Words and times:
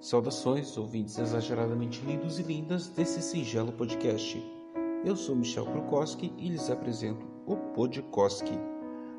Saudações, 0.00 0.78
ouvintes 0.78 1.18
exageradamente 1.18 2.00
lindos 2.06 2.38
e 2.38 2.42
lindas 2.44 2.88
desse 2.88 3.20
singelo 3.20 3.72
podcast. 3.72 4.40
Eu 5.04 5.16
sou 5.16 5.34
Michel 5.34 5.66
Krukowski 5.66 6.32
e 6.38 6.48
lhes 6.48 6.70
apresento 6.70 7.26
o 7.44 7.56
Podkoski. 7.56 8.56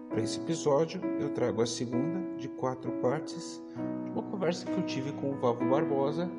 Para 0.09 0.21
esse 0.21 0.39
episódio, 0.39 1.01
eu 1.19 1.29
trago 1.31 1.61
a 1.61 1.65
segunda 1.65 2.21
de 2.37 2.47
quatro 2.47 2.93
partes 3.01 3.61
de 4.05 4.11
uma 4.11 4.23
conversa 4.23 4.65
que 4.65 4.71
eu 4.71 4.85
tive 4.85 5.11
com 5.11 5.31
o 5.31 5.35
Valvo 5.35 5.69
Barbosa 5.69 6.31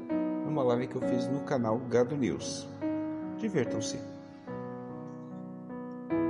numa 0.47 0.63
live 0.63 0.87
que 0.87 0.97
eu 0.97 1.03
fiz 1.03 1.29
no 1.29 1.41
canal 1.41 1.79
Gado 1.91 2.17
News. 2.17 2.67
Divirtam-se. 3.37 4.01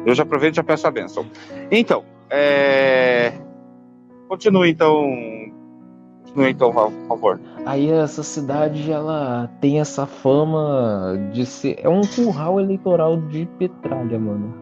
Eu 0.05 0.15
já 0.17 0.25
aproveito 0.25 0.55
e 0.55 0.57
já 0.57 0.65
peço 0.65 0.85
a 0.85 0.91
benção. 0.91 1.25
Então, 1.71 2.05
é... 2.29 3.35
continue 4.29 4.69
então. 4.69 5.40
Continue 6.25 6.51
então, 6.51 6.73
por 6.73 6.91
favor. 7.09 7.41
Aí 7.67 7.91
essa 7.91 8.23
cidade 8.23 8.91
ela 8.91 9.51
tem 9.61 9.81
essa 9.81 10.07
fama 10.07 11.15
de 11.33 11.45
ser 11.45 11.79
é 11.83 11.89
um 11.89 12.01
curral 12.03 12.61
eleitoral 12.61 13.17
de 13.17 13.47
Petralha, 13.59 14.19
mano. 14.19 14.55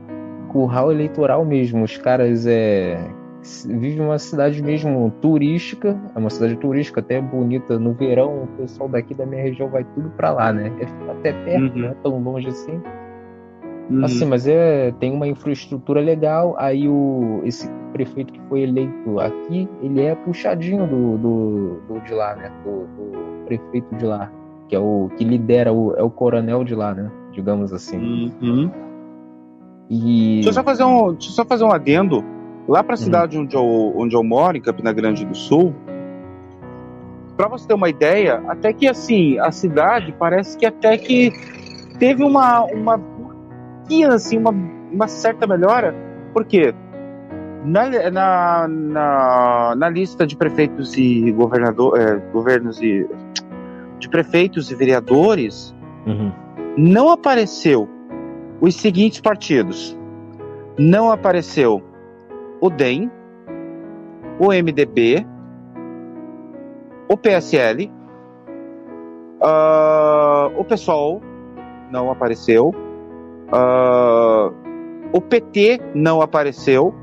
Curral 0.48 0.91
eleitoral 0.91 1.45
mesmo. 1.45 1.84
Os 1.84 1.97
caras 1.98 2.47
é 2.47 2.98
vive 3.66 4.00
uma 4.00 4.19
cidade 4.19 4.62
mesmo 4.62 5.12
turística, 5.20 5.98
é 6.14 6.19
uma 6.19 6.30
cidade 6.30 6.56
turística 6.56 7.00
até 7.00 7.20
bonita 7.20 7.78
no 7.78 7.92
verão. 7.92 8.45
O 8.45 8.47
pessoal 8.59 8.88
daqui 8.88 9.14
da 9.14 9.25
minha 9.25 9.42
região 9.42 9.69
vai 9.69 9.84
tudo 9.95 10.11
para 10.11 10.33
lá, 10.33 10.52
né? 10.52 10.72
É 10.80 11.11
até 11.11 11.33
perto, 11.33 11.75
uhum. 11.75 11.83
não 11.83 11.88
é 11.88 11.95
tão 12.02 12.19
longe 12.22 12.48
assim. 12.48 12.80
Uhum. 13.91 14.05
Assim, 14.05 14.24
mas 14.27 14.47
é, 14.47 14.92
tem 15.01 15.12
uma 15.12 15.27
infraestrutura 15.27 16.01
legal. 16.01 16.55
Aí 16.59 16.88
o, 16.88 17.41
esse 17.45 17.70
prefeito 17.92 18.33
que 18.33 18.41
foi 18.48 18.62
eleito 18.62 19.19
aqui, 19.19 19.69
ele 19.83 20.02
é 20.02 20.14
puxadinho 20.14 20.87
do, 20.87 21.19
do, 21.19 21.80
do 21.88 22.01
de 22.01 22.12
lá, 22.12 22.34
né? 22.37 22.52
Do, 22.64 22.87
do, 22.87 23.47
prefeito 23.47 23.97
de 23.97 24.05
lá, 24.05 24.30
que 24.69 24.77
é 24.77 24.78
o 24.78 25.11
que 25.16 25.24
lidera, 25.24 25.72
o, 25.72 25.94
é 25.97 26.03
o 26.03 26.11
coronel 26.11 26.64
de 26.64 26.75
lá, 26.75 26.94
né? 26.94 27.11
Digamos 27.33 27.72
assim. 27.72 28.31
Uhum. 28.42 28.70
E... 29.89 30.34
Deixa 30.34 30.50
eu 30.50 30.53
só 30.53 30.62
fazer 30.62 30.84
um, 30.84 31.12
deixa 31.12 31.33
só 31.33 31.44
fazer 31.47 31.64
um 31.64 31.72
adendo. 31.72 32.22
Lá 32.69 32.84
para 32.84 32.92
a 32.94 32.98
uhum. 32.98 33.05
cidade 33.05 33.39
onde, 33.39 33.56
eu, 33.56 33.94
onde 33.97 34.14
eu 34.14 34.22
moro, 34.22 34.59
em 34.59 34.61
Campina 34.61 34.92
Grande 34.92 35.25
do 35.25 35.34
Sul, 35.34 35.75
para 37.39 37.48
você 37.48 37.66
ter 37.66 37.75
uma 37.75 37.89
ideia, 37.89 38.42
até 38.48 38.72
que 38.72 38.86
assim, 38.86 39.39
a 39.39 39.50
cidade 39.50 40.14
parece 40.19 40.59
que 40.59 40.66
até 40.66 40.98
que 40.98 41.33
teve 41.98 42.22
uma, 42.22 42.64
uma 42.64 43.00
assim, 44.05 44.39
uma, 44.39 44.50
uma 44.50 45.08
certa 45.08 45.47
melhora, 45.47 45.94
porque 46.33 46.75
na, 47.64 48.11
na, 48.11 48.69
na, 48.69 49.75
na 49.77 49.89
lista 49.89 50.27
de 50.27 50.36
prefeitos 50.36 50.97
e 50.97 51.31
governador, 51.33 52.00
é, 52.00 52.16
governos 52.33 52.81
e 52.81 53.06
de 53.98 54.09
prefeitos 54.09 54.70
e 54.70 54.75
vereadores 54.75 55.75
uhum. 56.06 56.33
não 56.77 57.11
apareceu 57.11 57.89
os 58.61 58.75
seguintes 58.77 59.20
partidos. 59.20 59.97
Não 60.78 61.11
apareceu 61.11 61.83
o 62.61 62.70
DEM, 62.70 63.11
o 64.39 64.53
MDB, 64.53 65.27
o 67.09 67.16
PSL, 67.16 67.86
uh, 67.86 67.91
ah, 69.42 70.50
o 70.56 70.64
PSOL 70.64 71.20
não 71.91 72.11
apareceu, 72.11 72.72
Uh, 73.48 74.52
o 75.12 75.20
PT 75.20 75.80
não 75.94 76.20
apareceu. 76.20 76.94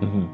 Uhum. 0.00 0.28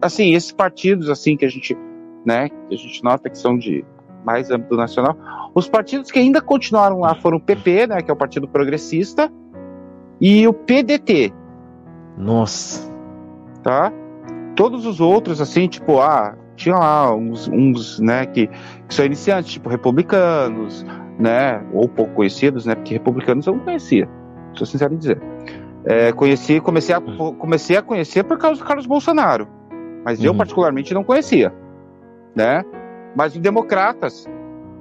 Assim, 0.00 0.34
esses 0.34 0.52
partidos 0.52 1.08
assim 1.08 1.36
que 1.36 1.44
a 1.44 1.48
gente, 1.48 1.76
né, 2.24 2.48
que 2.48 2.74
a 2.74 2.76
gente 2.76 3.02
nota 3.04 3.30
que 3.30 3.38
são 3.38 3.56
de 3.56 3.84
mais 4.24 4.50
âmbito 4.50 4.76
nacional, 4.76 5.16
os 5.54 5.68
partidos 5.68 6.10
que 6.10 6.18
ainda 6.18 6.40
continuaram 6.40 7.00
lá 7.00 7.14
foram 7.14 7.38
o 7.38 7.40
PP, 7.40 7.86
né, 7.86 8.02
que 8.02 8.10
é 8.10 8.14
o 8.14 8.16
Partido 8.16 8.48
Progressista, 8.48 9.32
e 10.20 10.46
o 10.46 10.52
PDT. 10.52 11.32
Nossa. 12.16 12.90
Tá? 13.62 13.92
Todos 14.54 14.86
os 14.86 15.00
outros, 15.00 15.40
assim, 15.40 15.66
tipo, 15.66 16.00
ah, 16.00 16.36
tinha 16.56 16.76
lá 16.76 17.14
uns, 17.14 17.48
uns 17.48 17.98
né, 18.00 18.26
que, 18.26 18.48
que 18.88 18.94
são 18.94 19.04
iniciantes, 19.04 19.52
tipo, 19.52 19.68
republicanos, 19.68 20.84
né, 21.22 21.64
ou 21.72 21.88
pouco 21.88 22.12
conhecidos, 22.14 22.66
né, 22.66 22.74
porque 22.74 22.94
republicanos 22.94 23.46
eu 23.46 23.54
não 23.54 23.60
conhecia, 23.60 24.08
sou 24.54 24.66
sincero 24.66 24.92
em 24.92 24.98
dizer. 24.98 25.22
É, 25.84 26.12
conheci, 26.12 26.60
comecei 26.60 26.94
a, 26.94 27.00
comecei 27.00 27.76
a 27.76 27.82
conhecer 27.82 28.24
por 28.24 28.38
causa 28.38 28.60
do 28.60 28.66
Carlos 28.66 28.86
Bolsonaro, 28.86 29.46
mas 30.04 30.18
uhum. 30.18 30.26
eu 30.26 30.34
particularmente 30.34 30.92
não 30.92 31.04
conhecia, 31.04 31.54
né? 32.34 32.64
Mas 33.16 33.34
os 33.34 33.40
democratas, 33.40 34.28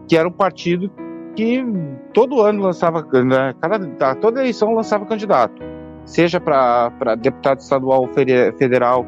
que 0.07 0.17
era 0.17 0.27
um 0.27 0.31
partido 0.31 0.91
que 1.35 1.63
todo 2.11 2.41
ano 2.41 2.63
lançava, 2.63 3.05
né, 3.23 3.53
cada, 3.61 4.15
toda 4.15 4.39
eleição 4.39 4.73
lançava 4.73 5.05
candidato, 5.05 5.61
seja 6.05 6.39
para 6.39 7.15
deputado 7.15 7.59
estadual 7.59 8.09
federal 8.57 9.05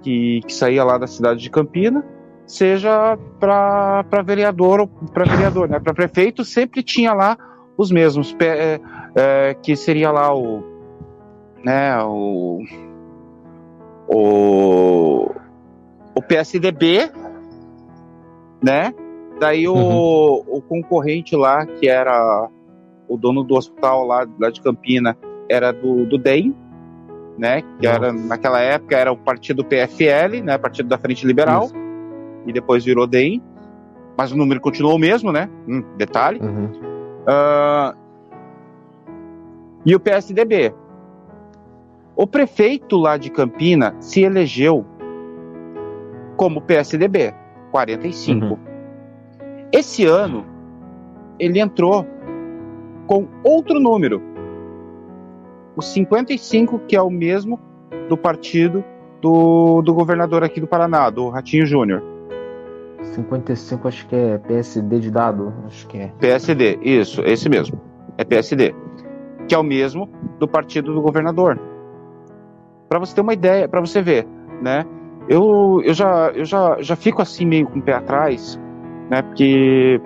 que, 0.00 0.40
que 0.46 0.54
saía 0.54 0.84
lá 0.84 0.96
da 0.96 1.08
cidade 1.08 1.40
de 1.40 1.50
Campina, 1.50 2.04
seja 2.46 3.18
para 3.38 4.22
vereador 4.24 4.86
para 5.12 5.24
vereador, 5.24 5.68
né? 5.68 5.78
Para 5.78 5.94
prefeito 5.94 6.44
sempre 6.44 6.82
tinha 6.82 7.12
lá 7.12 7.36
os 7.76 7.90
mesmos, 7.90 8.36
é, 8.40 8.80
é, 9.14 9.54
que 9.54 9.74
seria 9.74 10.10
lá 10.10 10.34
o, 10.34 10.62
né? 11.64 12.02
O, 12.02 12.62
o, 14.08 15.30
o 16.14 16.22
PSDB, 16.22 17.10
né? 18.62 18.94
Daí 19.40 19.66
o, 19.66 19.74
uhum. 19.74 20.44
o 20.48 20.62
concorrente 20.62 21.34
lá, 21.34 21.66
que 21.66 21.88
era 21.88 22.48
o 23.08 23.16
dono 23.16 23.42
do 23.42 23.54
hospital 23.54 24.06
lá, 24.06 24.26
lá 24.38 24.50
de 24.50 24.60
Campina, 24.60 25.16
era 25.48 25.72
do, 25.72 26.06
do 26.06 26.18
DEM, 26.18 26.54
né? 27.38 27.62
Que 27.80 27.86
era, 27.86 28.12
naquela 28.12 28.60
época 28.60 28.96
era 28.96 29.10
o 29.10 29.16
partido 29.16 29.64
PFL, 29.64 30.42
né? 30.44 30.58
Partido 30.58 30.88
da 30.88 30.98
Frente 30.98 31.26
Liberal. 31.26 31.64
Isso 31.64 31.81
e 32.46 32.52
depois 32.52 32.84
virou 32.84 33.06
DEM, 33.06 33.42
mas 34.16 34.32
o 34.32 34.36
número 34.36 34.60
continuou 34.60 34.96
o 34.96 34.98
mesmo, 34.98 35.32
né? 35.32 35.48
Hum, 35.68 35.82
detalhe. 35.96 36.40
Uhum. 36.40 36.66
Uh, 37.22 37.96
e 39.84 39.94
o 39.94 40.00
PSDB. 40.00 40.74
O 42.14 42.26
prefeito 42.26 42.96
lá 42.96 43.16
de 43.16 43.30
Campina 43.30 43.94
se 44.00 44.22
elegeu 44.22 44.84
como 46.36 46.60
PSDB, 46.60 47.34
45. 47.70 48.46
Uhum. 48.46 48.58
Esse 49.72 50.04
ano, 50.04 50.44
ele 51.38 51.58
entrou 51.58 52.06
com 53.06 53.26
outro 53.42 53.80
número, 53.80 54.22
o 55.74 55.82
55, 55.82 56.80
que 56.80 56.94
é 56.94 57.00
o 57.02 57.10
mesmo 57.10 57.58
do 58.08 58.16
partido 58.16 58.84
do, 59.20 59.80
do 59.82 59.94
governador 59.94 60.44
aqui 60.44 60.60
do 60.60 60.66
Paraná, 60.66 61.08
do 61.08 61.28
Ratinho 61.30 61.64
Júnior. 61.64 62.02
55 63.02 63.88
acho 63.88 64.06
que 64.06 64.16
é 64.16 64.38
PSD 64.38 64.98
de 65.00 65.10
dado, 65.10 65.52
acho 65.66 65.86
que 65.86 65.98
é. 65.98 66.12
PSD, 66.18 66.78
isso, 66.82 67.22
esse 67.22 67.48
mesmo. 67.48 67.80
É 68.16 68.24
PSD. 68.24 68.74
Que 69.48 69.54
é 69.54 69.58
o 69.58 69.62
mesmo 69.62 70.08
do 70.38 70.46
partido 70.46 70.94
do 70.94 71.00
governador. 71.00 71.60
Para 72.88 72.98
você 72.98 73.14
ter 73.14 73.20
uma 73.20 73.32
ideia, 73.32 73.68
para 73.68 73.80
você 73.80 74.02
ver, 74.02 74.26
né? 74.60 74.84
Eu, 75.28 75.80
eu, 75.84 75.94
já, 75.94 76.30
eu 76.34 76.44
já, 76.44 76.76
já 76.80 76.96
fico 76.96 77.22
assim 77.22 77.46
meio 77.46 77.66
com 77.66 77.78
o 77.78 77.82
pé 77.82 77.94
atrás, 77.94 78.60
né? 79.10 79.22
Porque 79.22 80.00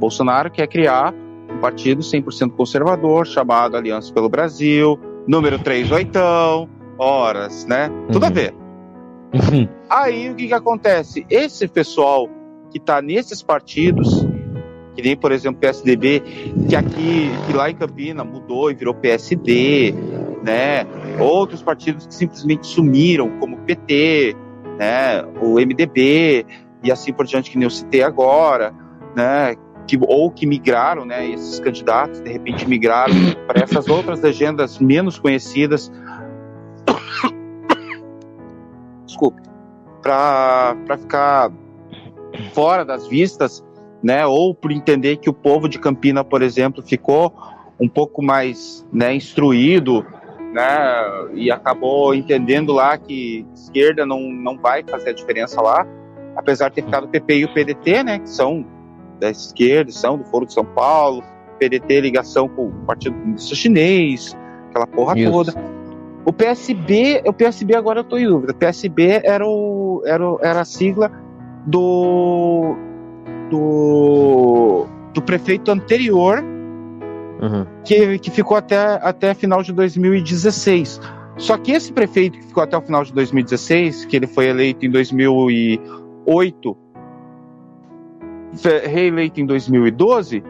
Bolsonaro 0.00 0.50
quer 0.50 0.66
criar 0.66 1.14
um 1.50 1.58
partido 1.60 2.00
100% 2.00 2.52
conservador 2.52 3.26
chamado 3.26 3.76
Aliança 3.76 4.12
pelo 4.12 4.28
Brasil, 4.28 4.98
número 5.26 5.58
3 5.58 5.92
oitão, 5.92 6.68
horas, 6.98 7.66
né? 7.66 7.90
Tudo 8.10 8.24
uhum. 8.24 8.28
a 8.28 8.34
ver. 8.34 8.61
Uhum. 9.32 9.66
Aí 9.88 10.30
o 10.30 10.34
que, 10.34 10.48
que 10.48 10.54
acontece? 10.54 11.26
Esse 11.30 11.66
pessoal 11.66 12.28
que 12.70 12.78
está 12.78 13.00
nesses 13.00 13.42
partidos, 13.42 14.26
que 14.94 15.02
nem 15.02 15.16
por 15.16 15.32
exemplo 15.32 15.60
PSDB, 15.60 16.22
que 16.68 16.76
aqui, 16.76 17.30
que 17.46 17.52
lá 17.52 17.70
em 17.70 17.74
Campina 17.74 18.24
mudou 18.24 18.70
e 18.70 18.74
virou 18.74 18.94
PSD, 18.94 19.94
né? 20.42 20.86
Outros 21.18 21.62
partidos 21.62 22.06
que 22.06 22.14
simplesmente 22.14 22.66
sumiram, 22.66 23.30
como 23.38 23.56
o 23.56 23.60
PT, 23.60 24.36
né? 24.78 25.22
O 25.40 25.54
MDB 25.54 26.44
e 26.82 26.90
assim 26.90 27.12
por 27.12 27.26
diante 27.26 27.50
que 27.50 27.56
nem 27.56 27.64
eu 27.64 27.70
citei 27.70 28.02
agora, 28.02 28.74
né? 29.16 29.54
Que, 29.86 29.98
ou 30.00 30.30
que 30.30 30.46
migraram, 30.46 31.04
né? 31.04 31.26
Esses 31.30 31.58
candidatos 31.58 32.20
de 32.20 32.30
repente 32.30 32.68
migraram 32.68 33.14
para 33.46 33.62
essas 33.62 33.88
outras 33.88 34.20
legendas 34.20 34.78
menos 34.78 35.18
conhecidas 35.18 35.90
desculpe, 39.12 39.40
para 40.02 40.76
ficar 40.98 41.52
fora 42.52 42.84
das 42.84 43.06
vistas, 43.06 43.64
né? 44.02 44.26
Ou 44.26 44.54
por 44.54 44.72
entender 44.72 45.18
que 45.18 45.30
o 45.30 45.32
povo 45.32 45.68
de 45.68 45.78
Campina, 45.78 46.24
por 46.24 46.42
exemplo, 46.42 46.82
ficou 46.82 47.32
um 47.78 47.88
pouco 47.88 48.22
mais 48.22 48.86
né, 48.92 49.14
instruído, 49.14 50.04
né? 50.52 50.64
E 51.34 51.50
acabou 51.50 52.14
entendendo 52.14 52.72
lá 52.72 52.98
que 52.98 53.46
esquerda 53.54 54.04
não, 54.04 54.20
não 54.20 54.58
vai 54.58 54.82
fazer 54.82 55.10
a 55.10 55.12
diferença 55.12 55.60
lá, 55.60 55.86
apesar 56.36 56.68
de 56.68 56.76
ter 56.76 56.84
ficado 56.84 57.04
o 57.04 57.08
PP 57.08 57.38
e 57.38 57.44
o 57.44 57.54
PDT, 57.54 58.02
né, 58.02 58.18
que 58.18 58.28
são 58.28 58.64
da 59.20 59.30
esquerda, 59.30 59.92
são 59.92 60.18
do 60.18 60.24
Foro 60.24 60.46
de 60.46 60.52
São 60.52 60.64
Paulo, 60.64 61.22
PDT 61.58 62.00
ligação 62.00 62.48
com 62.48 62.66
o 62.66 62.72
Partido 62.86 63.16
Comunista 63.16 63.54
Chinês, 63.54 64.36
aquela 64.70 64.86
porra 64.86 65.18
Isso. 65.18 65.30
toda. 65.30 65.81
O 66.24 66.32
PSB, 66.32 67.22
o 67.26 67.32
PSB 67.32 67.74
agora 67.74 68.00
eu 68.00 68.04
tô 68.04 68.16
em 68.16 68.26
dúvida. 68.26 68.52
O 68.52 68.56
PSB 68.56 69.20
era, 69.24 69.46
o, 69.46 70.02
era, 70.04 70.24
era 70.40 70.60
a 70.60 70.64
sigla 70.64 71.10
do, 71.66 72.76
do, 73.50 74.86
do 75.12 75.22
prefeito 75.22 75.70
anterior 75.70 76.42
uhum. 77.40 77.66
que, 77.84 78.18
que 78.18 78.30
ficou 78.30 78.56
até, 78.56 78.76
até 79.02 79.34
final 79.34 79.62
de 79.62 79.72
2016. 79.72 81.00
Só 81.38 81.58
que 81.58 81.72
esse 81.72 81.92
prefeito 81.92 82.38
que 82.38 82.46
ficou 82.46 82.62
até 82.62 82.76
o 82.76 82.82
final 82.82 83.02
de 83.02 83.12
2016, 83.12 84.04
que 84.04 84.16
ele 84.16 84.28
foi 84.28 84.46
eleito 84.46 84.86
em 84.86 84.90
2008, 84.90 86.76
reeleito 88.84 89.40
em 89.40 89.46
2012, 89.46 90.44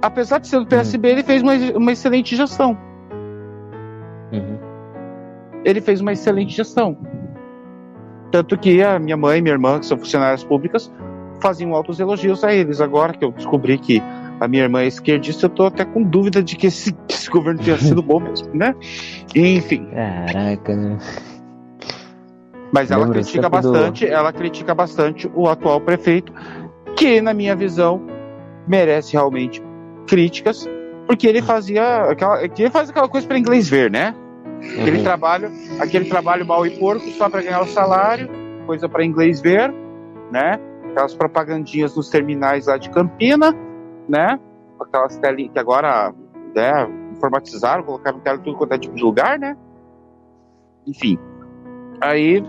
apesar 0.00 0.38
de 0.38 0.48
ser 0.48 0.60
do 0.60 0.66
PSB, 0.66 1.08
uhum. 1.08 1.14
ele 1.14 1.22
fez 1.22 1.42
uma, 1.42 1.54
uma 1.76 1.92
excelente 1.92 2.34
gestão. 2.34 2.78
Ele 5.64 5.80
fez 5.80 6.00
uma 6.00 6.12
excelente 6.12 6.54
gestão. 6.54 6.96
Tanto 8.30 8.58
que 8.58 8.82
a 8.82 8.98
minha 8.98 9.16
mãe 9.16 9.38
e 9.38 9.42
minha 9.42 9.54
irmã, 9.54 9.78
que 9.78 9.86
são 9.86 9.96
funcionárias 9.96 10.42
públicas, 10.42 10.92
faziam 11.40 11.74
altos 11.74 12.00
elogios 12.00 12.42
a 12.42 12.52
eles. 12.52 12.80
Agora 12.80 13.12
que 13.12 13.24
eu 13.24 13.32
descobri 13.32 13.78
que 13.78 14.02
a 14.40 14.48
minha 14.48 14.64
irmã 14.64 14.80
é 14.80 14.86
esquerdista, 14.86 15.46
eu 15.46 15.50
tô 15.50 15.66
até 15.66 15.84
com 15.84 16.02
dúvida 16.02 16.42
de 16.42 16.56
que 16.56 16.66
esse, 16.66 16.94
esse 17.08 17.30
governo 17.30 17.62
tenha 17.62 17.78
sido 17.78 18.02
bom 18.02 18.20
mesmo, 18.20 18.48
né? 18.54 18.74
Enfim. 19.34 19.88
Caraca, 19.94 20.74
né? 20.74 20.98
Mas 22.72 22.90
ela 22.90 23.04
Lembra 23.04 23.20
critica 23.20 23.48
bastante, 23.48 24.04
do... 24.04 24.12
ela 24.12 24.32
critica 24.32 24.74
bastante 24.74 25.30
o 25.32 25.48
atual 25.48 25.80
prefeito, 25.80 26.32
que 26.96 27.20
na 27.20 27.32
minha 27.32 27.54
visão 27.54 28.02
merece 28.66 29.12
realmente 29.12 29.62
críticas, 30.08 30.68
porque 31.06 31.26
ele 31.28 31.40
fazia 31.40 32.10
aquela, 32.10 32.48
que 32.48 32.62
ele 32.62 32.70
faz 32.70 32.90
aquela 32.90 33.08
coisa 33.08 33.26
para 33.26 33.38
inglês 33.38 33.68
ver, 33.68 33.92
né? 33.92 34.12
Aquele 34.72 34.98
uhum. 34.98 35.04
trabalho, 35.04 35.52
aquele 35.80 36.04
trabalho 36.06 36.46
mal 36.46 36.66
e 36.66 36.78
porco 36.78 37.06
só 37.10 37.28
para 37.28 37.42
ganhar 37.42 37.60
o 37.60 37.66
salário, 37.66 38.28
coisa 38.66 38.88
para 38.88 39.04
inglês 39.04 39.40
ver, 39.40 39.72
né? 40.30 40.58
Aquelas 40.90 41.14
propagandinhas 41.14 41.96
nos 41.96 42.08
terminais 42.08 42.66
lá 42.66 42.76
de 42.76 42.90
Campina, 42.90 43.54
né? 44.08 44.38
Aquelas 44.80 45.16
telinhas 45.16 45.52
que 45.52 45.58
agora 45.58 46.12
né, 46.54 46.88
informatizaram, 47.12 47.82
colocaram 47.82 48.20
tela 48.20 48.38
tudo 48.38 48.56
quanto 48.56 48.72
é 48.72 48.78
tipo 48.78 48.94
de 48.94 49.02
lugar, 49.02 49.38
né? 49.38 49.56
Enfim. 50.86 51.18
Aí. 52.00 52.44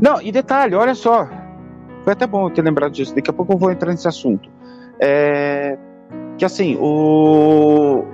Não, 0.00 0.20
e 0.20 0.30
detalhe, 0.30 0.74
olha 0.74 0.94
só. 0.94 1.28
Foi 2.02 2.12
até 2.12 2.26
bom 2.26 2.46
eu 2.46 2.50
ter 2.50 2.62
lembrado 2.62 2.92
disso. 2.92 3.14
Daqui 3.14 3.30
a 3.30 3.32
pouco 3.32 3.54
eu 3.54 3.58
vou 3.58 3.70
entrar 3.70 3.90
nesse 3.90 4.06
assunto. 4.06 4.48
É, 5.00 5.76
que 6.38 6.44
assim, 6.44 6.76
o, 6.76 8.00
o, 8.00 8.04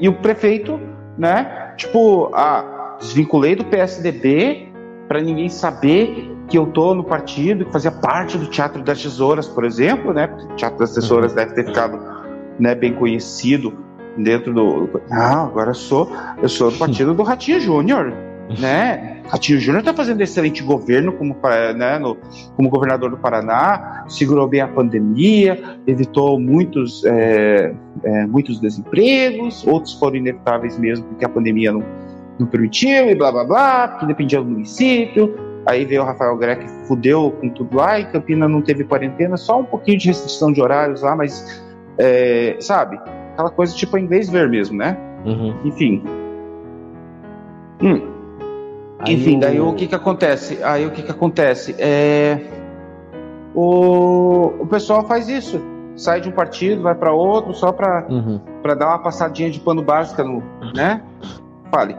E 0.00 0.08
o 0.08 0.14
prefeito, 0.14 0.80
né? 1.16 1.72
Tipo, 1.76 2.30
ah, 2.34 2.96
desvinculei 3.00 3.54
do 3.54 3.64
PSDB 3.64 4.68
para 5.08 5.20
ninguém 5.20 5.48
saber 5.48 6.30
que 6.48 6.58
eu 6.58 6.66
tô 6.66 6.94
no 6.94 7.04
partido, 7.04 7.64
que 7.64 7.72
fazia 7.72 7.90
parte 7.90 8.36
do 8.36 8.46
Teatro 8.46 8.82
das 8.82 9.02
Tesouras, 9.02 9.48
por 9.48 9.64
exemplo, 9.64 10.12
né? 10.12 10.26
Porque 10.26 10.52
o 10.52 10.56
Teatro 10.56 10.78
das 10.78 10.92
Tesouras 10.92 11.32
deve 11.32 11.54
ter 11.54 11.66
ficado 11.66 11.98
né, 12.58 12.74
bem 12.74 12.92
conhecido 12.94 13.72
dentro 14.16 14.52
do. 14.52 15.00
Não, 15.08 15.46
agora 15.46 15.70
eu 15.70 15.74
sou, 15.74 16.10
eu 16.42 16.48
sou 16.48 16.70
do 16.70 16.76
partido 16.78 17.14
do 17.14 17.22
Ratinho 17.22 17.60
Júnior 17.60 18.12
né? 18.60 19.22
Ratinho 19.28 19.58
Júnior 19.58 19.80
está 19.80 19.94
fazendo 19.94 20.20
excelente 20.20 20.62
governo 20.62 21.12
como, 21.12 21.36
né, 21.76 21.98
no, 21.98 22.16
como 22.56 22.68
governador 22.68 23.10
do 23.10 23.16
Paraná, 23.16 24.04
segurou 24.08 24.46
bem 24.46 24.60
a 24.60 24.68
pandemia, 24.68 25.78
evitou 25.86 26.38
muitos, 26.38 27.04
é, 27.04 27.72
é, 28.04 28.26
muitos 28.26 28.60
desempregos, 28.60 29.66
outros 29.66 29.94
foram 29.94 30.16
inevitáveis 30.16 30.78
mesmo 30.78 31.06
porque 31.06 31.24
a 31.24 31.28
pandemia 31.28 31.72
não, 31.72 31.82
não 32.38 32.46
permitiu 32.46 33.08
e 33.08 33.14
blá 33.14 33.32
blá 33.32 33.44
blá, 33.44 33.88
porque 33.88 34.06
dependia 34.06 34.40
do 34.40 34.50
município. 34.50 35.34
Aí 35.64 35.84
veio 35.84 36.02
o 36.02 36.04
Rafael 36.04 36.36
Greco 36.36 36.64
e 36.64 36.86
fudeu 36.88 37.30
com 37.40 37.48
tudo 37.48 37.76
lá, 37.76 38.00
e 38.00 38.04
Campina 38.06 38.48
não 38.48 38.60
teve 38.60 38.82
quarentena, 38.82 39.36
só 39.36 39.60
um 39.60 39.64
pouquinho 39.64 39.96
de 39.96 40.08
restrição 40.08 40.52
de 40.52 40.60
horários 40.60 41.02
lá, 41.02 41.14
mas, 41.14 41.64
é, 41.98 42.56
sabe? 42.58 42.98
Aquela 43.32 43.50
coisa 43.50 43.74
tipo 43.74 43.96
inglês 43.96 44.28
ver 44.28 44.50
mesmo, 44.50 44.76
né? 44.76 44.96
Uhum. 45.24 45.54
Enfim. 45.64 46.02
Hum. 47.80 48.11
Enfim, 49.06 49.38
daí 49.38 49.60
o 49.60 49.72
que 49.74 49.86
que 49.86 49.94
acontece? 49.94 50.62
Aí 50.62 50.86
o 50.86 50.90
que 50.90 51.02
que 51.02 51.10
acontece? 51.10 51.74
É... 51.78 52.38
O, 53.54 54.52
o 54.60 54.66
pessoal 54.66 55.06
faz 55.06 55.28
isso. 55.28 55.60
Sai 55.94 56.20
de 56.20 56.28
um 56.28 56.32
partido, 56.32 56.82
vai 56.82 56.94
para 56.94 57.12
outro, 57.12 57.52
só 57.52 57.70
para 57.70 58.06
uhum. 58.08 58.40
Pra 58.62 58.74
dar 58.74 58.88
uma 58.88 58.98
passadinha 58.98 59.50
de 59.50 59.60
pano 59.60 59.82
básica 59.82 60.24
no. 60.24 60.42
né? 60.74 61.02
Fale. 61.70 61.96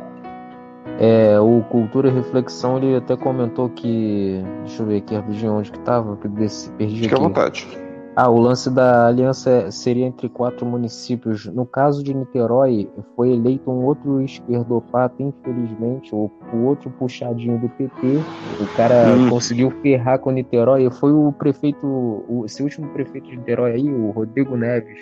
É, 1.00 1.40
o 1.40 1.62
Cultura 1.70 2.10
e 2.10 2.12
Reflexão, 2.12 2.78
ele 2.78 2.96
até 2.96 3.16
comentou 3.16 3.70
que. 3.70 4.44
Deixa 4.64 4.82
eu 4.82 4.88
ver 4.88 4.98
aqui 4.98 5.16
rapidinho 5.16 5.54
onde 5.54 5.72
que 5.72 5.80
tava, 5.80 6.16
que 6.18 6.28
desse, 6.28 6.70
perdi 6.72 7.02
Fique 7.02 7.14
aqui. 7.14 7.16
à 7.16 7.28
vontade. 7.28 7.83
Ah, 8.16 8.30
o 8.30 8.40
lance 8.40 8.70
da 8.70 9.08
aliança 9.08 9.72
seria 9.72 10.06
entre 10.06 10.30
quatro 10.30 10.66
municípios. 10.66 11.48
No 11.48 11.66
caso 11.66 12.04
de 12.04 12.14
Niterói, 12.14 12.88
foi 13.16 13.32
eleito 13.32 13.72
um 13.72 13.86
outro 13.86 14.22
esquerdopata, 14.22 15.16
infelizmente, 15.24 16.14
o, 16.14 16.30
o 16.54 16.66
outro 16.66 16.92
puxadinho 16.92 17.60
do 17.60 17.68
PT. 17.70 18.20
O 18.62 18.68
cara 18.78 19.16
hum. 19.16 19.30
conseguiu 19.30 19.72
ferrar 19.82 20.20
com 20.20 20.30
Niterói. 20.30 20.88
Foi 20.92 21.12
o 21.12 21.32
prefeito, 21.32 21.88
o, 21.88 22.44
esse 22.46 22.62
último 22.62 22.88
prefeito 22.90 23.28
de 23.28 23.38
Niterói 23.38 23.72
aí, 23.72 23.92
o 23.92 24.12
Rodrigo 24.12 24.56
Neves. 24.56 25.00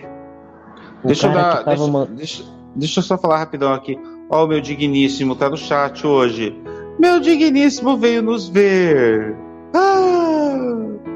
O 1.04 1.08
deixa, 1.08 1.28
eu 1.28 1.34
dar, 1.34 1.66
deixa, 1.66 1.84
uma... 1.84 2.06
deixa, 2.06 2.44
deixa 2.76 3.00
eu 3.00 3.04
só 3.04 3.18
falar 3.18 3.40
rapidão 3.40 3.74
aqui. 3.74 4.00
Ó, 4.30 4.46
o 4.46 4.48
meu 4.48 4.62
digníssimo 4.62 5.36
tá 5.36 5.50
no 5.50 5.58
chat 5.58 6.08
hoje. 6.08 6.58
Meu 6.98 7.20
digníssimo 7.20 7.98
veio 7.98 8.22
nos 8.22 8.48
ver. 8.48 9.36
Ah! 9.74 10.62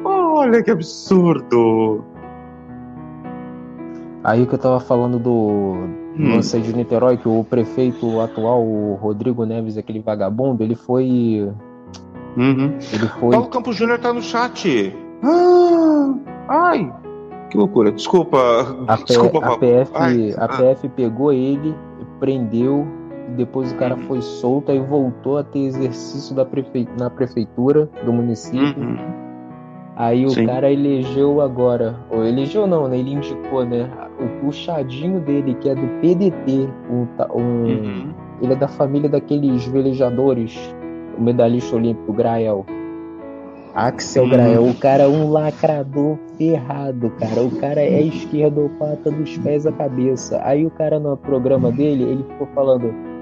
Olha 0.05 0.63
que 0.63 0.71
absurdo! 0.71 2.03
Aí 4.23 4.45
que 4.47 4.55
eu 4.55 4.59
tava 4.59 4.79
falando 4.79 5.19
do 5.19 5.31
hum. 6.17 6.35
lance 6.35 6.59
de 6.59 6.75
Niterói, 6.75 7.17
que 7.17 7.27
o 7.27 7.43
prefeito 7.43 8.19
atual, 8.19 8.63
o 8.63 8.95
Rodrigo 8.95 9.45
Neves, 9.45 9.77
aquele 9.77 9.99
vagabundo, 9.99 10.63
ele 10.63 10.75
foi. 10.75 11.47
Uhum. 12.35 12.77
Ele 12.91 13.07
foi. 13.19 13.31
Paulo 13.31 13.47
Campos 13.49 13.75
Júnior 13.75 13.99
tá 13.99 14.11
no 14.11 14.21
chat. 14.21 14.91
Ah, 15.23 16.13
ai, 16.47 16.91
que 17.51 17.57
loucura. 17.57 17.91
Desculpa. 17.91 18.37
A, 18.87 18.95
Desculpa, 18.95 19.45
a 19.45 19.57
PF, 19.57 19.91
ai, 19.93 20.33
a 20.37 20.45
ah. 20.45 20.47
PF 20.47 20.89
pegou 20.89 21.31
ele, 21.31 21.75
prendeu, 22.19 22.87
depois 23.29 23.71
o 23.71 23.75
cara 23.75 23.95
hum. 23.95 24.03
foi 24.07 24.21
solto 24.21 24.71
e 24.71 24.79
voltou 24.79 25.37
a 25.37 25.43
ter 25.43 25.59
exercício 25.59 26.35
da 26.35 26.45
prefe... 26.45 26.87
na 26.97 27.09
prefeitura 27.09 27.89
do 28.03 28.13
município. 28.13 28.81
Uhum. 28.81 29.25
Aí 29.95 30.25
o 30.25 30.29
Sim. 30.29 30.45
cara 30.45 30.69
elegeu 30.71 31.39
agora, 31.39 31.95
ou 32.09 32.25
elegeu 32.25 32.67
não, 32.67 32.87
né? 32.87 32.97
Ele 32.97 33.13
indicou, 33.13 33.65
né? 33.65 33.89
O 34.19 34.41
puxadinho 34.41 35.21
dele, 35.21 35.55
que 35.55 35.69
é 35.69 35.75
do 35.75 35.87
PDT, 36.01 36.67
um, 36.91 37.07
um 37.33 37.41
uhum. 37.41 38.13
ele 38.41 38.53
é 38.53 38.55
da 38.55 38.67
família 38.67 39.07
daqueles 39.07 39.65
velejadores, 39.65 40.57
o 41.17 41.21
medalhista 41.21 41.77
olímpico 41.77 42.11
Grael. 42.11 42.65
Axel 43.73 44.23
uhum. 44.23 44.29
Grael, 44.29 44.63
o 44.65 44.75
cara 44.75 45.03
é 45.03 45.07
um 45.07 45.29
lacrador 45.29 46.17
ferrado, 46.37 47.09
cara. 47.11 47.41
O 47.41 47.51
cara 47.51 47.79
é 47.79 48.01
esquerdopata 48.03 49.09
dos 49.09 49.37
pés 49.37 49.65
à 49.65 49.71
cabeça. 49.71 50.41
Aí 50.43 50.65
o 50.65 50.69
cara 50.71 50.99
no 50.99 51.15
programa 51.15 51.71
dele, 51.71 52.03
ele 52.03 52.23
ficou 52.23 52.47
falando 52.53 53.14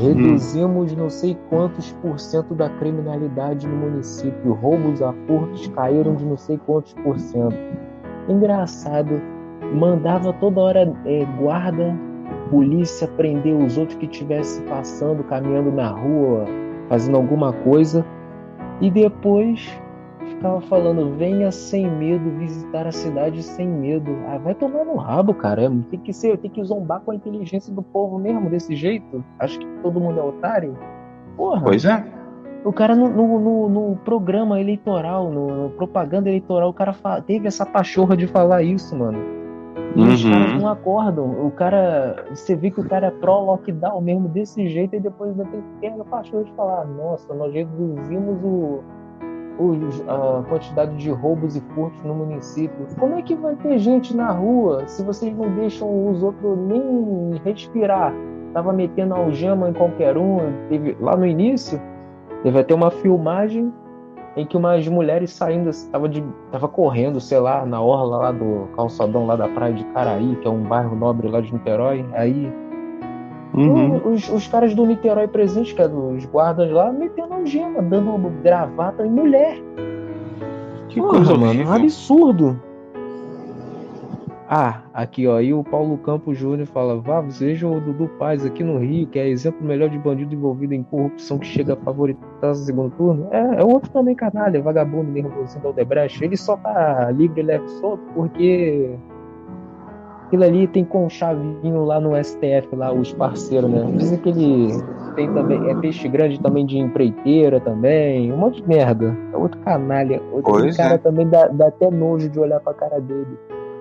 Reduzimos 0.00 0.96
não 0.96 1.10
sei 1.10 1.36
quantos 1.48 1.92
por 2.02 2.18
cento 2.18 2.54
da 2.54 2.68
criminalidade 2.70 3.66
no 3.66 3.76
município. 3.76 4.54
Roubos 4.54 5.02
a 5.02 5.12
furtos 5.26 5.68
caíram 5.68 6.14
de 6.14 6.24
não 6.24 6.36
sei 6.36 6.58
quantos 6.58 6.94
por 6.94 7.18
cento. 7.18 7.56
Engraçado, 8.28 9.20
mandava 9.74 10.32
toda 10.34 10.60
hora 10.60 10.92
é, 11.04 11.24
guarda, 11.38 11.94
polícia 12.50 13.06
prender 13.08 13.54
os 13.54 13.76
outros 13.76 13.98
que 13.98 14.06
estivessem 14.06 14.64
passando, 14.66 15.22
caminhando 15.24 15.70
na 15.70 15.88
rua, 15.88 16.44
fazendo 16.88 17.16
alguma 17.16 17.52
coisa. 17.52 18.04
E 18.80 18.90
depois 18.90 19.70
ficava 20.40 20.60
falando, 20.62 21.14
venha 21.16 21.52
sem 21.52 21.86
medo 21.86 22.30
visitar 22.38 22.86
a 22.86 22.92
cidade 22.92 23.42
sem 23.42 23.68
medo. 23.68 24.10
Ah, 24.26 24.38
vai 24.38 24.54
tomar 24.54 24.86
no 24.86 24.96
rabo, 24.96 25.34
cara. 25.34 25.70
Tem 25.90 26.00
que 26.00 26.14
ser, 26.14 26.38
tem 26.38 26.50
que 26.50 26.64
zombar 26.64 27.00
com 27.00 27.10
a 27.10 27.14
inteligência 27.14 27.72
do 27.72 27.82
povo 27.82 28.18
mesmo, 28.18 28.48
desse 28.48 28.74
jeito. 28.74 29.22
Acho 29.38 29.58
que 29.58 29.66
todo 29.82 30.00
mundo 30.00 30.18
é 30.18 30.22
otário. 30.22 30.76
Porra. 31.36 31.60
Pois 31.62 31.84
é. 31.84 32.02
O 32.64 32.72
cara 32.72 32.96
no, 32.96 33.08
no, 33.08 33.38
no, 33.38 33.68
no 33.68 33.96
programa 33.96 34.58
eleitoral, 34.58 35.30
no, 35.30 35.70
propaganda 35.70 36.28
eleitoral, 36.30 36.70
o 36.70 36.74
cara 36.74 36.94
teve 37.26 37.46
essa 37.46 37.66
pachorra 37.66 38.16
de 38.16 38.26
falar 38.26 38.62
isso, 38.62 38.96
mano. 38.96 39.18
E 39.94 40.00
uhum. 40.00 40.14
os 40.14 40.24
caras 40.24 40.62
não 40.62 40.68
acordam. 40.68 41.46
O 41.46 41.50
cara. 41.50 42.24
Você 42.30 42.54
vê 42.54 42.70
que 42.70 42.80
o 42.80 42.88
cara 42.88 43.08
é 43.08 43.10
pró-lockdown 43.10 44.00
mesmo 44.00 44.28
desse 44.28 44.68
jeito, 44.68 44.96
e 44.96 45.00
depois 45.00 45.30
ainda 45.32 45.44
tem 45.46 45.60
que 45.60 45.80
ter 45.80 46.00
a 46.00 46.04
paixão 46.04 46.42
de 46.42 46.52
falar: 46.52 46.86
nossa, 46.86 47.34
nós 47.34 47.52
reduzimos 47.52 48.42
o, 48.44 48.82
o, 49.60 49.76
a 50.10 50.42
quantidade 50.48 50.96
de 50.96 51.10
roubos 51.10 51.54
e 51.56 51.60
furtos 51.74 52.02
no 52.02 52.14
município. 52.14 52.86
Como 52.98 53.16
é 53.16 53.22
que 53.22 53.34
vai 53.34 53.54
ter 53.56 53.78
gente 53.78 54.16
na 54.16 54.30
rua 54.30 54.86
se 54.86 55.02
vocês 55.02 55.36
não 55.36 55.50
deixam 55.54 56.08
os 56.08 56.22
outros 56.22 56.58
nem 56.58 57.40
respirar? 57.44 58.12
Tava 58.54 58.72
metendo 58.72 59.14
algema 59.14 59.68
em 59.68 59.72
qualquer 59.72 60.16
um. 60.16 60.38
Teve, 60.68 60.96
lá 61.00 61.16
no 61.16 61.26
início, 61.26 61.80
teve 62.42 62.58
até 62.58 62.74
uma 62.74 62.90
filmagem 62.90 63.72
em 64.36 64.46
que 64.46 64.56
umas 64.56 64.86
mulheres 64.88 65.32
saindo, 65.32 65.70
estava 65.70 66.08
de, 66.08 66.24
tava 66.50 66.68
correndo, 66.68 67.20
sei 67.20 67.38
lá, 67.38 67.66
na 67.66 67.80
orla 67.80 68.16
lá 68.16 68.32
do 68.32 68.68
calçadão 68.76 69.26
lá 69.26 69.36
da 69.36 69.48
praia 69.48 69.74
de 69.74 69.84
Caraí, 69.86 70.36
que 70.36 70.46
é 70.46 70.50
um 70.50 70.62
bairro 70.62 70.96
nobre 70.96 71.28
lá 71.28 71.40
de 71.40 71.52
Niterói. 71.52 72.04
Aí 72.12 72.52
uhum. 73.54 74.12
os, 74.12 74.28
os, 74.28 74.46
caras 74.46 74.74
do 74.74 74.86
Niterói 74.86 75.28
presentes, 75.28 75.72
que 75.72 75.82
é 75.82 75.88
dos 75.88 76.24
guardas 76.26 76.70
lá, 76.70 76.92
metendo 76.92 77.34
algema, 77.34 77.82
dando 77.82 78.30
gravata 78.42 79.06
em 79.06 79.10
mulher. 79.10 79.56
Que 80.88 81.00
Porra, 81.00 81.16
coisa, 81.16 81.36
mano, 81.36 81.64
um 81.64 81.72
absurdo. 81.72 82.60
Ah, 84.52 84.82
aqui 84.92 85.28
ó, 85.28 85.40
e 85.40 85.54
o 85.54 85.62
Paulo 85.62 85.96
Campos 85.98 86.36
Júnior 86.36 86.66
fala: 86.66 87.00
Vá, 87.00 87.20
vejam 87.20 87.76
o 87.76 87.80
Dudu 87.80 88.08
Paz 88.18 88.44
aqui 88.44 88.64
no 88.64 88.78
Rio, 88.78 89.06
que 89.06 89.16
é 89.16 89.28
exemplo 89.28 89.64
melhor 89.64 89.88
de 89.88 89.96
bandido 89.96 90.34
envolvido 90.34 90.74
em 90.74 90.82
corrupção 90.82 91.38
que 91.38 91.46
chega 91.46 91.74
a 91.74 91.76
favoritar 91.76 92.50
o 92.50 92.54
segundo 92.56 92.90
turno. 92.96 93.28
É, 93.30 93.60
é 93.60 93.64
outro 93.64 93.88
também 93.92 94.16
canalha, 94.16 94.60
vagabundo 94.60 95.12
nervosinho 95.12 95.62
da 95.62 95.68
Odebrecht. 95.68 96.24
Ele 96.24 96.36
só 96.36 96.56
tá 96.56 97.12
livre 97.12 97.42
e 97.42 97.44
leve 97.44 97.68
solto 97.68 98.02
porque 98.12 98.90
aquilo 100.30 100.44
ali 100.44 100.68
tem 100.68 100.84
conchavinho 100.84 101.84
lá 101.84 101.98
no 101.98 102.12
STF, 102.22 102.76
lá 102.76 102.92
os 102.92 103.12
parceiros, 103.12 103.68
né? 103.68 103.84
Dizem 103.96 104.18
que 104.18 104.28
ele 104.28 104.82
tem 105.16 105.32
também, 105.34 105.68
é 105.68 105.74
peixe 105.74 106.06
grande 106.06 106.38
também 106.38 106.64
de 106.64 106.78
empreiteira 106.78 107.58
também, 107.58 108.32
um 108.32 108.36
monte 108.36 108.62
de 108.62 108.68
merda. 108.68 109.16
É 109.32 109.36
outro 109.36 109.60
canalha. 109.62 110.22
Outro 110.32 110.52
pois 110.52 110.76
cara 110.76 110.94
é. 110.94 110.98
também 110.98 111.28
dá, 111.28 111.48
dá 111.48 111.66
até 111.66 111.90
nojo 111.90 112.28
de 112.28 112.38
olhar 112.38 112.60
pra 112.60 112.72
cara 112.72 113.00
dele. 113.00 113.36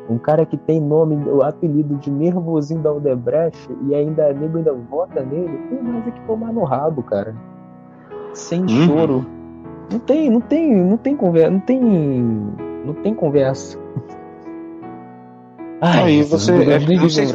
Um 0.09 0.17
cara 0.17 0.43
que 0.43 0.57
tem 0.57 0.81
nome, 0.81 1.15
o 1.29 1.43
apelido 1.43 1.95
de 1.97 2.09
nervosinho 2.09 2.81
da 2.81 2.91
Odebrecht 2.91 3.69
e 3.87 3.93
ainda 3.93 4.33
nego 4.33 4.57
ainda 4.57 4.73
vota 4.73 5.21
nele, 5.21 5.55
tem 5.69 5.83
mais 5.83 6.07
é 6.07 6.11
que 6.11 6.21
tomar 6.21 6.51
no 6.51 6.63
rabo, 6.63 7.03
cara. 7.03 7.35
Sem 8.33 8.61
uhum. 8.61 8.87
choro. 8.87 9.25
Não 9.91 9.99
tem, 9.99 10.29
não 10.31 10.41
tem, 10.41 10.75
não 10.75 10.97
tem 10.97 11.15
conversa, 11.15 11.51
não 11.51 11.59
tem, 11.59 11.79
não 11.79 12.93
tem 13.03 13.13
conversa. 13.13 13.78
Ai, 15.81 16.23
você, 16.23 16.51
não, 16.51 16.61
é, 16.61 16.79
não, 16.79 17.09
sei 17.09 17.25
se, 17.25 17.33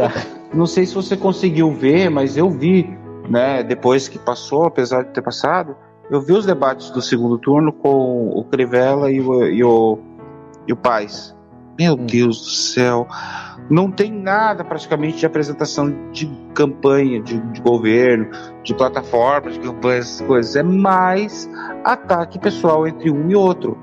não 0.53 0.67
sei 0.67 0.87
se 0.87 0.95
você 0.95 1.17
conseguiu 1.17 1.73
ver, 1.73 2.11
mas 2.11 2.37
eu 2.37 2.51
vi, 2.51 2.89
né, 3.29 3.63
depois 3.63 4.07
que 4.09 4.19
passou, 4.19 4.65
apesar 4.65 5.05
de 5.05 5.11
ter 5.11 5.23
passado, 5.23 5.75
eu 6.11 6.21
vi 6.21 6.33
os 6.33 6.45
debates 6.45 6.91
do 6.91 7.01
segundo 7.01 7.39
turno 7.39 7.73
com 7.73 8.29
o 8.29 8.45
Crivella 8.45 9.11
e 9.11 9.21
o, 9.21 9.45
e 9.47 9.65
o, 9.65 9.99
e 10.67 10.73
o 10.73 10.77
Paz. 10.77 11.35
Meu 11.79 11.95
hum. 11.95 12.07
Deus 12.07 12.39
do 12.41 12.51
céu. 12.51 13.09
Não 13.71 13.91
tem 13.91 14.13
nada 14.13 14.63
praticamente 14.63 15.19
de 15.19 15.27
apresentação 15.27 16.11
de 16.13 16.31
campanha, 16.53 17.23
de, 17.23 17.41
de 17.41 17.61
governo, 17.63 18.29
de 18.63 18.75
plataforma, 18.75 19.51
de 19.51 19.59
campanha, 19.59 20.01
essas 20.01 20.21
coisas. 20.21 20.55
É 20.55 20.63
mais 20.63 21.49
ataque 21.83 22.39
pessoal 22.39 22.87
entre 22.87 23.11
um 23.11 23.31
e 23.31 23.35
outro. 23.35 23.79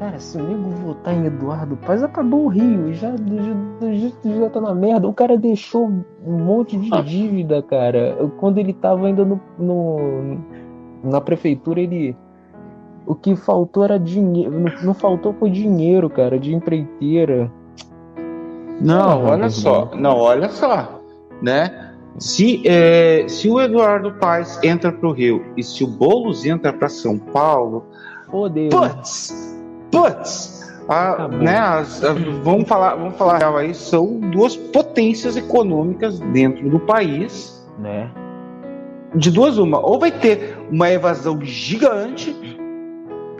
Cara, 0.00 0.18
se 0.18 0.38
o 0.38 0.42
nego 0.42 0.70
votar 0.70 1.12
em 1.12 1.26
Eduardo 1.26 1.76
Paz, 1.76 2.02
acabou 2.02 2.46
o 2.46 2.48
Rio. 2.48 2.90
Já, 2.94 3.10
já, 3.10 4.38
já 4.38 4.48
tá 4.48 4.58
na 4.58 4.74
merda. 4.74 5.06
O 5.06 5.12
cara 5.12 5.36
deixou 5.36 5.92
um 6.24 6.38
monte 6.38 6.78
de 6.78 6.88
ah. 6.90 7.02
dívida, 7.02 7.62
cara. 7.62 8.16
Quando 8.38 8.56
ele 8.56 8.72
tava 8.72 9.06
ainda 9.06 9.26
no, 9.26 9.38
no 9.58 10.38
na 11.04 11.20
prefeitura, 11.20 11.82
ele 11.82 12.16
o 13.04 13.14
que 13.14 13.36
faltou 13.36 13.84
era 13.84 14.00
dinheiro. 14.00 14.50
Não 14.82 14.94
faltou 14.94 15.34
foi 15.34 15.50
dinheiro, 15.50 16.08
cara, 16.08 16.38
de 16.38 16.54
empreiteira. 16.54 17.52
Não, 18.80 19.26
olha 19.26 19.50
só. 19.50 19.90
Não, 19.94 20.16
olha 20.16 20.48
só. 20.48 20.98
Né? 21.42 21.92
Se, 22.18 22.66
é, 22.66 23.26
se 23.28 23.50
o 23.50 23.60
Eduardo 23.60 24.12
Paes 24.12 24.58
entra 24.64 24.90
para 24.90 25.08
o 25.10 25.12
Rio 25.12 25.44
e 25.58 25.62
se 25.62 25.84
o 25.84 25.86
Boulos 25.86 26.46
entra 26.46 26.72
para 26.72 26.88
São 26.88 27.18
Paulo, 27.18 27.84
Fodeu. 28.30 28.70
Putz! 28.70 29.59
Putz! 29.90 30.60
A, 30.88 31.28
né, 31.28 31.56
as, 31.56 32.02
a, 32.02 32.12
vamos 32.42 32.68
falar, 32.68 32.96
vamos 32.96 33.16
falar 33.16 33.58
aí, 33.58 33.72
são 33.74 34.18
duas 34.18 34.56
potências 34.56 35.36
econômicas 35.36 36.18
dentro 36.18 36.68
do 36.68 36.80
país. 36.80 37.64
Né? 37.78 38.10
De 39.14 39.30
duas 39.30 39.56
uma, 39.56 39.78
ou 39.78 39.98
vai 39.98 40.10
ter 40.10 40.56
uma 40.70 40.90
evasão 40.90 41.40
gigante 41.42 42.34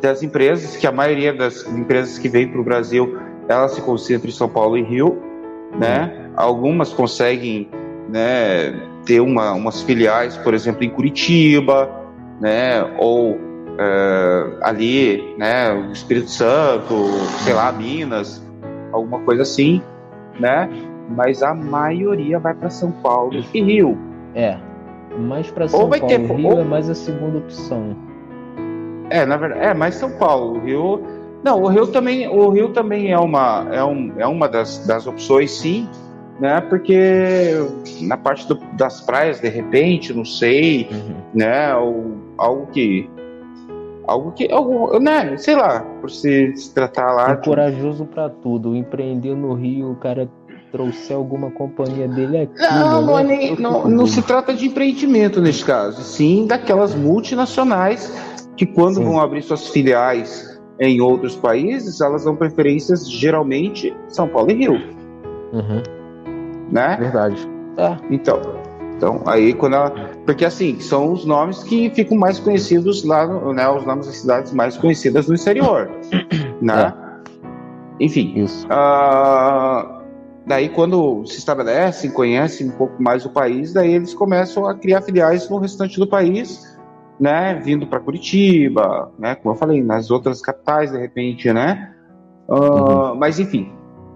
das 0.00 0.22
empresas, 0.22 0.76
que 0.76 0.86
a 0.86 0.92
maioria 0.92 1.32
das 1.32 1.66
empresas 1.66 2.18
que 2.18 2.28
vêm 2.28 2.48
para 2.48 2.60
o 2.60 2.64
Brasil, 2.64 3.18
elas 3.48 3.72
se 3.72 3.82
concentram 3.82 4.28
em 4.28 4.32
São 4.32 4.48
Paulo 4.48 4.78
e 4.78 4.82
Rio, 4.82 5.20
né? 5.78 6.30
Algumas 6.36 6.92
conseguem, 6.92 7.68
né, 8.08 8.72
ter 9.04 9.20
uma, 9.20 9.52
umas 9.52 9.82
filiais, 9.82 10.36
por 10.36 10.54
exemplo, 10.54 10.84
em 10.84 10.90
Curitiba, 10.90 11.90
né? 12.40 12.82
Ou 12.98 13.38
é, 13.78 14.46
ali, 14.62 15.34
né, 15.38 15.72
o 15.72 15.92
Espírito 15.92 16.30
Santo, 16.30 16.94
sei 17.44 17.54
lá, 17.54 17.72
Minas, 17.72 18.42
alguma 18.92 19.20
coisa 19.20 19.42
assim, 19.42 19.82
né? 20.38 20.68
Mas 21.08 21.42
a 21.42 21.54
maioria 21.54 22.38
vai 22.38 22.54
para 22.54 22.70
São 22.70 22.92
Paulo 22.92 23.32
e 23.52 23.60
Rio. 23.60 23.98
É, 24.34 24.56
mais 25.18 25.50
para 25.50 25.66
São 25.68 25.88
Paulo 25.88 26.06
ter, 26.06 26.20
Rio 26.20 26.48
ou... 26.48 26.60
é 26.60 26.64
mais 26.64 26.88
a 26.88 26.94
segunda 26.94 27.38
opção. 27.38 27.96
É, 29.10 29.26
na 29.26 29.36
verdade, 29.36 29.64
é 29.66 29.74
mais 29.74 29.96
São 29.96 30.10
Paulo. 30.12 30.58
O 30.58 30.60
Rio, 30.60 31.02
não, 31.42 31.62
o 31.62 31.66
Rio 31.66 31.86
também, 31.88 32.28
o 32.28 32.48
Rio 32.50 32.68
também 32.68 33.10
é 33.10 33.18
uma, 33.18 33.66
é, 33.72 33.82
um, 33.84 34.12
é 34.18 34.26
uma 34.26 34.48
das, 34.48 34.86
das 34.86 35.06
opções, 35.06 35.50
sim, 35.50 35.88
né? 36.38 36.60
Porque 36.60 37.54
na 38.02 38.16
parte 38.16 38.46
do, 38.46 38.54
das 38.74 39.00
praias, 39.00 39.40
de 39.40 39.48
repente, 39.48 40.14
não 40.14 40.24
sei, 40.24 40.88
uhum. 40.92 41.16
né? 41.34 41.74
Ou, 41.74 42.20
algo 42.38 42.66
que, 42.68 43.08
algo 44.10 44.32
que, 44.32 44.50
algo, 44.50 44.98
né? 44.98 45.36
Sei 45.36 45.54
lá, 45.54 45.80
por 46.00 46.10
se, 46.10 46.54
se 46.56 46.74
tratar 46.74 47.12
lá. 47.12 47.30
É 47.30 47.36
corajoso 47.36 48.04
para 48.04 48.28
tudo. 48.28 48.74
Empreender 48.74 49.34
no 49.36 49.54
Rio, 49.54 49.92
o 49.92 49.96
cara 49.96 50.28
trouxer 50.72 51.16
alguma 51.16 51.50
companhia 51.50 52.08
dele 52.08 52.42
aqui. 52.42 52.60
Não, 52.60 53.02
não, 53.02 53.18
é 53.18 53.24
nem, 53.24 53.56
não, 53.56 53.88
não 53.88 54.06
se 54.06 54.22
trata 54.22 54.54
de 54.54 54.66
empreendimento 54.66 55.40
nesse 55.40 55.64
caso, 55.64 56.00
sim 56.02 56.46
daquelas 56.46 56.94
multinacionais 56.94 58.12
que 58.56 58.64
quando 58.66 58.96
Sim. 58.96 59.04
vão 59.04 59.20
abrir 59.20 59.42
suas 59.42 59.68
filiais 59.68 60.60
em 60.78 61.00
outros 61.00 61.34
países, 61.34 62.00
elas 62.00 62.24
dão 62.24 62.36
preferências 62.36 63.10
geralmente 63.10 63.94
São 64.08 64.28
Paulo 64.28 64.50
e 64.50 64.54
Rio. 64.54 64.74
Uhum. 65.52 65.82
Né? 66.70 66.96
Verdade. 67.00 67.48
É. 67.76 67.96
Então, 68.10 68.40
então 68.96 69.22
aí 69.26 69.54
quando 69.54 69.74
ela, 69.74 70.09
porque 70.30 70.44
assim 70.44 70.78
são 70.78 71.12
os 71.12 71.24
nomes 71.24 71.64
que 71.64 71.90
ficam 71.90 72.16
mais 72.16 72.38
conhecidos 72.38 73.02
lá, 73.02 73.26
no, 73.26 73.52
né? 73.52 73.68
Os 73.68 73.84
nomes 73.84 74.06
das 74.06 74.18
cidades 74.18 74.52
mais 74.52 74.76
conhecidas 74.76 75.26
no 75.26 75.34
exterior, 75.34 75.90
né? 76.62 76.94
É. 77.98 78.04
Enfim. 78.04 78.32
Isso. 78.36 78.64
Uh, 78.68 80.04
daí 80.46 80.68
quando 80.68 81.26
se 81.26 81.38
estabelecem, 81.38 82.12
conhecem 82.12 82.68
um 82.68 82.70
pouco 82.70 83.02
mais 83.02 83.26
o 83.26 83.30
país, 83.30 83.72
daí 83.72 83.92
eles 83.92 84.14
começam 84.14 84.68
a 84.68 84.74
criar 84.76 85.02
filiais 85.02 85.50
no 85.50 85.58
restante 85.58 85.98
do 85.98 86.06
país 86.06 86.78
né, 87.18 87.60
vindo 87.64 87.84
para 87.88 87.98
Curitiba, 87.98 89.10
né, 89.18 89.34
como 89.34 89.52
eu 89.52 89.58
falei, 89.58 89.82
nas 89.82 90.12
outras 90.12 90.40
capitais 90.40 90.92
de 90.92 90.98
repente, 90.98 91.52
né? 91.52 91.92
Uh, 92.48 92.54
uhum. 92.54 93.14
Mas 93.16 93.40
enfim. 93.40 93.72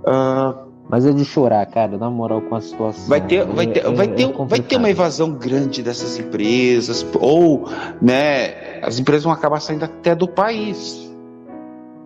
Uh, 0.06 0.63
mas 0.94 1.04
é 1.04 1.10
de 1.10 1.24
chorar, 1.24 1.66
cara, 1.66 1.98
na 1.98 2.08
moral 2.08 2.40
com 2.40 2.54
a 2.54 2.60
situação. 2.60 3.08
Vai 3.08 3.20
ter, 3.20 3.44
vai 3.44 3.66
ter, 3.66 3.84
é, 3.84 3.90
vai 3.90 4.06
ter, 4.06 4.28
é 4.28 4.44
vai 4.44 4.60
ter 4.60 4.76
uma 4.76 4.88
evasão 4.88 5.32
grande 5.32 5.82
dessas 5.82 6.16
empresas, 6.20 7.04
ou, 7.18 7.68
né, 8.00 8.78
as 8.80 9.00
empresas 9.00 9.24
vão 9.24 9.32
acabar 9.32 9.58
saindo 9.58 9.84
até 9.84 10.14
do 10.14 10.28
país. 10.28 11.12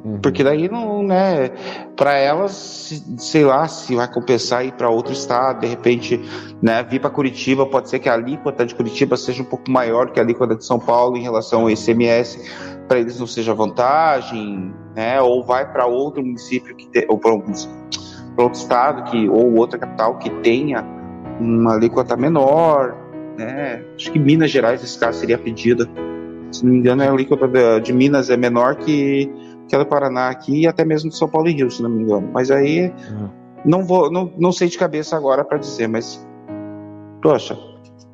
Uhum. 0.03 0.21
Porque 0.23 0.43
daí 0.43 0.71
não, 0.71 1.03
né, 1.03 1.51
para 1.95 2.17
elas, 2.17 3.05
sei 3.19 3.45
lá, 3.45 3.69
se 3.69 3.95
vai 3.95 4.11
compensar 4.11 4.65
ir 4.65 4.73
para 4.73 4.89
outro 4.89 5.13
estado, 5.13 5.61
de 5.61 5.67
repente, 5.67 6.19
né, 6.63 6.83
vir 6.83 6.99
para 6.99 7.11
Curitiba, 7.11 7.67
pode 7.67 7.91
ser 7.91 7.99
que 7.99 8.09
a 8.09 8.15
alíquota 8.15 8.65
de 8.65 8.75
Curitiba 8.75 9.19
seja 9.19 9.43
um 9.43 9.47
pouco 9.47 9.71
maior 9.71 10.13
que 10.13 10.19
a 10.19 10.23
alíquota 10.23 10.57
de 10.57 10.65
São 10.65 10.81
Paulo 10.81 11.15
em 11.19 11.21
relação 11.21 11.61
ao 11.61 11.71
ICMS, 11.71 12.43
para 12.89 12.99
eles 12.99 13.21
não 13.21 13.27
seja 13.27 13.53
vantagem, 13.53 14.73
né, 14.97 15.21
ou 15.21 15.45
vai 15.45 15.71
para 15.71 15.85
outro 15.85 16.23
município 16.25 16.75
que 16.75 16.89
te, 16.89 17.05
ou 17.07 17.19
para 17.19 17.35
outro 18.45 18.61
estado 18.61 19.11
que 19.11 19.29
ou 19.29 19.55
outra 19.55 19.79
capital 19.79 20.17
que 20.19 20.31
tenha 20.43 20.85
uma 21.41 21.75
alíquota 21.75 22.17
menor, 22.17 22.97
né? 23.37 23.83
Acho 23.95 24.11
que 24.13 24.19
Minas 24.19 24.51
Gerais 24.51 24.81
nesse 24.81 24.99
caso 24.99 25.21
seria 25.21 25.39
pedida. 25.39 25.89
Se 26.51 26.65
não 26.65 26.73
me 26.73 26.79
engano, 26.79 27.03
a 27.03 27.11
alíquota 27.11 27.81
de, 27.81 27.93
Minas 27.93 28.31
é 28.31 28.37
menor 28.37 28.77
que 28.77 29.31
que 29.69 29.77
é 29.77 29.79
do 29.79 29.85
Paraná 29.85 30.31
aqui 30.31 30.63
e 30.63 30.67
até 30.67 30.83
mesmo 30.83 31.11
de 31.11 31.17
São 31.17 31.29
Paulo 31.29 31.47
e 31.47 31.53
Rio, 31.53 31.71
se 31.71 31.83
não 31.83 31.91
me 31.91 32.03
engano. 32.03 32.31
Mas 32.33 32.51
aí, 32.51 32.91
uhum. 33.11 33.29
não 33.67 33.85
vou, 33.85 34.11
não, 34.11 34.33
não 34.39 34.51
sei 34.51 34.67
de 34.67 34.79
cabeça 34.79 35.15
agora 35.15 35.45
para 35.45 35.59
dizer, 35.59 35.87
mas 35.87 36.27
poxa, 37.21 37.55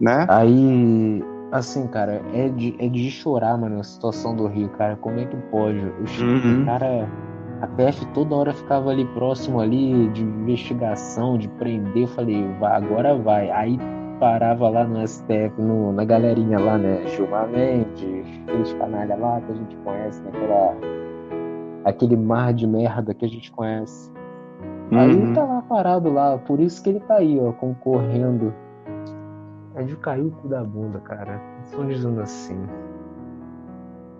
né? 0.00 0.26
Aí, 0.28 1.22
assim, 1.52 1.86
cara, 1.86 2.20
é 2.34 2.48
de, 2.48 2.74
é 2.80 2.88
de 2.88 3.08
chorar, 3.08 3.56
mano, 3.56 3.78
a 3.78 3.84
situação 3.84 4.34
do 4.34 4.48
Rio, 4.48 4.68
cara. 4.70 4.96
Como 4.96 5.20
é 5.20 5.26
que 5.26 5.36
pode? 5.50 5.78
O 5.78 6.24
uhum. 6.24 6.64
cara, 6.64 7.08
a 7.64 7.66
PF 7.66 8.04
toda 8.12 8.34
hora 8.34 8.52
ficava 8.52 8.90
ali 8.90 9.06
próximo 9.06 9.58
ali 9.58 10.08
de 10.10 10.22
investigação, 10.22 11.38
de 11.38 11.48
prender. 11.48 12.02
Eu 12.02 12.08
falei, 12.08 12.46
vai, 12.60 12.76
agora 12.76 13.16
vai. 13.16 13.50
Aí 13.50 13.78
parava 14.20 14.68
lá 14.68 14.84
no 14.84 15.06
STF, 15.06 15.54
no, 15.58 15.90
na 15.92 16.04
galerinha 16.04 16.58
lá, 16.58 16.76
né? 16.76 17.06
Gilmar 17.06 17.48
Mendes, 17.48 18.26
aqueles 18.46 18.72
canalha 18.74 19.16
lá 19.16 19.40
que 19.40 19.52
a 19.52 19.54
gente 19.54 19.76
conhece, 19.78 20.22
naquela. 20.22 20.74
Né? 20.74 20.80
Aquele 21.86 22.16
mar 22.16 22.52
de 22.52 22.66
merda 22.66 23.14
que 23.14 23.24
a 23.24 23.28
gente 23.28 23.50
conhece. 23.50 24.12
Uhum. 24.92 24.98
Aí 24.98 25.10
ele 25.10 25.34
tá 25.34 25.44
lá 25.44 25.62
parado 25.62 26.12
lá, 26.12 26.36
por 26.36 26.60
isso 26.60 26.82
que 26.82 26.90
ele 26.90 27.00
tá 27.00 27.16
aí, 27.16 27.40
ó, 27.40 27.52
concorrendo. 27.52 28.52
É 29.74 29.82
de 29.82 29.96
cair 29.96 30.26
o 30.26 30.30
cu 30.30 30.48
da 30.48 30.62
bunda, 30.62 31.00
cara. 31.00 31.40
Estão 31.64 31.86
dizendo 31.86 32.20
assim. 32.20 32.60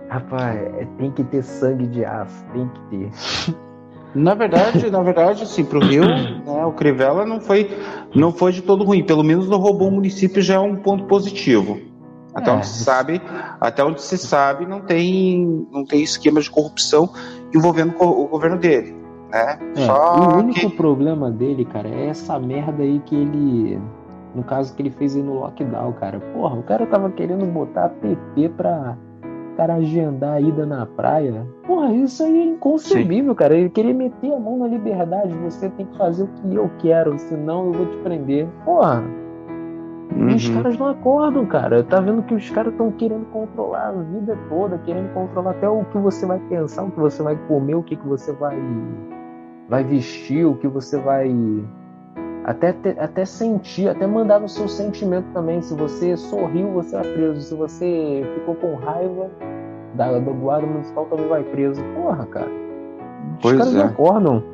Rapaz, 0.09 0.57
é, 0.57 0.87
tem 0.99 1.11
que 1.11 1.25
ter 1.25 1.43
sangue 1.43 1.87
de 1.87 2.05
aço, 2.05 2.45
tem 2.53 2.69
que 2.69 2.81
ter. 2.91 3.55
Na 4.15 4.33
verdade, 4.33 4.89
na 4.91 5.03
verdade, 5.03 5.43
assim, 5.43 5.65
pro 5.65 5.81
Rio, 5.81 6.05
né, 6.47 6.65
o 6.65 6.71
Crivella 6.71 7.27
não 7.27 7.41
foi, 7.41 7.69
não 8.15 8.31
foi 8.31 8.53
de 8.53 8.63
todo 8.63 8.85
ruim. 8.85 9.03
Pelo 9.03 9.25
menos 9.25 9.49
não 9.49 9.59
roubou 9.59 9.89
o 9.89 9.91
município 9.91 10.41
já 10.41 10.55
é 10.55 10.59
um 10.61 10.77
ponto 10.77 11.05
positivo. 11.07 11.81
Até 12.33 12.51
é. 12.51 12.55
onde 12.55 12.67
se 12.67 12.85
sabe, 12.85 13.21
até 13.61 13.85
onde 13.85 14.01
se 14.01 14.17
sabe, 14.17 14.67
não 14.67 14.81
tem, 14.81 15.67
não 15.73 15.85
tem 15.85 16.03
esquema 16.03 16.41
de 16.41 16.51
corrupção 16.51 17.11
envolvendo 17.53 17.95
o 18.01 18.29
governo 18.29 18.57
dele. 18.57 18.95
Né? 19.31 19.59
É, 19.77 19.91
o 19.91 20.39
único 20.39 20.61
que... 20.61 20.77
problema 20.77 21.31
dele, 21.31 21.65
cara, 21.65 21.89
é 21.89 22.07
essa 22.07 22.39
merda 22.39 22.83
aí 22.83 23.01
que 23.01 23.17
ele. 23.17 23.81
No 24.35 24.43
caso 24.43 24.75
que 24.75 24.83
ele 24.83 24.91
fez 24.91 25.15
aí 25.15 25.23
no 25.23 25.41
lockdown, 25.41 25.93
cara. 25.93 26.19
Porra, 26.19 26.57
o 26.57 26.63
cara 26.63 26.87
tava 26.87 27.11
querendo 27.11 27.47
botar 27.47 27.89
PP 27.89 28.49
pra 28.51 28.97
cara 29.57 29.75
agendar 29.75 30.35
a 30.35 30.41
ida 30.41 30.67
na 30.67 30.87
praia. 30.87 31.47
Porra, 31.67 31.93
isso 31.93 32.23
aí 32.23 32.41
é 32.41 32.45
inconcebível, 32.45 33.33
Sim. 33.33 33.37
cara. 33.37 33.57
Ele 33.57 33.71
queria 33.71 33.95
meter 33.95 34.33
a 34.33 34.39
mão 34.39 34.59
na 34.59 34.69
liberdade. 34.69 35.35
Você 35.39 35.69
tem 35.71 35.87
que 35.87 35.97
fazer 35.97 36.25
o 36.25 36.29
que 36.29 36.55
eu 36.55 36.71
quero, 36.79 37.19
senão 37.19 37.67
eu 37.67 37.73
vou 37.73 37.87
te 37.87 37.97
prender. 37.99 38.47
Porra. 38.65 39.03
Uhum. 40.15 40.31
E 40.31 40.35
os 40.35 40.49
uhum. 40.49 40.55
caras 40.57 40.79
não 40.79 40.89
acordam, 40.89 41.47
cara. 41.47 41.83
Tá 41.83 42.01
vendo 42.01 42.23
que 42.23 42.35
os 42.35 42.51
caras 42.51 42.73
estão 42.73 42.91
querendo 42.93 43.25
controlar 43.27 43.89
a 43.89 43.93
vida 43.93 44.39
toda, 44.49 44.79
querendo 44.79 45.13
controlar 45.13 45.53
até 45.53 45.69
o 45.69 45.85
que 45.85 45.99
você 45.99 46.27
vai 46.27 46.39
pensar, 46.49 46.85
o 46.85 46.91
que 46.91 47.01
você 47.01 47.23
vai 47.23 47.37
comer, 47.49 47.75
o 47.75 47.83
que, 47.83 47.97
que 47.97 48.07
você 48.07 48.33
vai 48.33 48.57
vai 49.69 49.83
vestir, 49.83 50.45
o 50.45 50.55
que 50.57 50.69
você 50.69 50.99
vai 50.99 51.35
até, 52.45 52.75
até 52.99 53.25
sentir, 53.25 53.89
até 53.89 54.07
mandar 54.07 54.39
no 54.39 54.49
seu 54.49 54.69
sentimento 54.69 55.27
também. 55.33 55.63
Se 55.63 55.75
você 55.75 56.17
sorriu, 56.17 56.71
você 56.73 56.97
é 56.97 57.01
preso. 57.01 57.41
Se 57.41 57.55
você 57.55 58.23
ficou 58.35 58.55
com 58.55 58.75
raiva 58.75 59.31
da, 59.95 60.19
do 60.19 60.35
guarda 60.35 60.67
municipal, 60.67 61.07
também 61.07 61.27
vai 61.27 61.43
preso. 61.43 61.83
Porra, 61.95 62.27
cara. 62.27 62.51
Os 63.37 63.43
pois 63.43 63.57
caras 63.57 63.75
é. 63.75 63.79
não 63.79 63.87
acordam. 63.87 64.45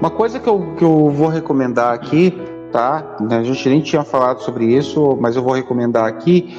Uma 0.00 0.10
coisa 0.10 0.40
que 0.40 0.48
eu, 0.48 0.74
que 0.76 0.84
eu 0.84 1.10
vou 1.10 1.28
recomendar 1.28 1.92
aqui, 1.92 2.36
tá? 2.72 3.16
A 3.30 3.42
gente 3.42 3.68
nem 3.68 3.80
tinha 3.80 4.02
falado 4.02 4.40
sobre 4.40 4.64
isso, 4.64 5.16
mas 5.20 5.36
eu 5.36 5.42
vou 5.42 5.52
recomendar 5.52 6.06
aqui. 6.06 6.56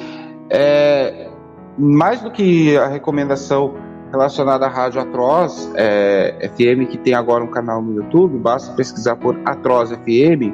É, 0.48 1.28
mais 1.76 2.22
do 2.22 2.30
que 2.30 2.76
a 2.78 2.86
recomendação 2.86 3.74
relacionada 4.10 4.66
à 4.66 4.68
Rádio 4.68 5.00
Atroz 5.00 5.70
é, 5.74 6.50
FM, 6.54 6.88
que 6.90 6.98
tem 6.98 7.14
agora 7.14 7.42
um 7.42 7.48
canal 7.48 7.82
no 7.82 7.94
YouTube, 7.94 8.38
basta 8.38 8.72
pesquisar 8.74 9.16
por 9.16 9.38
Atroz 9.44 9.90
FM 9.90 10.52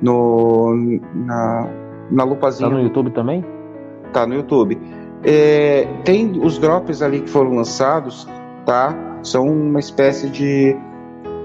no, 0.00 1.00
na, 1.14 1.68
na 2.10 2.24
lupazinha. 2.24 2.68
Tá 2.68 2.76
no 2.76 2.82
YouTube 2.82 3.10
também? 3.10 3.44
Tá 4.12 4.26
no 4.26 4.34
YouTube. 4.34 4.78
É, 5.24 5.86
tem 6.04 6.38
os 6.42 6.58
drops 6.58 7.02
ali 7.02 7.20
que 7.20 7.30
foram 7.30 7.54
lançados, 7.54 8.28
tá? 8.64 8.94
São 9.22 9.46
uma 9.46 9.80
espécie 9.80 10.28
de, 10.28 10.76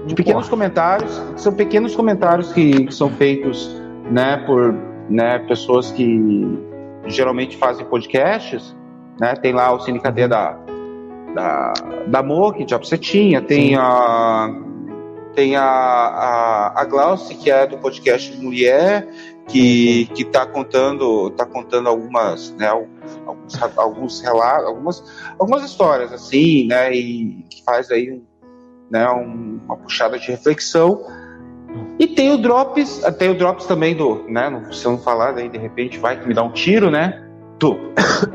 de 0.06 0.14
pequenos 0.14 0.48
comentários, 0.48 1.20
são 1.36 1.52
pequenos 1.52 1.96
comentários 1.96 2.52
que, 2.52 2.86
que 2.86 2.94
são 2.94 3.10
feitos, 3.10 3.80
né, 4.10 4.36
por 4.46 4.74
né, 5.08 5.40
pessoas 5.40 5.90
que 5.90 6.58
geralmente 7.06 7.56
fazem 7.56 7.84
podcasts, 7.86 8.76
né? 9.18 9.34
Tem 9.34 9.52
lá 9.52 9.72
o 9.72 9.80
Cine 9.80 9.98
Cadeia 9.98 10.28
da 10.28 10.56
da, 11.34 11.72
da 12.06 12.22
Mo, 12.22 12.52
que 12.52 12.68
já 12.68 12.78
você 12.78 12.98
tinha, 12.98 13.40
tem 13.40 13.70
Sim. 13.70 13.76
a 13.76 14.62
tem 15.34 15.56
a, 15.56 15.62
a, 15.64 16.82
a 16.82 16.84
Glauce, 16.84 17.34
que 17.34 17.50
é 17.50 17.66
do 17.66 17.78
podcast 17.78 18.36
Mulher, 18.36 19.08
que 19.48 20.06
que 20.14 20.22
está 20.22 20.46
contando 20.46 21.30
tá 21.30 21.46
contando 21.46 21.88
algumas 21.88 22.54
né 22.56 22.68
alguns, 22.68 23.62
alguns 23.76 24.20
relatos 24.20 24.66
algumas 24.66 25.04
algumas 25.38 25.64
histórias 25.64 26.12
assim 26.12 26.66
né 26.66 26.94
e 26.94 27.44
que 27.50 27.62
faz 27.64 27.90
aí 27.90 28.12
um, 28.12 28.22
né 28.90 29.08
um, 29.10 29.60
uma 29.64 29.76
puxada 29.76 30.18
de 30.18 30.30
reflexão. 30.30 31.04
E 31.98 32.06
tem 32.06 32.30
o 32.30 32.36
drops 32.36 33.00
tem 33.18 33.30
o 33.30 33.34
drops 33.34 33.66
também 33.66 33.96
do 33.96 34.24
né 34.28 34.68
se 34.70 34.84
eu 34.84 34.92
não 34.92 34.98
falar 34.98 35.32
daí 35.32 35.48
de 35.48 35.58
repente 35.58 35.98
vai 35.98 36.20
que 36.20 36.28
me 36.28 36.34
dá 36.34 36.42
um 36.42 36.52
tiro 36.52 36.90
né 36.90 37.31
do, 37.62 37.78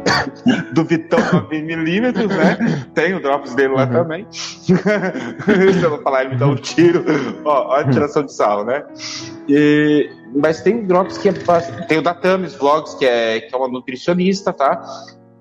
do 0.74 0.86
Vitão 0.86 1.20
9mm, 1.20 2.28
né? 2.30 2.88
Tem 2.94 3.14
o 3.14 3.22
drops 3.22 3.54
dele 3.54 3.74
lá 3.74 3.84
uhum. 3.84 3.92
também. 3.92 4.28
Se 4.32 4.72
eu 4.72 5.90
não 5.90 6.02
falar, 6.02 6.22
ele 6.22 6.36
me 6.36 6.38
dá 6.38 6.48
um 6.48 6.56
tiro. 6.56 7.04
Ó, 7.44 7.68
ó 7.68 7.76
a 7.76 7.84
tiração 7.84 8.24
de 8.24 8.34
sal, 8.34 8.64
né? 8.64 8.86
E, 9.50 10.10
mas 10.34 10.62
tem 10.62 10.86
drops 10.86 11.18
que 11.18 11.28
é. 11.28 11.34
Tem 11.34 11.98
o 11.98 12.02
da 12.02 12.14
Tamis 12.14 12.56
Vlogs, 12.56 12.96
que 12.96 13.06
é, 13.06 13.42
que 13.42 13.54
é 13.54 13.58
uma 13.58 13.68
nutricionista, 13.68 14.54
tá? 14.54 14.82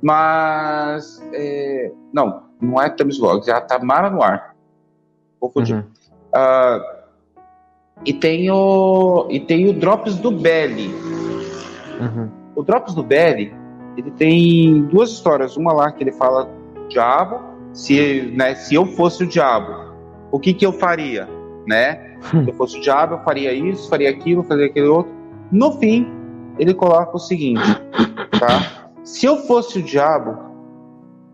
Mas. 0.02 1.22
É, 1.32 1.92
não, 2.12 2.42
não 2.60 2.82
é 2.82 2.90
Tamis 2.90 3.18
Vlogs, 3.18 3.46
é 3.46 3.52
a 3.52 3.60
Tamara 3.60 4.10
Noir. 4.10 4.50
Confundi. 5.38 5.74
Uhum. 5.74 5.84
Uh, 6.34 6.96
e 8.04 8.12
tem 8.12 8.50
o. 8.50 9.28
E 9.30 9.38
tem 9.38 9.68
o 9.68 9.72
Drops 9.72 10.16
do 10.16 10.32
Belly. 10.32 10.92
Uhum. 12.00 12.28
O 12.56 12.62
Drops 12.64 12.92
do 12.92 13.02
Belly 13.04 13.54
ele 13.96 14.10
tem 14.10 14.82
duas 14.84 15.10
histórias. 15.10 15.56
Uma 15.56 15.72
lá 15.72 15.90
que 15.90 16.02
ele 16.02 16.12
fala 16.12 16.48
diabo, 16.88 17.40
se, 17.72 18.32
né, 18.36 18.54
se 18.54 18.74
eu 18.74 18.86
fosse 18.86 19.24
o 19.24 19.26
diabo, 19.26 19.92
o 20.30 20.38
que, 20.38 20.52
que 20.54 20.64
eu 20.64 20.72
faria? 20.72 21.28
Né? 21.66 22.16
Se 22.20 22.48
eu 22.48 22.54
fosse 22.54 22.78
o 22.78 22.80
diabo, 22.80 23.14
eu 23.14 23.20
faria 23.20 23.52
isso, 23.52 23.88
faria 23.88 24.10
aquilo, 24.10 24.42
faria 24.42 24.66
aquele 24.66 24.86
outro. 24.86 25.12
No 25.50 25.72
fim, 25.72 26.06
ele 26.58 26.74
coloca 26.74 27.16
o 27.16 27.18
seguinte, 27.18 27.62
tá? 28.38 28.90
Se 29.04 29.26
eu 29.26 29.36
fosse 29.38 29.78
o 29.78 29.82
diabo, 29.82 30.36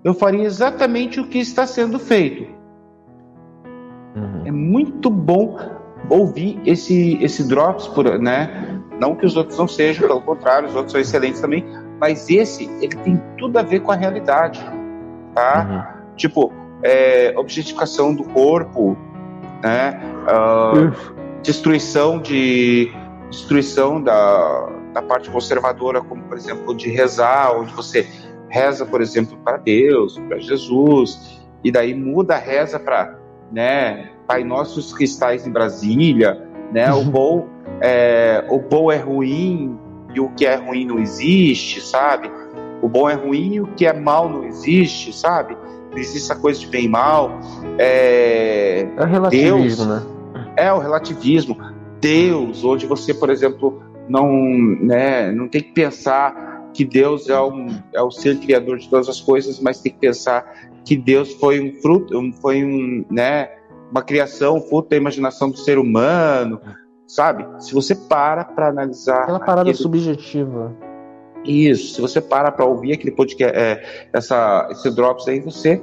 eu 0.05 0.15
faria 0.15 0.45
exatamente 0.45 1.21
o 1.21 1.27
que 1.27 1.39
está 1.39 1.67
sendo 1.67 1.99
feito. 1.99 2.43
Uhum. 4.17 4.43
É 4.45 4.51
muito 4.51 5.09
bom 5.09 5.59
ouvir 6.11 6.61
esse 6.67 7.23
esse 7.23 7.47
drops 7.47 7.87
por, 7.89 8.19
né? 8.19 8.81
Não 9.01 9.15
que 9.15 9.25
os 9.25 9.37
outros 9.37 9.59
não 9.59 9.67
sejam, 9.67 10.07
pelo 10.07 10.21
contrário, 10.21 10.69
os 10.69 10.75
outros 10.75 10.93
são 10.93 11.01
excelentes 11.01 11.41
também, 11.41 11.65
mas 12.03 12.29
esse 12.29 12.69
ele 12.81 12.97
tem 12.97 13.23
tudo 13.39 13.57
a 13.57 13.63
ver 13.63 13.79
com 13.79 13.93
a 13.93 13.95
realidade, 13.95 14.61
tá? 15.33 15.95
Uhum. 15.95 16.17
Tipo, 16.17 16.53
é, 16.83 17.33
objetificação 17.37 18.13
do 18.13 18.25
corpo, 18.25 18.99
né? 19.63 20.01
Uh, 20.27 20.93
destruição 21.45 22.19
de 22.19 22.91
destruição 23.31 24.03
da, 24.03 24.69
da 24.93 25.01
parte 25.01 25.31
conservadora, 25.31 26.01
como 26.01 26.25
por 26.25 26.37
exemplo 26.37 26.75
de 26.75 26.91
rezar, 26.91 27.57
onde 27.57 27.73
você 27.73 28.05
reza, 28.49 28.85
por 28.85 29.01
exemplo, 29.01 29.39
para 29.45 29.59
Deus, 29.59 30.19
para 30.27 30.41
Jesus, 30.41 31.41
e 31.63 31.71
daí 31.71 31.95
muda 31.95 32.35
a 32.35 32.39
reza 32.39 32.81
para, 32.81 33.17
né? 33.53 34.11
Pai 34.27 34.43
Nossos 34.43 34.93
Cristais 34.93 35.47
em 35.47 35.53
Brasília, 35.53 36.49
né? 36.73 36.93
O 36.93 37.05
bom 37.05 37.47
é, 37.81 38.45
o 38.49 38.59
bom 38.59 38.91
é 38.91 38.97
ruim, 38.97 39.79
e 40.15 40.21
o 40.21 40.29
que 40.31 40.47
é 40.47 40.57
ruim 40.57 40.85
não 40.85 40.99
existe, 40.99 41.81
sabe? 41.81 42.31
O 42.81 42.89
bom 42.89 43.09
é 43.09 43.15
ruim 43.15 43.55
e 43.55 43.61
o 43.61 43.67
que 43.69 43.87
é 43.87 43.93
mal 43.93 44.29
não 44.29 44.45
existe, 44.45 45.13
sabe? 45.13 45.57
Não 45.91 45.99
existe 45.99 46.31
essa 46.31 46.41
coisa 46.41 46.59
de 46.59 46.67
bem 46.67 46.87
e 46.87 46.89
mal. 46.89 47.31
É, 47.79 48.87
é 48.97 49.03
o 49.03 49.07
relativismo, 49.07 49.87
Deus, 49.87 49.87
né? 49.87 50.03
É 50.57 50.73
o 50.73 50.79
relativismo. 50.79 51.57
Deus, 52.01 52.65
onde 52.65 52.87
você, 52.87 53.15
por 53.15 53.31
exemplo, 53.31 53.83
não, 54.09 54.31
né, 54.81 55.31
não 55.31 55.49
tem 55.49 55.63
que 55.63 55.73
pensar 55.73 56.71
que 56.75 56.85
Deus 56.85 57.29
é, 57.29 57.41
um, 57.41 57.69
é 57.95 58.03
o 58.03 58.11
ser 58.11 58.39
criador 58.39 58.79
de 58.79 58.89
todas 58.89 59.09
as 59.09 59.21
coisas, 59.21 59.61
mas 59.61 59.81
tem 59.81 59.93
que 59.93 59.99
pensar 59.99 60.73
que 60.85 60.97
Deus 60.97 61.33
foi 61.35 61.61
um 61.61 61.81
fruto, 61.81 62.19
foi 62.41 62.65
um, 62.65 63.05
né, 63.11 63.51
uma 63.91 64.03
criação, 64.03 64.61
fruto 64.61 64.89
da 64.89 64.97
imaginação 64.97 65.51
do 65.51 65.59
ser 65.59 65.79
humano, 65.79 66.61
sabe? 67.13 67.47
Se 67.59 67.75
você 67.75 67.95
para 67.95 68.45
para 68.45 68.69
analisar. 68.69 69.23
Aquela 69.23 69.39
parada 69.39 69.61
aquele... 69.63 69.77
subjetiva. 69.77 70.73
Isso, 71.45 71.95
se 71.95 72.01
você 72.01 72.21
para 72.21 72.51
para 72.51 72.65
ouvir 72.65 72.93
aquele 72.93 73.11
podcast, 73.11 73.57
é, 73.57 73.83
essa, 74.13 74.69
esse 74.71 74.91
Drops 74.91 75.29
aí, 75.29 75.41
você. 75.41 75.83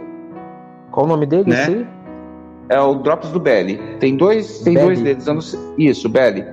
Qual 0.92 1.06
o 1.06 1.10
nome 1.10 1.26
dele? 1.26 1.50
Né? 1.50 1.88
É 2.70 2.80
o 2.80 2.96
Drops 2.96 3.30
do 3.30 3.39
Belly. 3.39 3.80
Tem 4.00 4.15
dois, 4.15 4.60
tem 4.60 4.74
dois 4.74 5.02
deles. 5.02 5.24
Sei, 5.24 5.60
isso, 5.78 6.08
Belly. 6.10 6.46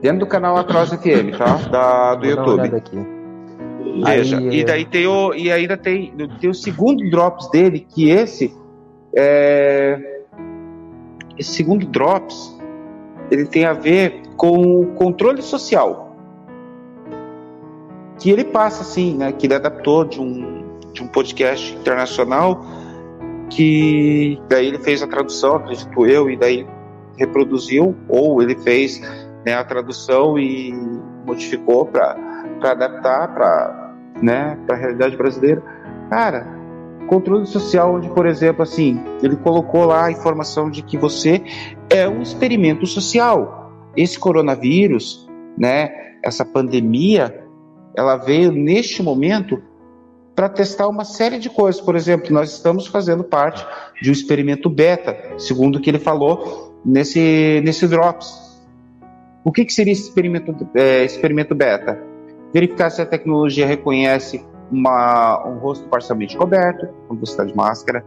Dentro 0.00 0.20
do 0.20 0.26
canal 0.26 0.56
Atroz 0.56 0.90
FM, 0.90 1.36
tá? 1.36 1.56
Da, 1.70 2.14
do 2.14 2.22
Vou 2.22 2.30
YouTube. 2.30 2.82
Veja, 4.04 4.38
aí, 4.38 4.60
e 4.60 4.64
daí 4.64 4.84
tem 4.86 5.06
o. 5.06 5.34
E 5.34 5.52
ainda 5.52 5.76
tem, 5.76 6.14
tem 6.40 6.50
o 6.50 6.54
segundo 6.54 7.08
Drops 7.10 7.48
dele, 7.50 7.86
que 7.88 8.08
esse. 8.08 8.52
É, 9.14 10.22
esse 11.36 11.52
segundo 11.52 11.86
Drops 11.86 12.59
ele 13.30 13.46
tem 13.46 13.64
a 13.64 13.72
ver 13.72 14.22
com 14.36 14.80
o 14.80 14.86
controle 14.94 15.42
social. 15.42 16.16
Que 18.18 18.30
ele 18.30 18.44
passa 18.44 18.82
assim, 18.82 19.16
né? 19.16 19.32
Que 19.32 19.46
ele 19.46 19.54
adaptou 19.54 20.04
de 20.04 20.20
um, 20.20 20.78
de 20.92 21.02
um 21.02 21.08
podcast 21.08 21.74
internacional 21.74 22.62
que 23.50 24.40
daí 24.48 24.68
ele 24.68 24.78
fez 24.78 25.02
a 25.02 25.06
tradução, 25.06 25.56
acredito 25.56 26.06
eu, 26.06 26.30
e 26.30 26.36
daí 26.36 26.66
reproduziu, 27.16 27.96
ou 28.08 28.40
ele 28.40 28.56
fez 28.56 29.00
né, 29.44 29.54
a 29.54 29.64
tradução 29.64 30.38
e 30.38 30.72
modificou 31.26 31.84
para 31.84 32.16
adaptar 32.62 33.34
para 33.34 33.94
né, 34.22 34.56
a 34.70 34.74
realidade 34.74 35.16
brasileira. 35.16 35.62
Cara, 36.08 36.46
controle 37.10 37.44
social, 37.44 37.96
onde, 37.96 38.08
por 38.08 38.24
exemplo, 38.24 38.62
assim, 38.62 39.02
ele 39.20 39.34
colocou 39.34 39.84
lá 39.84 40.04
a 40.04 40.12
informação 40.12 40.70
de 40.70 40.80
que 40.80 40.96
você 40.96 41.42
é 41.90 42.08
um 42.08 42.22
experimento 42.22 42.86
social. 42.86 43.90
Esse 43.96 44.16
coronavírus, 44.16 45.28
né, 45.58 45.90
essa 46.24 46.44
pandemia, 46.44 47.44
ela 47.96 48.16
veio 48.16 48.52
neste 48.52 49.02
momento 49.02 49.60
para 50.36 50.48
testar 50.48 50.86
uma 50.86 51.04
série 51.04 51.40
de 51.40 51.50
coisas. 51.50 51.80
Por 51.80 51.96
exemplo, 51.96 52.32
nós 52.32 52.52
estamos 52.52 52.86
fazendo 52.86 53.24
parte 53.24 53.66
de 54.00 54.08
um 54.08 54.12
experimento 54.12 54.70
beta, 54.70 55.36
segundo 55.36 55.76
o 55.76 55.80
que 55.80 55.90
ele 55.90 55.98
falou 55.98 56.78
nesse, 56.84 57.60
nesse 57.64 57.88
Drops. 57.88 58.32
O 59.42 59.50
que, 59.50 59.64
que 59.64 59.72
seria 59.72 59.92
esse 59.92 60.04
experimento, 60.04 60.54
é, 60.76 61.04
experimento 61.04 61.56
beta? 61.56 62.00
Verificar 62.54 62.88
se 62.88 63.02
a 63.02 63.06
tecnologia 63.06 63.66
reconhece 63.66 64.44
uma, 64.70 65.46
um 65.46 65.58
rosto 65.58 65.86
parcialmente 65.88 66.36
coberto, 66.36 66.88
quando 67.06 67.20
você 67.20 67.32
está 67.32 67.44
de 67.44 67.54
máscara. 67.54 68.04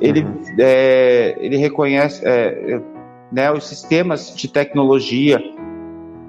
Ele, 0.00 0.22
uhum. 0.22 0.40
é, 0.58 1.36
ele 1.40 1.56
reconhece 1.56 2.22
é, 2.24 2.80
né, 3.32 3.50
os 3.50 3.66
sistemas 3.66 4.34
de 4.34 4.48
tecnologia 4.48 5.40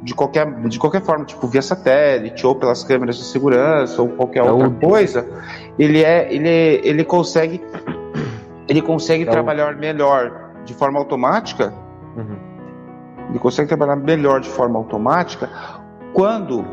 de 0.01 0.15
qualquer, 0.15 0.49
de 0.67 0.79
qualquer 0.79 1.01
forma, 1.01 1.25
tipo 1.25 1.45
via 1.47 1.61
satélite 1.61 2.45
ou 2.47 2.55
pelas 2.55 2.83
câmeras 2.83 3.17
de 3.17 3.23
segurança 3.23 4.01
ou 4.01 4.09
qualquer 4.09 4.39
é 4.39 4.51
outra 4.51 4.69
coisa, 4.69 5.27
ele 5.77 6.03
é, 6.03 6.33
ele, 6.33 6.49
ele 6.83 7.03
consegue, 7.03 7.61
ele 8.67 8.81
consegue 8.81 9.23
é 9.23 9.25
trabalhar 9.25 9.75
melhor 9.75 10.51
de 10.63 10.73
forma 10.73 10.99
automática. 10.99 11.73
Uhum. 12.15 12.37
Ele 13.29 13.39
consegue 13.39 13.67
trabalhar 13.67 13.97
melhor 13.97 14.39
de 14.39 14.49
forma 14.49 14.79
automática 14.79 15.49
quando 16.13 16.65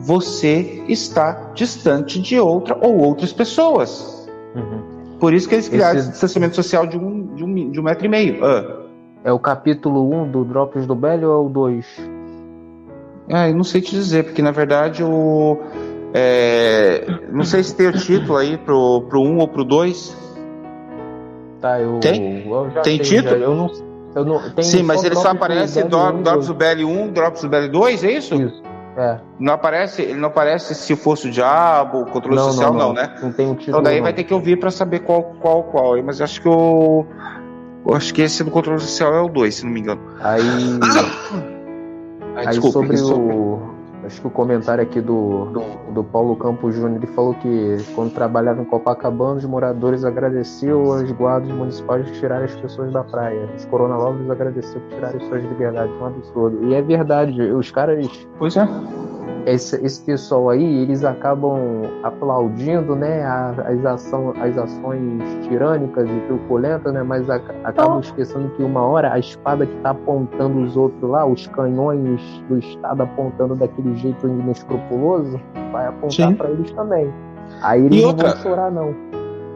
você 0.00 0.82
está 0.88 1.52
distante 1.54 2.20
de 2.20 2.40
outra 2.40 2.76
ou 2.80 2.98
outras 2.98 3.32
pessoas. 3.32 4.28
Uhum. 4.54 5.18
Por 5.20 5.34
isso 5.34 5.46
que 5.46 5.54
eles 5.54 5.68
criaram 5.68 5.98
esse 5.98 6.10
distanciamento 6.10 6.56
social 6.56 6.86
de 6.86 6.96
um, 6.96 7.34
de 7.34 7.44
um, 7.44 7.70
de 7.70 7.78
um 7.78 7.82
metro 7.82 8.06
e 8.06 8.08
meio. 8.08 8.44
Ah. 8.44 8.80
É 9.22 9.30
o 9.30 9.38
capítulo 9.38 10.08
1 10.10 10.22
um 10.22 10.30
do 10.30 10.44
Drops 10.44 10.86
do 10.86 10.94
Belly 10.94 11.26
ou 11.26 11.32
é 11.32 11.46
o 11.46 11.48
2? 11.50 11.86
Ah, 13.30 13.48
eu 13.48 13.54
não 13.54 13.62
sei 13.62 13.82
te 13.82 13.90
dizer, 13.90 14.24
porque 14.24 14.40
na 14.40 14.50
verdade 14.50 15.04
o. 15.04 15.58
É, 16.14 17.04
não 17.30 17.44
sei 17.44 17.62
se 17.62 17.76
tem 17.76 17.86
o 17.86 17.92
título 17.92 18.36
aí 18.36 18.56
pro, 18.56 19.02
pro 19.02 19.20
1 19.20 19.26
um 19.26 19.38
ou 19.38 19.46
pro 19.46 19.62
2. 19.62 20.16
Tá, 21.60 21.78
eu. 21.78 22.00
Tem? 22.00 22.48
Eu 22.48 22.70
tem 22.82 22.98
título? 22.98 23.38
Já, 23.38 23.44
eu 23.44 23.54
não, 23.54 23.70
eu 24.16 24.24
não, 24.24 24.62
Sim, 24.62 24.82
mas 24.82 25.04
ele 25.04 25.14
só 25.14 25.28
aparece 25.28 25.84
Drops, 25.84 26.22
Drops 26.22 26.46
do 26.48 26.54
Belly 26.54 26.84
1, 26.84 27.12
Drops 27.12 27.42
do 27.42 27.48
Belly 27.48 27.68
2, 27.68 28.04
é 28.04 28.12
isso? 28.12 28.34
Isso. 28.34 28.69
É. 28.96 29.18
Não 29.38 29.54
aparece, 29.54 30.02
ele 30.02 30.18
não 30.18 30.28
aparece 30.28 30.74
se 30.74 30.96
fosse 30.96 31.28
o 31.28 31.30
diabo, 31.30 32.02
o 32.02 32.06
controle 32.06 32.36
não, 32.36 32.44
social, 32.44 32.72
não, 32.72 32.88
não, 32.88 32.92
né? 32.92 33.14
Não 33.22 33.32
tem 33.32 33.46
um 33.46 33.54
título. 33.54 33.78
Então 33.78 33.82
daí 33.82 34.00
vai 34.00 34.12
ter 34.12 34.24
que 34.24 34.34
ouvir 34.34 34.58
para 34.58 34.70
saber 34.70 35.00
qual, 35.00 35.22
qual, 35.40 35.62
qual. 35.64 36.02
Mas 36.02 36.20
acho 36.20 36.40
que 36.40 36.48
o. 36.48 37.06
Eu 37.86 37.94
acho 37.94 38.12
que 38.12 38.22
esse 38.22 38.44
do 38.44 38.50
controle 38.50 38.80
social 38.80 39.14
é 39.14 39.20
o 39.20 39.28
2, 39.28 39.54
se 39.54 39.64
não 39.64 39.72
me 39.72 39.80
engano. 39.80 40.00
Aí. 40.20 40.42
Aí 42.36 42.46
desculpa, 42.48 42.96
sobre 42.96 43.00
o. 43.00 43.79
Acho 44.10 44.22
que 44.22 44.26
o 44.26 44.30
comentário 44.30 44.82
aqui 44.82 45.00
do, 45.00 45.44
do, 45.52 45.92
do, 45.92 46.02
Paulo 46.02 46.34
Campos 46.34 46.74
Júnior, 46.74 46.96
ele 46.96 47.06
falou 47.12 47.32
que 47.34 47.76
quando 47.94 48.12
trabalhava 48.12 48.60
em 48.60 48.64
Copacabana, 48.64 49.36
os 49.36 49.44
moradores 49.44 50.04
agradeciam 50.04 50.80
aos 50.92 51.12
guardas 51.12 51.48
municipais 51.52 52.04
de 52.06 52.18
tirar 52.18 52.42
as 52.42 52.52
pessoas 52.56 52.92
da 52.92 53.04
praia. 53.04 53.48
Os 53.56 53.64
coronavírus 53.66 54.28
agradeciam 54.28 54.80
por 54.80 54.96
tirar 54.96 55.14
as 55.14 55.22
suas 55.28 55.44
liberdades. 55.44 55.94
Um 56.00 56.06
absurdo. 56.06 56.58
E 56.66 56.74
é 56.74 56.82
verdade, 56.82 57.40
os 57.40 57.70
caras. 57.70 58.26
Pois 58.36 58.56
é 58.56 58.68
esse, 59.46 59.76
esse 59.84 60.00
pessoal 60.02 60.50
aí, 60.50 60.82
eles 60.82 61.04
acabam 61.04 61.82
aplaudindo, 62.02 62.94
né, 62.94 63.24
as, 63.24 63.84
ação, 63.84 64.32
as 64.40 64.56
ações 64.56 65.22
tirânicas 65.42 66.08
e 66.08 66.20
truculentas, 66.26 66.92
né, 66.92 67.02
mas 67.02 67.28
a, 67.28 67.36
acabam 67.64 67.96
oh. 67.96 68.00
esquecendo 68.00 68.48
que 68.56 68.62
uma 68.62 68.82
hora 68.82 69.12
a 69.12 69.18
espada 69.18 69.66
que 69.66 69.76
está 69.76 69.90
apontando 69.90 70.62
os 70.62 70.76
outros 70.76 71.10
lá, 71.10 71.26
os 71.26 71.46
canhões 71.48 72.20
do 72.48 72.58
Estado 72.58 73.02
apontando 73.02 73.54
daquele 73.54 73.94
jeito 73.96 74.26
inescrupuloso, 74.26 75.40
vai 75.72 75.86
apontar 75.86 76.34
para 76.34 76.50
eles 76.50 76.70
também. 76.72 77.12
Aí 77.62 77.84
eles 77.84 77.98
e 77.98 78.02
não 78.02 78.08
outra... 78.08 78.30
vão 78.30 78.42
chorar, 78.42 78.70
não. 78.70 78.94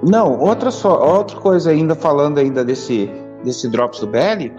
Não, 0.03 0.39
outra, 0.39 0.71
só, 0.71 1.17
outra 1.17 1.39
coisa 1.39 1.71
ainda, 1.71 1.95
falando 1.95 2.39
ainda 2.39 2.65
desse, 2.65 3.11
desse 3.43 3.69
Drops 3.71 4.01
do 4.01 4.07
Belly, 4.07 4.53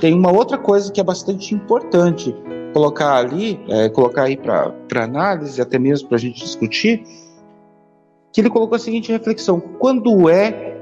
tem 0.00 0.14
uma 0.14 0.32
outra 0.32 0.56
coisa 0.56 0.90
que 0.90 1.00
é 1.00 1.04
bastante 1.04 1.54
importante 1.54 2.34
colocar 2.72 3.14
ali, 3.14 3.60
é, 3.68 3.88
colocar 3.88 4.24
aí 4.24 4.36
para 4.36 5.04
análise, 5.04 5.60
até 5.60 5.78
mesmo 5.78 6.08
para 6.08 6.16
a 6.16 6.20
gente 6.20 6.40
discutir, 6.40 7.04
que 8.32 8.40
ele 8.40 8.50
colocou 8.50 8.76
a 8.76 8.78
seguinte 8.78 9.10
reflexão: 9.10 9.60
quando 9.60 10.28
é 10.28 10.76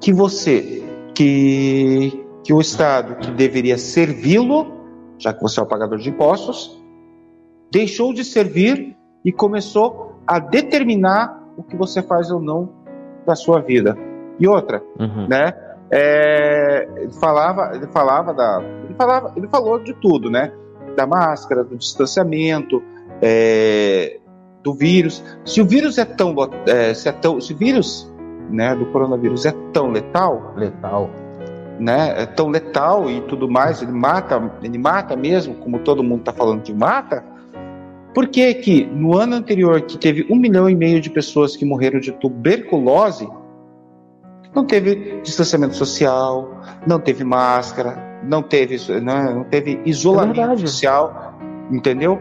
que 0.00 0.12
você, 0.12 0.84
que, 1.14 2.24
que 2.44 2.52
o 2.52 2.60
Estado 2.60 3.16
que 3.16 3.30
deveria 3.30 3.76
servi-lo, 3.76 4.66
já 5.18 5.32
que 5.32 5.42
você 5.42 5.58
é 5.58 5.62
o 5.62 5.66
pagador 5.66 5.98
de 5.98 6.08
impostos, 6.08 6.80
deixou 7.70 8.12
de 8.12 8.24
servir 8.24 8.96
e 9.24 9.32
começou 9.32 10.14
a 10.26 10.38
determinar 10.38 11.42
o 11.56 11.62
que 11.62 11.76
você 11.76 12.02
faz 12.02 12.30
ou 12.30 12.40
não 12.40 12.70
da 13.26 13.34
sua 13.34 13.60
vida. 13.60 13.96
E 14.38 14.46
outra, 14.46 14.82
uhum. 14.98 15.26
né? 15.28 15.52
É, 15.90 16.86
ele 16.98 17.12
falava, 17.14 17.74
ele 17.74 17.86
falava 17.88 18.34
da, 18.34 18.62
ele 18.84 18.94
falava, 18.94 19.32
ele 19.34 19.48
falou 19.48 19.78
de 19.82 19.94
tudo, 19.94 20.30
né? 20.30 20.52
Da 20.98 21.06
máscara, 21.06 21.62
do 21.62 21.76
distanciamento, 21.76 22.82
é, 23.22 24.18
do 24.64 24.74
vírus. 24.74 25.24
Se 25.44 25.60
o 25.60 25.64
vírus 25.64 25.96
é 25.96 26.04
tão, 26.04 26.34
é, 26.66 26.92
se, 26.92 27.08
é 27.08 27.12
tão, 27.12 27.40
se 27.40 27.52
o 27.52 27.56
vírus, 27.56 28.12
né, 28.50 28.74
do 28.74 28.84
coronavírus 28.86 29.46
é 29.46 29.54
tão 29.72 29.90
letal, 29.92 30.54
letal, 30.56 31.08
né, 31.78 32.22
é 32.22 32.26
tão 32.26 32.48
letal 32.48 33.08
e 33.08 33.20
tudo 33.22 33.48
mais, 33.48 33.80
ele 33.80 33.92
mata, 33.92 34.50
ele 34.60 34.76
mata 34.76 35.16
mesmo, 35.16 35.54
como 35.54 35.78
todo 35.78 36.02
mundo 36.02 36.20
está 36.20 36.32
falando 36.32 36.62
que 36.62 36.74
mata. 36.74 37.24
Por 38.12 38.26
que 38.26 38.52
que 38.54 38.84
no 38.84 39.16
ano 39.16 39.36
anterior 39.36 39.80
que 39.82 39.96
teve 39.96 40.26
um 40.28 40.34
milhão 40.34 40.68
e 40.68 40.74
meio 40.74 41.00
de 41.00 41.08
pessoas 41.10 41.56
que 41.56 41.64
morreram 41.64 42.00
de 42.00 42.10
tuberculose, 42.10 43.28
não 44.52 44.64
teve 44.64 45.20
distanciamento 45.22 45.76
social, 45.76 46.60
não 46.84 46.98
teve 46.98 47.22
máscara, 47.22 48.07
não 48.22 48.42
teve, 48.42 48.76
não, 49.00 49.36
não 49.36 49.44
teve 49.44 49.80
isolamento 49.84 50.40
é 50.40 50.56
social, 50.56 51.34
entendeu? 51.70 52.20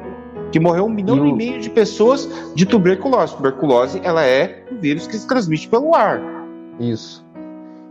Que 0.52 0.60
morreu 0.60 0.86
um 0.86 0.90
milhão 0.90 1.26
e, 1.26 1.30
e 1.30 1.34
meio 1.34 1.60
de 1.60 1.70
pessoas 1.70 2.30
de 2.56 2.66
tuberculose. 2.66 3.36
Tuberculose, 3.36 4.02
ela 4.04 4.26
é 4.26 4.64
um 4.72 4.80
vírus 4.80 5.08
que 5.08 5.18
se 5.18 5.28
transmite 5.28 5.68
pelo 5.68 5.94
ar. 5.94 6.22
Isso. 6.80 7.26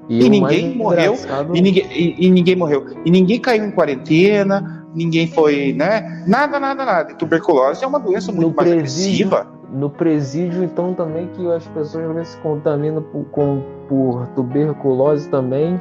E, 0.08 0.24
e 0.24 0.28
ninguém 0.28 0.76
morreu. 0.76 1.14
Engraçado... 1.14 1.56
E, 1.56 1.60
ninguém, 1.60 1.86
e, 1.90 2.26
e, 2.26 2.30
ninguém 2.30 2.56
morreu. 2.56 2.86
E 3.04 3.10
ninguém 3.10 3.40
caiu 3.40 3.64
em 3.64 3.70
quarentena, 3.70 4.86
ninguém 4.94 5.26
foi, 5.26 5.72
né? 5.72 6.24
Nada, 6.26 6.60
nada, 6.60 6.84
nada. 6.84 7.12
E 7.12 7.14
tuberculose 7.16 7.84
é 7.84 7.86
uma 7.86 7.98
doença 7.98 8.32
muito 8.32 8.50
no 8.50 8.56
mais 8.56 8.68
presídio, 8.68 9.26
agressiva. 9.26 9.56
No 9.72 9.90
presídio, 9.90 10.62
então, 10.62 10.94
também 10.94 11.28
que 11.34 11.46
as 11.50 11.66
pessoas 11.66 12.28
se 12.28 12.36
contaminam 12.38 13.02
por, 13.02 13.24
com, 13.24 13.62
por 13.88 14.26
tuberculose 14.28 15.28
também. 15.28 15.80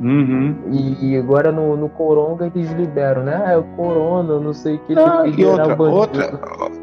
Uhum. 0.00 0.56
E, 0.70 1.10
e, 1.10 1.16
agora 1.18 1.52
no, 1.52 1.76
no 1.76 1.90
Coronga 1.90 2.50
eles 2.54 2.72
liberam, 2.72 3.22
né? 3.22 3.42
Ah, 3.44 3.52
é 3.52 3.56
o 3.58 3.64
Corona, 3.76 4.40
não 4.40 4.54
sei 4.54 4.76
o 4.76 4.78
que. 4.80 4.94
Não, 4.94 5.26
e 5.26 5.44
outra, 5.44 5.82
outra, 5.82 6.40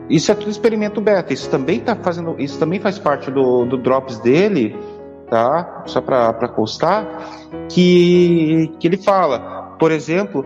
isso 0.08 0.32
é 0.32 0.36
tudo 0.36 0.52
experimento 0.52 1.02
beta. 1.02 1.34
Isso 1.34 1.50
também 1.50 1.80
tá 1.80 1.96
fazendo, 1.96 2.36
isso 2.38 2.60
também 2.60 2.80
faz 2.80 3.00
parte 3.00 3.32
do, 3.32 3.66
do 3.66 3.76
drops 3.76 4.20
dele, 4.20 4.76
tá? 5.32 5.84
Só 5.88 6.00
para 6.00 6.48
constar 6.50 7.08
que 7.70 8.72
que 8.80 8.88
ele 8.88 8.98
fala, 8.98 9.76
por 9.80 9.92
exemplo, 9.92 10.46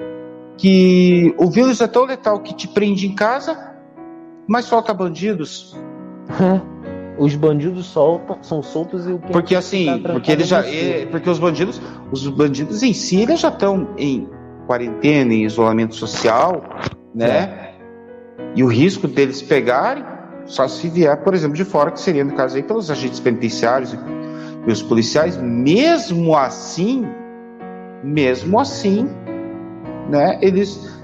que 0.58 1.36
o 1.38 1.52
vírus 1.52 1.82
é 1.82 1.88
tão 1.88 2.06
letal 2.06 2.40
que 2.40 2.56
te 2.56 2.70
prende 2.70 3.06
em 3.06 3.16
casa, 3.16 3.76
mas 4.48 4.64
solta 4.64 4.94
bandidos. 4.94 5.78
Os 7.18 7.36
bandidos 7.36 7.86
soltam, 7.88 8.38
são 8.42 8.64
soltos 8.64 9.08
e 9.08 9.12
o 9.12 9.20
que 9.20 9.32
Porque 9.32 9.56
assim, 9.56 10.02
tá 10.02 10.14
porque 10.14 10.32
eles 10.32 10.48
já. 10.48 10.66
é, 10.66 11.06
porque 11.06 11.30
os 11.30 11.40
bandidos. 11.40 11.82
Os 12.12 12.28
bandidos 12.28 12.82
em 12.84 12.94
si 12.94 13.22
eles 13.22 13.40
já 13.40 13.50
estão 13.50 13.90
em 13.98 14.28
quarentena, 14.66 15.34
em 15.34 15.44
isolamento 15.44 15.96
social, 15.96 16.64
né? 17.14 17.30
É. 17.30 17.72
E 18.56 18.64
o 18.64 18.68
risco 18.68 19.08
deles 19.08 19.42
pegarem 19.42 20.04
só 20.46 20.68
se 20.68 20.90
vier, 20.90 21.16
por 21.24 21.34
exemplo, 21.34 21.56
de 21.56 21.64
fora, 21.64 21.92
que 21.92 22.00
seria 22.00 22.24
no 22.24 22.34
caso 22.34 22.56
aí 22.58 22.64
pelos 22.64 22.90
agentes 22.90 23.20
penitenciários 23.20 23.94
e 24.68 24.72
os 24.72 24.82
policiais, 24.82 25.38
mesmo 25.38 26.36
assim, 26.36 27.06
mesmo 28.04 28.60
assim, 28.60 29.08
né, 30.10 30.38
eles 30.42 31.01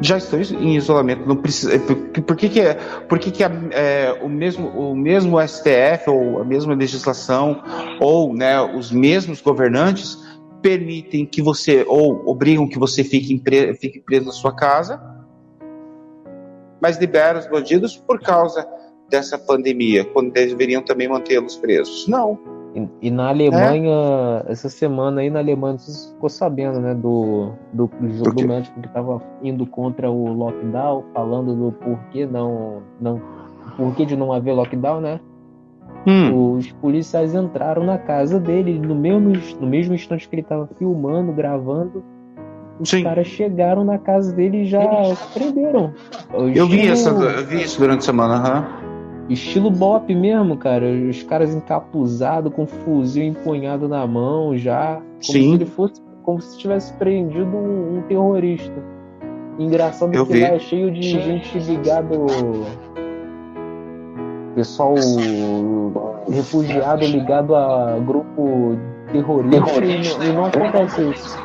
já 0.00 0.16
estão 0.16 0.40
em 0.40 0.76
isolamento. 0.76 1.26
Não 1.26 1.36
precisa. 1.36 1.78
Por, 1.78 1.96
por 2.22 2.36
que, 2.36 2.48
que, 2.48 2.60
é, 2.60 2.74
por 3.08 3.18
que, 3.18 3.30
que 3.30 3.42
é, 3.44 4.18
o, 4.22 4.28
mesmo, 4.28 4.68
o 4.68 4.94
mesmo 4.94 5.40
STF 5.40 6.08
ou 6.08 6.40
a 6.40 6.44
mesma 6.44 6.74
legislação 6.74 7.62
ou 8.00 8.34
né, 8.34 8.60
os 8.60 8.90
mesmos 8.90 9.40
governantes 9.40 10.18
permitem 10.60 11.26
que 11.26 11.42
você 11.42 11.84
ou 11.86 12.26
obrigam 12.26 12.68
que 12.68 12.78
você 12.78 13.04
fique, 13.04 13.40
fique 13.78 14.00
preso 14.00 14.26
na 14.26 14.32
sua 14.32 14.54
casa, 14.54 15.00
mas 16.80 16.98
liberam 16.98 17.38
os 17.38 17.46
bandidos 17.46 17.96
por 17.96 18.20
causa 18.20 18.66
dessa 19.10 19.38
pandemia, 19.38 20.04
quando 20.06 20.32
deveriam 20.32 20.82
também 20.82 21.08
mantê-los 21.08 21.56
presos? 21.56 22.08
Não. 22.08 22.63
E, 22.74 22.88
e 23.02 23.10
na 23.10 23.28
Alemanha, 23.28 24.42
é? 24.46 24.52
essa 24.52 24.68
semana 24.68 25.20
aí 25.20 25.30
na 25.30 25.38
Alemanha, 25.38 25.78
você 25.78 26.12
ficou 26.12 26.28
sabendo, 26.28 26.80
né, 26.80 26.92
do, 26.92 27.52
do, 27.72 27.88
do, 28.00 28.34
do 28.34 28.48
médico 28.48 28.80
que 28.80 28.86
estava 28.88 29.22
indo 29.42 29.64
contra 29.64 30.10
o 30.10 30.32
lockdown, 30.32 31.04
falando 31.14 31.54
do 31.54 31.72
porquê 31.72 32.26
não, 32.26 32.82
não 33.00 33.22
porquê 33.76 34.04
de 34.04 34.16
não 34.16 34.32
haver 34.32 34.52
lockdown, 34.52 35.00
né? 35.00 35.20
Hum. 36.06 36.56
Os 36.56 36.70
policiais 36.72 37.34
entraram 37.34 37.84
na 37.84 37.96
casa 37.96 38.38
dele 38.38 38.78
no 38.78 38.94
mesmo, 38.94 39.32
no 39.60 39.66
mesmo 39.66 39.94
instante 39.94 40.28
que 40.28 40.34
ele 40.34 40.42
estava 40.42 40.68
filmando, 40.76 41.32
gravando. 41.32 42.04
Os 42.78 42.90
Sim. 42.90 43.04
caras 43.04 43.28
chegaram 43.28 43.84
na 43.84 43.98
casa 43.98 44.32
dele 44.32 44.62
e 44.62 44.66
já 44.66 44.82
prenderam. 45.32 45.94
Eu, 46.54 46.66
vi, 46.66 46.88
essa, 46.88 47.10
eu 47.10 47.46
vi 47.46 47.62
isso 47.62 47.78
durante 47.80 48.00
a 48.00 48.02
semana. 48.02 48.68
Uhum. 48.82 48.83
Estilo 49.28 49.70
Bop 49.70 50.14
mesmo, 50.14 50.56
cara. 50.56 50.86
Os 50.86 51.22
caras 51.22 51.54
encapuzados, 51.54 52.52
com 52.52 52.66
fuzil 52.66 53.24
empunhado 53.24 53.88
na 53.88 54.06
mão 54.06 54.56
já. 54.56 54.96
Como 54.96 55.22
Sim. 55.22 55.32
se 55.32 55.54
ele 55.54 55.66
fosse. 55.66 56.02
Como 56.22 56.40
se 56.40 56.58
tivesse 56.58 56.92
prendido 56.94 57.56
um, 57.56 57.98
um 57.98 58.02
terrorista. 58.02 58.72
Engraçado 59.58 60.14
Eu 60.14 60.26
que 60.26 60.32
vi. 60.32 60.40
lá 60.40 60.48
é 60.48 60.58
cheio 60.58 60.90
de 60.90 61.02
Sim. 61.02 61.20
gente 61.20 61.58
ligado. 61.58 62.26
Pessoal 64.54 64.94
refugiado 66.30 67.04
ligado 67.04 67.54
a 67.54 67.98
grupo 67.98 68.76
terrorista, 69.12 69.64
terrorista. 69.64 70.24
E, 70.24 70.32
não, 70.32 70.44
acontece 70.46 71.10
isso. 71.10 71.38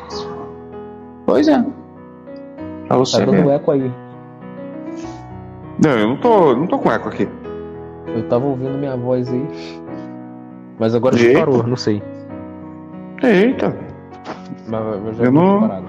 Pois 1.26 1.48
é. 1.48 1.64
Pra 2.88 2.96
você 2.96 3.18
tá 3.18 3.30
dando 3.30 3.50
eco 3.50 3.70
aí. 3.70 3.90
Não, 5.82 5.90
eu 5.90 6.08
não 6.08 6.16
tô, 6.16 6.56
não 6.56 6.66
tô 6.66 6.78
com 6.78 6.90
eco 6.90 7.08
aqui. 7.08 7.28
Eu 8.06 8.28
tava 8.28 8.46
ouvindo 8.46 8.78
minha 8.78 8.96
voz 8.96 9.28
aí. 9.32 9.46
Mas 10.78 10.94
agora 10.94 11.16
já 11.16 11.38
parou, 11.38 11.62
não 11.62 11.76
sei. 11.76 12.02
Eita. 13.22 13.76
Mas 14.66 15.18
eu 15.18 15.26
eu 15.26 15.32
não. 15.32 15.60
Parado. 15.60 15.86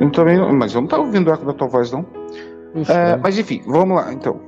Eu 0.00 0.10
também 0.10 0.36
não, 0.36 0.52
mas 0.52 0.74
eu 0.74 0.80
não 0.80 0.88
tava 0.88 1.02
ouvindo 1.02 1.30
o 1.30 1.32
eco 1.32 1.44
da 1.44 1.52
tua 1.52 1.68
voz, 1.68 1.92
não. 1.92 2.04
Ixi, 2.74 2.90
é, 2.90 3.16
mas 3.16 3.38
enfim, 3.38 3.62
vamos 3.66 3.96
lá 3.96 4.12
então. 4.12 4.40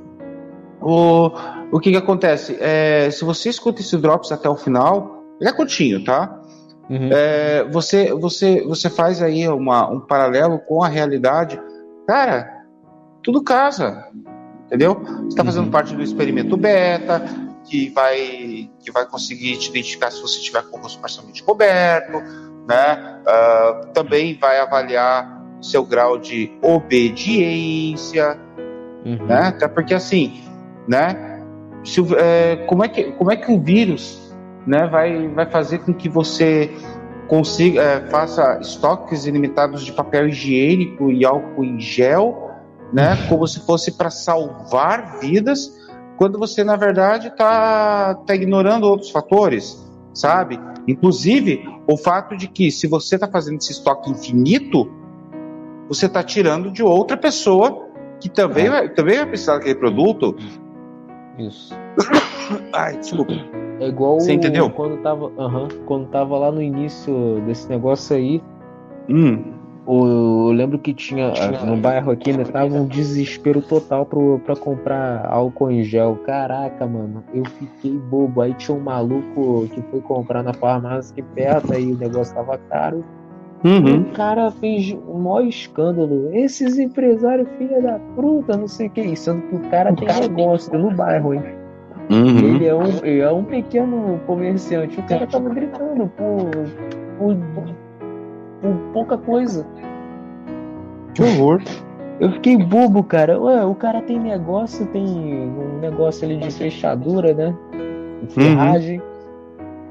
O, 0.81 1.31
o 1.70 1.79
que 1.79 1.92
que 1.92 1.96
acontece? 1.96 2.57
É, 2.61 3.09
se 3.11 3.24
você 3.24 3.48
escuta 3.48 3.81
esse 3.81 3.96
Drops 3.96 4.33
até 4.33 4.48
o 4.48 4.57
final, 4.57 5.22
ele 5.40 5.48
é 5.48 5.52
curtinho, 5.52 6.05
tá? 6.05 6.40
Uhum. 6.90 7.11
É, 7.12 7.64
você, 7.70 8.12
você, 8.12 8.62
você 8.64 8.90
faz 8.90 9.22
aí 9.22 9.48
uma, 9.48 9.88
um 9.88 10.00
paralelo 10.00 10.59
com 10.59 10.83
a 10.83 10.88
realidade. 10.88 11.61
Cara, 12.07 12.64
tudo 13.22 13.42
casa 13.42 14.05
entendeu? 14.66 15.00
Você 15.00 15.29
está 15.29 15.44
fazendo 15.44 15.64
uhum. 15.64 15.70
parte 15.70 15.94
do 15.94 16.02
experimento 16.02 16.57
beta, 16.57 17.24
que 17.64 17.90
vai, 17.90 18.70
que 18.81 18.90
vai 18.92 19.07
conseguir 19.07 19.57
te 19.57 19.70
identificar 19.70 20.11
se 20.11 20.20
você 20.20 20.40
tiver 20.40 20.62
com 20.62 20.79
o 20.79 20.83
rosto 20.83 21.00
parcialmente 21.00 21.42
coberto, 21.42 22.18
né? 22.68 23.20
Uh, 23.22 23.87
também 23.92 24.38
vai 24.38 24.61
avaliar 24.61 25.42
seu 25.61 25.85
grau 25.85 26.18
de 26.18 26.52
obediência, 26.62 28.38
uhum. 29.05 29.26
né? 29.26 29.48
Até 29.48 29.68
porque 29.68 29.94
assim, 29.94 30.40
né? 30.87 31.42
Se, 31.85 32.00
é, 32.16 32.57
como, 32.66 32.85
é 32.85 32.88
que, 32.88 33.12
como 33.12 33.31
é 33.31 33.37
que 33.37 33.50
o 33.50 33.61
vírus 33.61 34.35
né, 34.66 34.88
vai, 34.88 35.29
vai 35.29 35.46
fazer 35.46 35.79
com 35.79 35.94
que 35.94 36.09
você 36.09 36.70
consiga 37.29 37.81
é, 37.81 38.00
faça 38.11 38.59
estoques 38.61 39.26
ilimitados 39.26 39.85
de 39.85 39.92
papel 39.92 40.29
higiênico 40.29 41.11
e 41.11 41.24
álcool 41.24 41.64
em 41.64 41.79
gel 41.79 42.45
né? 42.92 43.16
Como 43.29 43.46
se 43.46 43.61
fosse 43.61 43.92
para 43.92 44.11
salvar 44.11 45.18
vidas, 45.20 45.72
quando 46.16 46.38
você 46.38 46.64
na 46.64 46.77
verdade 46.77 47.29
está 47.29 48.14
tá 48.14 48.35
ignorando 48.35 48.85
outros 48.85 49.11
fatores, 49.11 49.85
sabe? 50.12 50.59
Inclusive 50.88 51.64
o 51.87 51.96
fato 51.96 52.37
de 52.37 52.49
que 52.49 52.70
se 52.70 52.87
você 52.87 53.16
está 53.16 53.29
fazendo 53.29 53.59
esse 53.59 53.72
estoque 53.72 54.11
infinito, 54.11 54.90
você 55.88 56.07
está 56.07 56.22
tirando 56.22 56.70
de 56.70 56.83
outra 56.83 57.16
pessoa 57.16 57.87
que 58.20 58.29
também, 58.29 58.66
é. 58.66 58.70
vai, 58.70 58.88
também 58.88 59.16
vai 59.16 59.27
precisar 59.27 59.55
daquele 59.55 59.75
produto. 59.75 60.35
Isso. 61.38 61.75
Ai, 62.72 62.96
desculpa. 62.96 63.33
É 63.79 63.88
igual 63.88 64.18
Você 64.18 64.33
entendeu? 64.33 64.70
quando 64.70 64.96
tava, 65.03 65.27
uhum, 65.27 65.68
quando 65.85 66.07
tava 66.09 66.38
lá 66.38 66.51
no 66.51 66.62
início 66.62 67.42
desse 67.46 67.68
negócio 67.68 68.16
aí. 68.16 68.42
Hum. 69.09 69.56
Eu 69.88 70.51
lembro 70.53 70.79
que 70.79 70.92
tinha, 70.92 71.33
no 71.64 71.77
bairro 71.77 72.11
aqui, 72.11 72.33
né, 72.33 72.44
tava 72.44 72.75
um 72.75 72.87
desespero 72.87 73.62
total 73.62 74.05
pro, 74.05 74.40
pra 74.44 74.57
comprar 74.57 75.25
álcool 75.27 75.70
em 75.70 75.85
gel. 75.85 76.16
Caraca, 76.27 76.87
mano, 76.87 77.22
eu 77.33 77.44
fiquei 77.44 77.92
bobo. 77.92 78.40
Aí 78.40 78.53
tinha 78.55 78.77
um 78.77 78.81
maluco 78.81 79.68
que 79.72 79.81
foi 79.83 80.01
comprar 80.01 80.42
na 80.42 80.53
farmácia 80.53 81.12
aqui 81.12 81.22
perto, 81.22 81.72
aí 81.72 81.92
o 81.92 81.96
negócio 81.96 82.35
tava 82.35 82.59
caro. 82.68 83.05
Uhum. 83.64 84.03
O 84.03 84.05
cara 84.12 84.51
fez 84.51 84.92
um 85.09 85.18
maior 85.20 85.46
escândalo. 85.46 86.31
Esses 86.33 86.79
empresários, 86.79 87.49
filha 87.57 87.81
da 87.81 88.01
fruta, 88.14 88.57
não 88.57 88.68
sei 88.68 88.88
o 88.88 88.90
que. 88.90 89.16
Sendo 89.16 89.42
que 89.42 89.57
o 89.57 89.61
cara 89.70 89.92
tem 89.94 90.09
negócio 90.20 90.77
no 90.79 90.90
bairro, 90.90 91.35
hein? 91.35 91.42
Uhum. 92.11 92.38
Ele, 92.38 92.66
é 92.66 92.75
um, 92.75 93.05
ele 93.05 93.20
é 93.20 93.31
um 93.31 93.44
pequeno 93.44 94.20
comerciante. 94.27 94.99
O 94.99 95.03
cara 95.05 95.27
tava 95.27 95.49
gritando 95.49 96.07
por, 96.09 96.51
por 97.18 97.37
por 98.66 98.92
pouca 98.92 99.18
coisa. 99.18 99.66
Que 101.14 101.22
horror. 101.22 101.62
Eu 102.18 102.33
fiquei 102.33 102.57
bobo, 102.57 103.02
cara. 103.02 103.40
Ué, 103.40 103.64
o 103.64 103.74
cara 103.74 104.00
tem 104.02 104.18
negócio, 104.18 104.87
tem 104.87 105.05
um 105.05 105.79
negócio 105.81 106.26
ali 106.26 106.37
de 106.38 106.50
fechadura, 106.50 107.35
né? 107.35 107.55
Ferragem. 108.31 109.00
Uhum. 109.00 109.16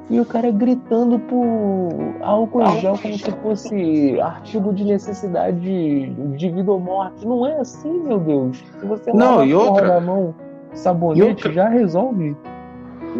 E 0.07 0.19
o 0.19 0.25
cara 0.25 0.51
gritando 0.51 1.17
por 1.17 1.89
álcool 2.21 2.61
em 2.61 2.79
gel 2.79 2.97
como 3.01 3.17
se 3.17 3.31
fosse 3.31 4.21
artigo 4.21 4.71
de 4.71 4.83
necessidade 4.83 5.59
de 5.59 6.49
vida 6.49 6.71
ou 6.71 6.79
morte. 6.79 7.25
Não 7.25 7.45
é 7.45 7.59
assim, 7.59 8.03
meu 8.03 8.19
Deus. 8.19 8.63
Se 8.79 8.85
você 8.85 9.11
não, 9.11 9.43
e 9.43 9.53
outra... 9.55 9.87
na 9.87 9.99
mão 9.99 10.35
sabonete, 10.73 11.47
outra... 11.47 11.53
já 11.53 11.69
resolve. 11.69 12.35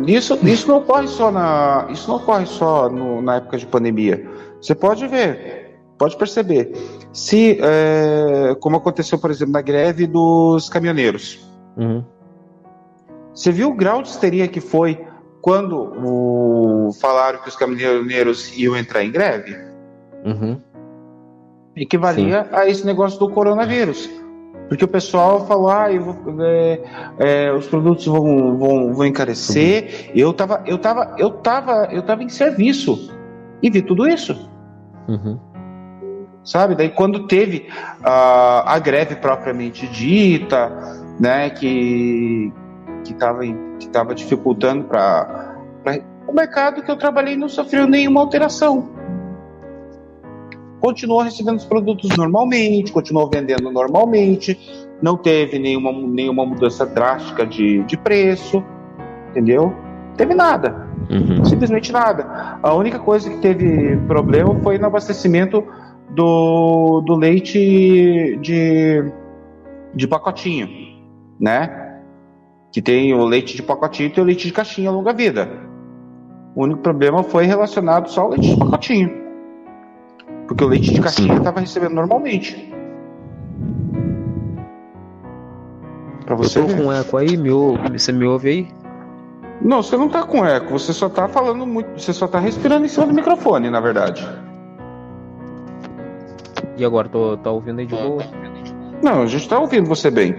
Isso, 0.06 0.38
isso 0.46 0.68
não 0.68 0.78
ocorre 0.78 1.08
só 1.08 1.32
na, 1.32 1.88
isso 1.90 2.08
não 2.10 2.18
ocorre 2.18 2.46
só 2.46 2.90
no, 2.90 3.22
na 3.22 3.38
época 3.38 3.58
de 3.58 3.66
pandemia. 3.66 4.24
Você 4.66 4.74
pode 4.74 5.06
ver, 5.06 5.78
pode 5.96 6.18
perceber. 6.18 6.74
Se, 7.14 7.60
é, 7.62 8.56
como 8.60 8.78
aconteceu, 8.78 9.20
por 9.20 9.30
exemplo, 9.30 9.54
na 9.54 9.62
greve 9.62 10.08
dos 10.08 10.68
caminhoneiros. 10.70 11.48
Uhum. 11.78 12.04
Você 13.32 13.52
viu 13.52 13.70
o 13.70 13.76
grau 13.76 14.02
de 14.02 14.10
histeria 14.10 14.48
que 14.48 14.60
foi 14.60 15.06
quando 15.40 15.78
o, 15.78 16.92
falaram 17.00 17.44
que 17.44 17.50
os 17.50 17.56
caminhoneiros 17.56 18.58
iam 18.58 18.76
entrar 18.76 19.04
em 19.04 19.12
greve? 19.12 19.56
Uhum. 20.26 20.60
Equivalia 21.76 22.46
Sim. 22.46 22.50
a 22.52 22.68
esse 22.68 22.84
negócio 22.88 23.20
do 23.20 23.30
coronavírus. 23.30 24.10
Porque 24.68 24.84
o 24.84 24.88
pessoal 24.88 25.46
falou, 25.46 25.70
ah, 25.70 25.90
vou, 26.00 26.44
é, 26.44 26.82
é, 27.20 27.54
os 27.54 27.68
produtos 27.68 28.04
vão, 28.08 28.58
vão, 28.58 28.94
vão 28.96 29.06
encarecer. 29.06 29.84
Uhum. 29.84 30.12
Eu 30.16 30.34
tava, 30.34 30.64
eu 30.66 30.80
tava, 30.80 31.16
eu 31.20 31.30
tava, 31.30 31.88
eu 31.92 32.02
tava 32.02 32.24
em 32.24 32.30
serviço 32.30 33.14
e 33.62 33.70
vi 33.70 33.84
tudo 33.84 34.08
isso. 34.08 34.55
Uhum. 35.08 35.40
Sabe? 36.44 36.76
Daí 36.76 36.90
quando 36.90 37.28
teve 37.28 37.70
uh, 38.02 38.64
a 38.66 38.80
greve 38.80 39.16
propriamente 39.16 39.88
dita, 39.88 40.70
né, 41.20 41.50
que 41.50 42.54
que 43.04 43.14
estava 43.14 43.42
que 43.80 43.88
tava 43.90 44.16
dificultando 44.16 44.86
para 44.86 45.56
o 46.28 46.34
mercado 46.34 46.82
que 46.82 46.90
eu 46.90 46.98
trabalhei 46.98 47.36
não 47.36 47.48
sofreu 47.48 47.88
nenhuma 47.88 48.22
alteração. 48.22 48.90
Continuou 50.80 51.22
recebendo 51.22 51.58
os 51.58 51.66
produtos 51.66 52.16
normalmente, 52.18 52.92
continuou 52.92 53.30
vendendo 53.30 53.72
normalmente, 53.72 54.60
não 55.02 55.18
teve 55.18 55.58
nenhuma, 55.58 55.92
nenhuma 55.92 56.46
mudança 56.46 56.86
drástica 56.86 57.46
de, 57.46 57.84
de 57.84 57.98
preço, 57.98 58.64
entendeu? 59.30 59.74
Teve 60.16 60.34
nada. 60.34 60.85
Uhum. 61.10 61.46
Simplesmente 61.46 61.92
nada. 61.92 62.58
A 62.62 62.74
única 62.74 63.00
coisa 63.00 63.30
que 63.30 63.38
teve 63.38 63.98
problema 64.08 64.56
foi 64.56 64.78
no 64.78 64.88
abastecimento 64.88 65.64
do, 66.10 67.02
do 67.02 67.16
leite 67.16 68.38
de, 68.42 69.12
de 69.94 70.08
pacotinho, 70.08 70.68
né? 71.40 72.00
Que 72.72 72.82
tem 72.82 73.14
o 73.14 73.26
leite 73.26 73.56
de 73.56 73.64
pacotinho 73.64 74.08
e 74.08 74.12
tem 74.12 74.24
o 74.24 74.28
leite 74.28 74.48
de 74.48 74.54
caixinha 74.54 74.92
longa 74.92 75.14
vida. 75.14 75.50
O 76.56 76.64
único 76.64 76.82
problema 76.82 77.24
foi 77.24 77.46
relacionado 77.46 78.10
só 78.10 78.22
ao 78.22 78.30
leite 78.30 78.50
de 78.50 78.58
pacotinho. 78.58 79.12
Porque 80.48 80.64
o 80.64 80.68
leite 80.68 80.94
de 80.94 81.02
caixinha 81.02 81.38
estava 81.38 81.60
recebendo 81.60 81.96
normalmente. 81.96 82.74
Pra 86.26 86.36
você 86.36 86.60
Eu 86.60 86.64
tô 86.64 86.74
ver. 86.74 86.84
com 86.84 86.92
eco 86.94 87.18
aí, 87.18 87.38
meu, 87.38 87.78
você 87.92 88.12
me 88.12 88.26
ouve 88.26 88.50
aí? 88.50 88.85
Não, 89.62 89.82
você 89.82 89.98
não 89.98 90.10
tá 90.10 90.24
com 90.24 90.46
eco, 90.46 90.72
você 90.72 90.94
só 90.94 91.10
tá 91.10 91.28
falando 91.28 91.66
muito, 91.66 92.00
você 92.00 92.14
só 92.14 92.28
tá 92.28 92.40
respirando 92.40 92.86
em 92.86 92.90
cima 92.90 93.08
do 93.08 93.14
microfone, 93.14 93.70
na 93.70 93.80
verdade. 93.80 94.28
E 96.78 96.84
agora, 96.84 97.08
tô, 97.08 97.38
tá 97.38 97.52
ouvindo 97.52 97.80
aí 97.80 97.86
de 97.86 97.96
boa? 97.96 98.22
Não, 99.02 99.22
a 99.22 99.26
gente 99.28 99.48
tá 99.48 99.60
ouvindo 99.60 99.88
você 99.88 100.12
bem. 100.12 100.36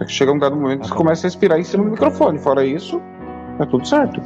É 0.00 0.04
que 0.04 0.12
chega 0.12 0.32
um 0.32 0.38
dado 0.38 0.54
momento 0.54 0.82
que 0.82 0.88
você 0.88 0.94
começa 0.94 1.26
a 1.26 1.28
respirar 1.28 1.58
em 1.58 1.64
cima 1.64 1.84
do 1.84 1.90
microfone. 1.90 2.38
Fora 2.38 2.64
isso, 2.64 3.00
tá 3.58 3.66
tudo 3.66 3.86
certo. 3.86 4.20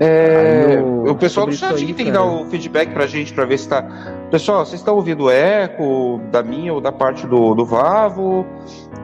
É, 0.00 0.76
eu, 0.76 1.12
o 1.12 1.14
pessoal 1.16 1.46
do 1.46 1.52
chat 1.52 1.74
aí, 1.74 1.92
tem 1.92 2.06
que 2.06 2.12
dar 2.12 2.24
o 2.24 2.44
feedback 2.46 2.92
pra 2.92 3.06
gente 3.06 3.32
pra 3.34 3.44
ver 3.44 3.58
se 3.58 3.68
tá. 3.68 3.82
Pessoal, 4.30 4.64
vocês 4.64 4.80
estão 4.80 4.94
ouvindo 4.94 5.28
eco 5.28 6.20
da 6.30 6.42
minha 6.42 6.72
ou 6.72 6.80
da 6.80 6.92
parte 6.92 7.26
do, 7.26 7.54
do 7.54 7.64
Vavo? 7.64 8.46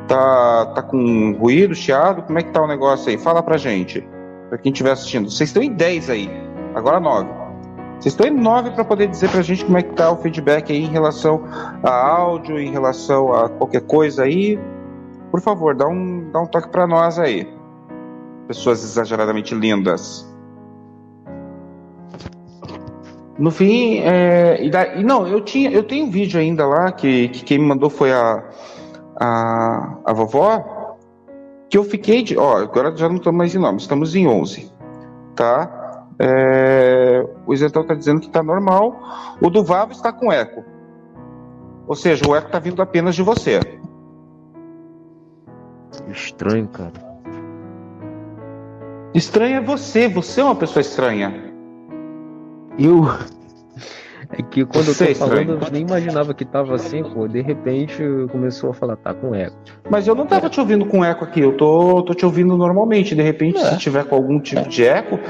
Tá, 0.07 0.66
tá 0.66 0.83
com 0.83 1.33
ruído, 1.33 1.74
chiado? 1.74 2.22
Como 2.22 2.38
é 2.38 2.42
que 2.42 2.52
tá 2.52 2.62
o 2.62 2.68
negócio 2.68 3.11
aí? 3.11 3.18
Fala 3.18 3.42
pra 3.42 3.57
gente. 3.57 4.07
Pra 4.48 4.59
quem 4.59 4.70
estiver 4.70 4.92
assistindo. 4.92 5.30
Vocês 5.30 5.50
estão 5.50 5.62
em 5.62 5.72
10 5.72 6.11
aí, 6.11 6.30
agora 6.74 7.00
9. 7.00 7.28
Vocês 7.98 8.12
estão 8.12 8.26
em 8.26 8.30
9 8.30 8.70
para 8.72 8.85
poder 8.85 9.09
dizer 9.09 9.30
pra 9.30 9.42
gente 9.42 9.64
como 9.64 9.78
é 9.78 9.83
que 9.83 9.94
tá 9.94 10.11
o 10.11 10.16
feedback 10.18 10.70
aí 10.70 10.85
em 10.85 10.90
relação 10.90 11.42
a 11.83 11.90
áudio, 11.90 12.59
em 12.59 12.70
relação 12.70 13.33
a 13.33 13.48
qualquer 13.48 13.80
coisa 13.83 14.24
aí. 14.24 14.61
Por 15.30 15.40
favor, 15.40 15.74
dá 15.74 15.88
um, 15.88 16.30
dá 16.30 16.40
um 16.40 16.46
toque 16.46 16.68
para 16.68 16.87
nós 16.87 17.18
aí. 17.18 17.48
Pessoas 18.46 18.85
exageradamente 18.85 19.54
lindas. 19.54 20.34
No 23.38 23.51
fim, 23.51 23.99
é, 23.99 24.64
e 24.64 24.70
daí, 24.70 25.03
não, 25.03 25.27
eu 25.27 25.40
tinha, 25.40 25.70
eu 25.70 25.83
tenho 25.83 26.07
um 26.07 26.11
vídeo 26.11 26.38
ainda 26.38 26.64
lá 26.66 26.92
que, 26.92 27.29
que 27.29 27.44
quem 27.44 27.59
me 27.59 27.66
mandou 27.66 27.90
foi 27.90 28.12
a, 28.12 28.44
a, 29.16 29.99
a 30.05 30.12
vovó, 30.12 30.97
que 31.68 31.77
eu 31.77 31.83
fiquei 31.83 32.23
de, 32.23 32.38
ó, 32.38 32.59
agora 32.59 32.97
já 32.97 33.09
não 33.09 33.16
estamos 33.16 33.38
mais 33.38 33.55
em 33.55 33.59
nome, 33.59 33.79
estamos 33.79 34.14
em 34.14 34.29
11, 34.29 34.73
tá? 35.35 36.07
É, 36.16 37.27
o 37.44 37.53
isentão 37.53 37.83
está 37.83 37.94
dizendo 37.94 38.20
que 38.20 38.29
está 38.29 38.40
normal, 38.40 39.03
o 39.40 39.51
do 39.51 39.64
Vavo 39.64 39.90
está 39.90 40.12
com 40.12 40.33
eco, 40.33 40.64
ou 41.88 41.97
seja, 41.97 42.25
o 42.29 42.37
eco 42.37 42.47
está 42.47 42.61
vindo 42.61 42.81
apenas 42.81 43.16
de 43.16 43.23
você. 43.23 43.59
Estranho, 46.09 46.68
cara. 46.68 46.92
Estranho 49.12 49.57
é 49.57 49.61
você, 49.61 50.09
você 50.09 50.40
é 50.40 50.44
uma 50.44 50.55
pessoa 50.55 50.81
estranha. 50.81 51.54
Eu. 52.79 53.05
É 54.37 54.43
que 54.43 54.65
quando 54.65 54.89
eu 54.89 54.97
tô 54.97 55.05
é 55.05 55.15
falando, 55.15 55.53
eu 55.53 55.71
nem 55.71 55.83
imaginava 55.83 56.35
que 56.35 56.45
tava 56.45 56.75
assim, 56.75 57.03
pô. 57.03 57.29
De 57.29 57.41
repente 57.41 58.03
começou 58.33 58.71
a 58.71 58.75
falar, 58.75 58.97
tá 58.97 59.15
com 59.15 59.35
eco. 59.35 59.57
Mas 59.89 60.07
eu 60.09 60.15
não 60.15 60.27
tava 60.27 60.49
te 60.49 60.59
ouvindo 60.59 60.85
com 60.87 61.05
eco 61.05 61.25
aqui, 61.25 61.41
eu 61.41 61.57
tô, 61.57 62.03
tô 62.03 62.15
te 62.15 62.25
ouvindo 62.25 62.57
normalmente. 62.57 63.15
De 63.15 63.23
repente, 63.23 63.59
é. 63.59 63.65
se 63.71 63.79
tiver 63.79 64.05
com 64.05 64.17
algum 64.17 64.41
tipo 64.41 64.69
de 64.69 64.85
eco, 64.85 65.21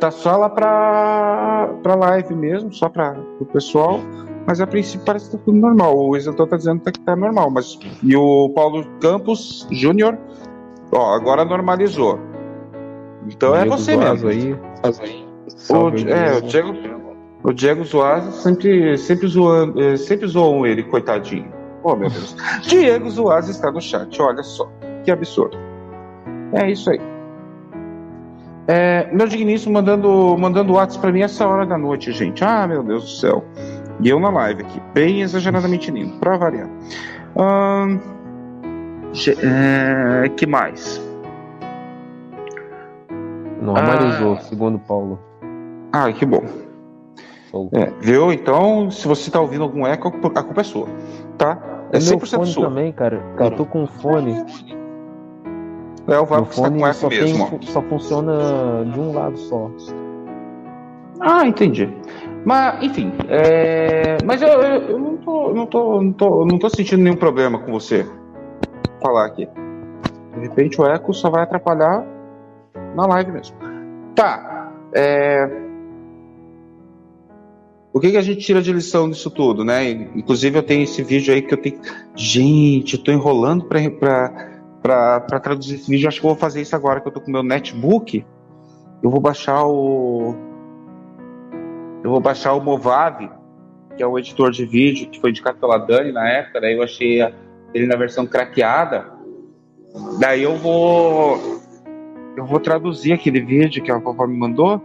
tá 0.00 0.10
só 0.10 0.36
lá 0.36 0.48
pra, 0.48 1.74
pra 1.82 1.94
live 1.94 2.34
mesmo, 2.34 2.72
só 2.72 2.88
pra 2.88 3.16
o 3.40 3.44
pessoal. 3.44 4.00
Mas 4.46 4.60
a 4.60 4.66
princípio 4.66 5.04
parece 5.04 5.30
que 5.30 5.36
tá 5.36 5.42
tudo 5.44 5.58
normal. 5.58 5.96
O 5.96 6.16
Isador 6.16 6.46
tá 6.46 6.56
dizendo 6.56 6.80
que 6.80 7.00
tá 7.00 7.16
normal. 7.16 7.50
Mas... 7.50 7.78
E 8.02 8.14
o 8.16 8.50
Paulo 8.50 8.86
Campos 9.00 9.66
Júnior, 9.70 10.18
ó, 10.92 11.14
agora 11.14 11.44
normalizou. 11.44 12.18
Então 13.26 13.54
é 13.54 13.64
você 13.64 13.96
mesmo. 13.96 14.28
Aí. 14.28 15.23
O, 15.70 15.88
é, 16.08 16.36
o 16.36 16.40
Diego, 16.42 16.74
o 17.42 17.52
Diego 17.52 17.84
Zoaz 17.84 18.24
sempre, 18.36 18.96
sempre, 18.96 19.26
zoando, 19.26 19.80
é, 19.80 19.96
sempre 19.96 20.26
zoam 20.26 20.66
ele, 20.66 20.82
coitadinho. 20.82 21.52
Oh, 21.82 21.94
meu 21.94 22.08
Deus. 22.08 22.34
Diego 22.66 23.10
Zoaz 23.10 23.48
está 23.48 23.70
no 23.70 23.80
chat, 23.80 24.20
olha 24.20 24.42
só. 24.42 24.70
Que 25.04 25.10
absurdo. 25.10 25.56
É 26.54 26.70
isso 26.70 26.90
aí. 26.90 27.00
É, 28.66 29.10
meu 29.12 29.26
digníssimo 29.28 29.74
mandando, 29.74 30.36
mandando 30.38 30.72
WhatsApp 30.72 31.02
pra 31.02 31.12
mim 31.12 31.20
essa 31.20 31.46
hora 31.46 31.66
da 31.66 31.76
noite, 31.76 32.10
gente. 32.12 32.42
Ah, 32.42 32.66
meu 32.66 32.82
Deus 32.82 33.04
do 33.04 33.10
céu. 33.10 33.44
E 34.00 34.08
eu 34.08 34.18
na 34.18 34.30
live 34.30 34.62
aqui, 34.62 34.80
bem 34.92 35.20
exageradamente 35.20 35.90
lindo, 35.90 36.18
pra 36.18 36.36
variar. 36.36 36.68
Hum, 37.36 38.00
é, 39.42 40.28
que 40.30 40.46
mais? 40.46 41.00
Normalizou, 43.60 44.34
ah, 44.34 44.40
segundo 44.40 44.78
Paulo. 44.78 45.18
Ah, 45.94 46.12
que 46.12 46.26
bom. 46.26 46.42
É, 47.72 47.92
viu? 48.00 48.32
Então, 48.32 48.90
se 48.90 49.06
você 49.06 49.30
tá 49.30 49.40
ouvindo 49.40 49.62
algum 49.62 49.86
eco, 49.86 50.08
a 50.08 50.42
culpa 50.42 50.60
é 50.60 50.64
sua, 50.64 50.88
tá? 51.38 51.56
É, 51.92 51.98
é 51.98 52.00
100% 52.00 52.10
meu 52.10 52.26
fone 52.26 52.46
sua. 52.46 52.64
também, 52.64 52.92
cara. 52.92 53.22
Eu 53.38 53.50
tô 53.52 53.64
com 53.64 53.86
fone. 53.86 54.44
É, 56.08 56.18
o 56.18 56.26
Vapo 56.26 56.50
está 56.50 56.68
com 56.68 56.84
eco 56.84 57.08
mesmo. 57.08 57.48
Tem, 57.50 57.62
só 57.68 57.80
funciona 57.82 58.84
de 58.92 58.98
um 58.98 59.12
lado 59.12 59.38
só. 59.38 59.70
Ah, 61.20 61.46
entendi. 61.46 61.88
Mas, 62.44 62.82
enfim, 62.82 63.12
é... 63.28 64.16
mas 64.24 64.42
eu, 64.42 64.48
eu, 64.48 64.82
eu, 64.82 64.98
não, 64.98 65.16
tô, 65.16 65.54
não, 65.54 65.66
tô, 65.66 66.02
não, 66.02 66.12
tô, 66.12 66.44
não 66.44 66.58
tô 66.58 66.68
sentindo 66.68 67.04
nenhum 67.04 67.16
problema 67.16 67.60
com 67.60 67.70
você 67.70 68.04
falar 69.00 69.26
aqui. 69.26 69.48
De 70.34 70.40
repente 70.40 70.80
o 70.80 70.86
eco 70.86 71.14
só 71.14 71.30
vai 71.30 71.44
atrapalhar 71.44 72.04
na 72.96 73.06
live 73.06 73.30
mesmo. 73.30 73.56
Tá. 74.16 74.72
É... 74.92 75.62
O 77.94 78.00
que, 78.00 78.10
que 78.10 78.16
a 78.16 78.22
gente 78.22 78.40
tira 78.40 78.60
de 78.60 78.72
lição 78.72 79.08
disso 79.08 79.30
tudo, 79.30 79.64
né? 79.64 79.88
Inclusive 79.88 80.58
eu 80.58 80.64
tenho 80.64 80.82
esse 80.82 81.00
vídeo 81.00 81.32
aí 81.32 81.40
que 81.40 81.54
eu 81.54 81.58
tenho. 81.58 81.80
Gente, 82.16 82.96
eu 82.96 83.04
tô 83.04 83.12
enrolando 83.12 83.66
para 83.66 85.20
traduzir 85.40 85.76
esse 85.76 85.88
vídeo. 85.88 86.08
Acho 86.08 86.20
que 86.20 86.26
eu 86.26 86.30
vou 86.30 86.38
fazer 86.38 86.60
isso 86.60 86.74
agora 86.74 87.00
que 87.00 87.06
eu 87.06 87.12
tô 87.12 87.20
com 87.20 87.30
meu 87.30 87.44
netbook. 87.44 88.26
Eu 89.00 89.10
vou 89.10 89.20
baixar 89.20 89.64
o. 89.64 90.34
Eu 92.02 92.10
vou 92.10 92.20
baixar 92.20 92.54
o 92.54 92.60
Movave, 92.60 93.30
que 93.96 94.02
é 94.02 94.06
o 94.06 94.18
editor 94.18 94.50
de 94.50 94.66
vídeo 94.66 95.08
que 95.08 95.20
foi 95.20 95.30
indicado 95.30 95.58
pela 95.58 95.78
Dani 95.78 96.10
na 96.10 96.28
época. 96.28 96.60
Daí 96.62 96.74
eu 96.74 96.82
achei 96.82 97.20
ele 97.72 97.86
na 97.86 97.94
versão 97.94 98.26
craqueada. 98.26 99.06
Daí 100.18 100.42
eu 100.42 100.56
vou. 100.56 101.38
Eu 102.36 102.44
vou 102.44 102.58
traduzir 102.58 103.12
aquele 103.12 103.40
vídeo 103.40 103.84
que 103.84 103.92
a 103.92 103.98
vovó 103.98 104.26
me 104.26 104.36
mandou 104.36 104.82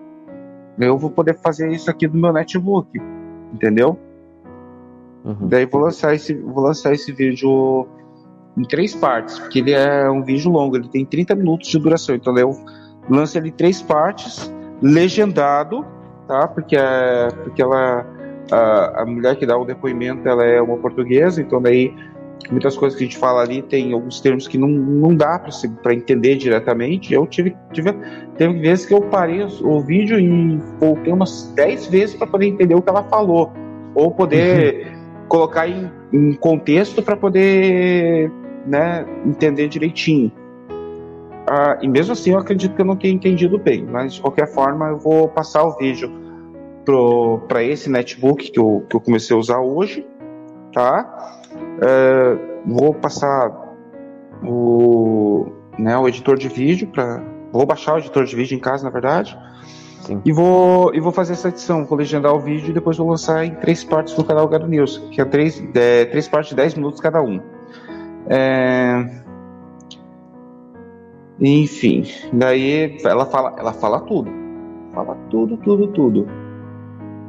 eu 0.88 0.98
vou 0.98 1.10
poder 1.10 1.38
fazer 1.40 1.72
isso 1.72 1.90
aqui 1.90 2.08
do 2.08 2.18
meu 2.18 2.32
netbook, 2.32 2.90
entendeu? 3.54 4.00
Uhum. 5.24 5.48
Daí 5.48 5.66
vou 5.66 5.82
lançar 5.82 6.16
esse, 6.16 6.34
vou 6.34 6.64
lançar 6.64 6.94
esse 6.94 7.12
vídeo 7.12 7.88
em 8.58 8.64
três 8.64 8.96
partes, 8.96 9.38
porque 9.40 9.60
ele 9.60 9.72
é 9.72 10.10
um 10.10 10.24
vídeo 10.24 10.52
longo, 10.52 10.76
ele 10.76 10.88
tem 10.88 11.06
30 11.06 11.36
minutos 11.36 11.70
de 11.70 11.78
duração, 11.78 12.16
então 12.16 12.38
eu 12.38 12.52
lanço 13.10 13.38
ele 13.38 13.50
em 13.50 13.54
três 13.54 13.82
partes, 13.82 14.52
legendado, 14.82 15.86
tá? 16.28 16.48
Porque 16.48 16.76
é, 16.76 17.28
porque 17.44 17.62
ela 17.62 18.06
a, 18.52 19.02
a 19.02 19.06
mulher 19.06 19.36
que 19.36 19.46
dá 19.46 19.58
o 19.58 19.66
depoimento, 19.66 20.28
ela 20.28 20.44
é 20.44 20.62
uma 20.62 20.78
portuguesa, 20.78 21.42
então 21.42 21.62
daí 21.62 21.94
muitas 22.50 22.78
coisas 22.78 22.98
que 22.98 23.04
a 23.04 23.08
gente 23.08 23.18
fala 23.18 23.42
ali 23.42 23.62
tem 23.62 23.94
alguns 23.94 24.20
termos 24.22 24.48
que 24.48 24.58
não, 24.58 24.68
não 24.68 25.16
dá 25.16 25.40
para 25.84 25.94
entender 25.94 26.36
diretamente. 26.36 27.14
Eu 27.14 27.28
tive, 27.28 27.56
tive 27.74 27.94
teve 28.38 28.60
vezes 28.60 28.86
que 28.86 28.94
eu 28.94 29.02
parei 29.02 29.44
o, 29.44 29.68
o 29.68 29.82
vídeo 29.82 30.20
e 30.20 30.58
voltei 30.80 31.12
umas 31.12 31.52
10 31.56 31.88
vezes 31.88 32.16
para 32.16 32.28
poder 32.28 32.48
entender 32.48 32.76
o 32.76 32.82
que 32.82 32.90
ela 32.90 33.04
falou, 33.04 33.52
ou 33.94 34.12
poder 34.12 34.88
uhum. 34.88 35.28
colocar 35.28 35.68
em, 35.68 35.92
em 36.14 36.34
contexto 36.34 37.02
para 37.02 37.16
poder 37.18 38.32
né, 38.66 39.06
entender 39.26 39.68
direitinho. 39.68 40.32
Ah, 41.48 41.80
e 41.82 41.88
mesmo 41.88 42.14
assim, 42.14 42.32
eu 42.32 42.38
acredito 42.38 42.76
que 42.76 42.82
eu 42.82 42.86
não 42.86 42.96
tenha 42.96 43.14
entendido 43.14 43.58
bem, 43.58 43.84
mas 43.84 44.14
de 44.14 44.22
qualquer 44.22 44.48
forma, 44.48 44.90
eu 44.90 44.98
vou 44.98 45.28
passar 45.28 45.64
o 45.64 45.76
vídeo 45.78 46.12
para 47.48 47.64
esse 47.64 47.90
netbook 47.90 48.52
que 48.52 48.60
eu, 48.60 48.86
que 48.90 48.96
eu 48.96 49.02
comecei 49.02 49.36
a 49.36 49.40
usar 49.40 49.60
hoje, 49.60 50.06
tá? 50.74 51.39
É, 51.82 52.38
vou 52.66 52.94
passar 52.94 53.52
o, 54.44 55.48
né, 55.78 55.98
o 55.98 56.08
editor 56.08 56.38
de 56.38 56.48
vídeo 56.50 56.88
para 56.88 57.24
vou 57.52 57.66
baixar 57.66 57.96
o 57.96 57.98
editor 57.98 58.26
de 58.26 58.36
vídeo 58.36 58.56
em 58.56 58.60
casa, 58.60 58.84
na 58.84 58.90
verdade. 58.90 59.38
Sim. 60.02 60.22
E 60.26 60.32
vou, 60.32 60.94
e 60.94 61.00
vou 61.00 61.12
fazer 61.12 61.34
essa 61.34 61.50
edição, 61.50 61.86
vou 61.86 61.98
legendar 61.98 62.34
o 62.34 62.40
vídeo 62.40 62.70
e 62.70 62.74
depois 62.74 62.98
vou 62.98 63.10
lançar 63.10 63.46
em 63.46 63.56
três 63.56 63.84
partes 63.84 64.18
no 64.18 64.24
canal 64.24 64.48
Gado 64.48 64.68
News, 64.68 64.98
que 65.12 65.22
é 65.22 65.26
três, 65.26 65.62
é, 65.76 66.06
três 66.06 66.28
partes 66.28 66.50
de 66.50 66.56
10 66.56 66.76
minutos 66.76 67.00
cada 67.00 67.22
um. 67.22 67.40
É... 68.28 69.20
Enfim, 71.40 72.04
daí 72.34 72.98
ela 73.06 73.26
fala, 73.26 73.56
ela 73.58 73.74
fala 73.74 74.02
tudo. 74.02 74.32
Fala 74.94 75.16
tudo, 75.30 75.58
tudo, 75.58 75.88
tudo. 75.88 76.28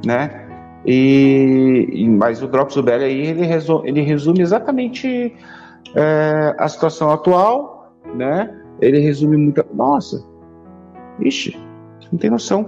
Né? 0.04 0.39
E, 0.86 2.08
mas 2.08 2.42
o 2.42 2.48
Drops 2.48 2.74
Zubelli 2.74 3.04
aí 3.04 3.26
ele, 3.26 3.44
resume, 3.44 3.88
ele 3.88 4.00
resume 4.00 4.40
exatamente 4.40 5.34
é, 5.94 6.54
a 6.58 6.68
situação 6.68 7.10
atual, 7.10 7.92
né? 8.14 8.54
Ele 8.80 8.98
resume 8.98 9.36
muita. 9.36 9.64
Nossa, 9.74 10.24
ixi, 11.20 11.58
não 12.10 12.18
tem 12.18 12.30
noção. 12.30 12.66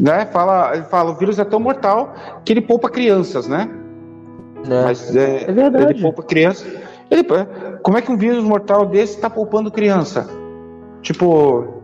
Né? 0.00 0.26
Fala, 0.26 0.76
ele 0.76 0.84
fala, 0.84 1.10
o 1.10 1.14
vírus 1.14 1.38
é 1.38 1.44
tão 1.44 1.58
mortal 1.58 2.14
que 2.44 2.52
ele 2.52 2.60
poupa 2.60 2.88
crianças, 2.88 3.48
né? 3.48 3.68
É, 4.68 4.84
Mas 4.84 5.14
é, 5.16 5.44
é 5.48 5.52
verdade. 5.52 5.92
Ele 5.94 6.02
poupa 6.02 6.22
crianças. 6.22 6.66
Ele, 7.10 7.24
como 7.82 7.98
é 7.98 8.02
que 8.02 8.12
um 8.12 8.16
vírus 8.16 8.44
mortal 8.44 8.86
desse 8.86 9.16
está 9.16 9.28
poupando 9.28 9.70
criança? 9.70 10.28
Tipo, 11.02 11.82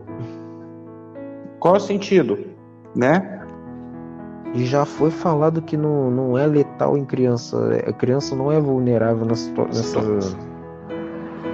qual 1.59 1.75
é 1.75 1.77
o 1.77 1.81
sentido, 1.81 2.37
né? 2.95 3.34
E 4.55 4.65
já 4.65 4.85
foi 4.85 5.11
falado 5.11 5.61
que 5.61 5.75
não, 5.75 6.09
não 6.09 6.37
é 6.37 6.47
letal 6.47 6.97
em 6.97 7.03
criança. 7.03 7.83
A 7.85 7.91
criança 7.91 8.35
não 8.35 8.49
é 8.51 8.59
vulnerável 8.59 9.25
nessa, 9.25 9.51
nessa, 9.65 10.01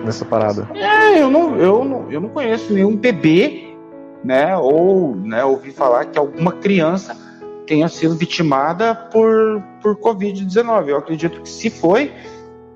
nessa 0.06 0.24
parada. 0.24 0.70
É, 0.76 1.20
eu 1.20 1.30
não, 1.32 1.58
eu, 1.58 1.84
não, 1.84 2.12
eu 2.12 2.22
não 2.22 2.30
conheço 2.30 2.72
nenhum 2.72 2.96
bebê, 2.96 3.76
né? 4.24 4.56
Ou 4.56 5.16
né, 5.16 5.44
ouvi 5.44 5.72
falar 5.72 6.06
que 6.06 6.20
alguma 6.20 6.52
criança 6.52 7.18
tenha 7.66 7.88
sido 7.88 8.16
vitimada 8.16 8.94
por, 8.94 9.64
por 9.82 9.96
Covid-19. 9.98 10.90
Eu 10.90 10.98
acredito 10.98 11.42
que 11.42 11.50
se 11.50 11.72
foi, 11.72 12.14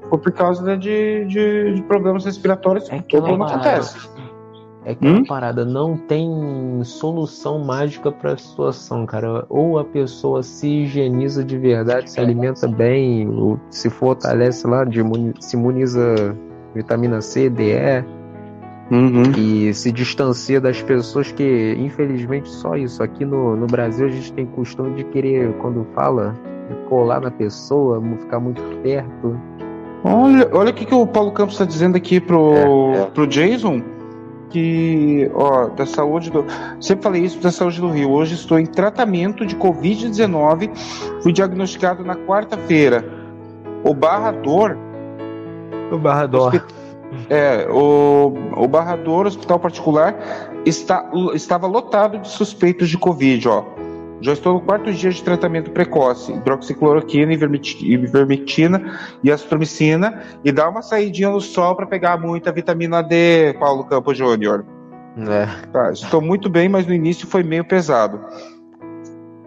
foi 0.09 0.17
por 0.17 0.31
causa 0.31 0.75
de, 0.75 1.25
de, 1.25 1.75
de 1.75 1.81
problemas 1.83 2.25
respiratórios 2.25 2.89
é 2.89 2.97
que 2.97 3.03
todo 3.03 3.27
mundo 3.27 3.43
acontece. 3.43 3.95
É 4.85 4.93
que 4.93 5.07
hum? 5.07 5.23
a 5.23 5.27
parada 5.27 5.65
não 5.65 5.97
tem 5.97 6.29
solução 6.83 7.57
mágica 7.57 8.11
para 8.11 8.33
a 8.33 8.37
situação, 8.37 9.03
cara. 9.05 9.43
Ou 9.49 9.79
a 9.79 9.83
pessoa 9.83 10.43
se 10.43 10.67
higieniza 10.83 11.43
de 11.43 11.57
verdade, 11.57 12.11
se 12.11 12.19
alimenta 12.19 12.67
bem, 12.67 13.27
ou 13.27 13.59
se 13.71 13.89
fortalece 13.89 14.67
lá, 14.67 14.83
de 14.83 15.01
se 15.39 15.57
imuniza 15.57 16.37
vitamina 16.75 17.19
C, 17.19 17.49
DE, 17.49 18.05
uhum. 18.91 19.31
e 19.35 19.73
se 19.73 19.91
distancia 19.91 20.61
das 20.61 20.79
pessoas 20.83 21.31
que, 21.31 21.75
infelizmente, 21.79 22.47
só 22.47 22.75
isso. 22.75 23.01
Aqui 23.01 23.25
no, 23.25 23.55
no 23.55 23.65
Brasil 23.65 24.05
a 24.05 24.11
gente 24.11 24.31
tem 24.33 24.45
costume 24.45 24.93
de 24.97 25.03
querer, 25.05 25.51
quando 25.53 25.83
fala, 25.95 26.35
colar 26.87 27.21
na 27.21 27.31
pessoa, 27.31 27.99
ficar 28.19 28.39
muito 28.39 28.61
perto. 28.83 29.35
Olha, 30.03 30.47
olha 30.53 30.69
o 30.69 30.73
que, 30.73 30.85
que 30.85 30.93
o 30.93 31.07
Paulo 31.07 31.31
Campos 31.31 31.55
está 31.55 31.65
dizendo 31.65 31.97
aqui 31.97 32.19
pro, 32.19 32.53
é, 32.53 32.97
é. 32.99 33.05
pro 33.05 33.25
Jason 33.25 33.94
que, 34.49 35.29
ó, 35.33 35.67
da 35.67 35.85
saúde 35.85 36.29
do. 36.29 36.45
Sempre 36.79 37.03
falei 37.03 37.23
isso 37.23 37.39
da 37.39 37.51
saúde 37.51 37.81
do 37.81 37.89
Rio. 37.89 38.11
Hoje 38.11 38.35
estou 38.35 38.59
em 38.59 38.65
tratamento 38.65 39.45
de 39.45 39.55
Covid-19. 39.55 40.69
Fui 41.21 41.31
diagnosticado 41.31 42.03
na 42.03 42.15
quarta-feira. 42.15 43.05
O 43.83 43.93
Barrador. 43.93 44.77
O 45.91 45.97
Barrador. 45.97 46.63
É, 47.29 47.67
o, 47.69 48.33
o 48.57 48.67
Barrador, 48.67 49.25
hospital 49.25 49.59
particular, 49.59 50.15
está, 50.65 51.09
estava 51.33 51.67
lotado 51.67 52.19
de 52.19 52.27
suspeitos 52.27 52.89
de 52.89 52.97
Covid, 52.97 53.47
ó. 53.47 53.74
Já 54.21 54.33
estou 54.33 54.53
no 54.53 54.61
quarto 54.61 54.91
dia 54.93 55.09
de 55.09 55.21
tratamento 55.21 55.71
precoce, 55.71 56.31
hidroxicloroquina, 56.31 57.33
ivermectina 57.33 58.99
e 59.23 59.31
astromicina, 59.31 60.23
e 60.43 60.51
dá 60.51 60.69
uma 60.69 60.81
saidinha 60.81 61.29
no 61.29 61.41
sol 61.41 61.75
para 61.75 61.85
pegar 61.85 62.17
muita 62.17 62.51
vitamina 62.51 63.01
D, 63.01 63.53
Paulo 63.59 63.83
Campos 63.83 64.17
Júnior. 64.17 64.65
É. 65.17 65.67
Tá, 65.71 65.91
estou 65.91 66.21
muito 66.21 66.49
bem, 66.49 66.69
mas 66.69 66.85
no 66.87 66.93
início 66.93 67.27
foi 67.27 67.43
meio 67.43 67.65
pesado. 67.65 68.19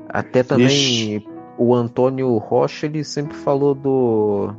Até 0.09 0.43
também 0.43 0.67
Ixi. 0.67 1.29
o 1.59 1.75
Antônio 1.75 2.37
Rocha, 2.37 2.87
ele 2.87 3.05
sempre 3.05 3.37
falou 3.37 3.75
do 3.75 4.55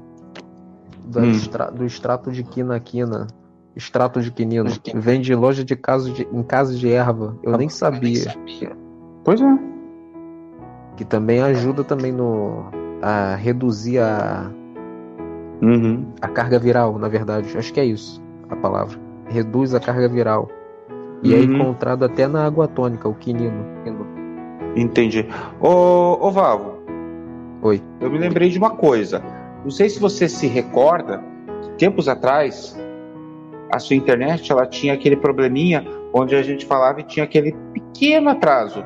do, 1.05 1.19
hum. 1.19 1.31
extra, 1.31 1.71
do 1.71 1.85
extrato 1.85 2.31
de 2.31 2.43
quina-quina. 2.43 3.27
Extrato 3.75 4.21
de 4.21 4.31
quinino. 4.31 4.69
Vende 4.95 5.31
em 5.31 5.35
loja 5.35 5.63
de 5.63 5.75
caso 5.75 6.11
de, 6.11 6.27
em 6.33 6.43
casa 6.43 6.75
de 6.75 6.91
erva. 6.91 7.37
Eu 7.41 7.55
nem 7.55 7.69
sabia. 7.69 8.35
Pois 9.23 9.39
é 9.39 9.78
que 10.99 11.05
também 11.05 11.41
ajuda 11.41 11.81
também 11.81 12.11
no 12.11 12.65
a 13.01 13.33
reduzir 13.33 13.99
a 13.99 14.51
uhum. 15.61 16.05
a 16.21 16.27
carga 16.27 16.59
viral, 16.59 16.99
na 16.99 17.07
verdade. 17.07 17.57
Acho 17.57 17.71
que 17.71 17.79
é 17.79 17.85
isso 17.85 18.21
a 18.49 18.55
palavra. 18.57 18.99
Reduz 19.29 19.73
a 19.73 19.79
carga 19.79 20.09
viral. 20.09 20.49
E 21.23 21.33
é 21.33 21.37
uhum. 21.37 21.41
é 21.41 21.45
encontrado 21.45 22.03
até 22.03 22.27
na 22.27 22.45
água 22.45 22.67
tônica, 22.67 23.07
o 23.07 23.15
quinino. 23.15 23.65
Entendi. 24.75 25.25
Ô, 25.61 26.17
ô 26.19 26.31
Vavo. 26.31 26.79
Oi. 27.61 27.81
Eu 28.01 28.11
me 28.11 28.17
lembrei 28.17 28.49
de 28.49 28.57
uma 28.57 28.71
coisa. 28.71 29.23
Não 29.63 29.71
sei 29.71 29.87
se 29.87 30.01
você 30.01 30.27
se 30.27 30.47
recorda, 30.47 31.23
tempos 31.77 32.09
atrás, 32.09 32.77
a 33.71 33.79
sua 33.79 33.95
internet 33.95 34.51
ela 34.51 34.65
tinha 34.65 34.95
aquele 34.95 35.15
probleminha 35.15 35.81
onde 36.11 36.35
a 36.35 36.43
gente 36.43 36.65
falava 36.65 36.99
e 36.99 37.03
tinha 37.03 37.23
aquele 37.23 37.55
pequeno 37.71 38.31
atraso. 38.31 38.83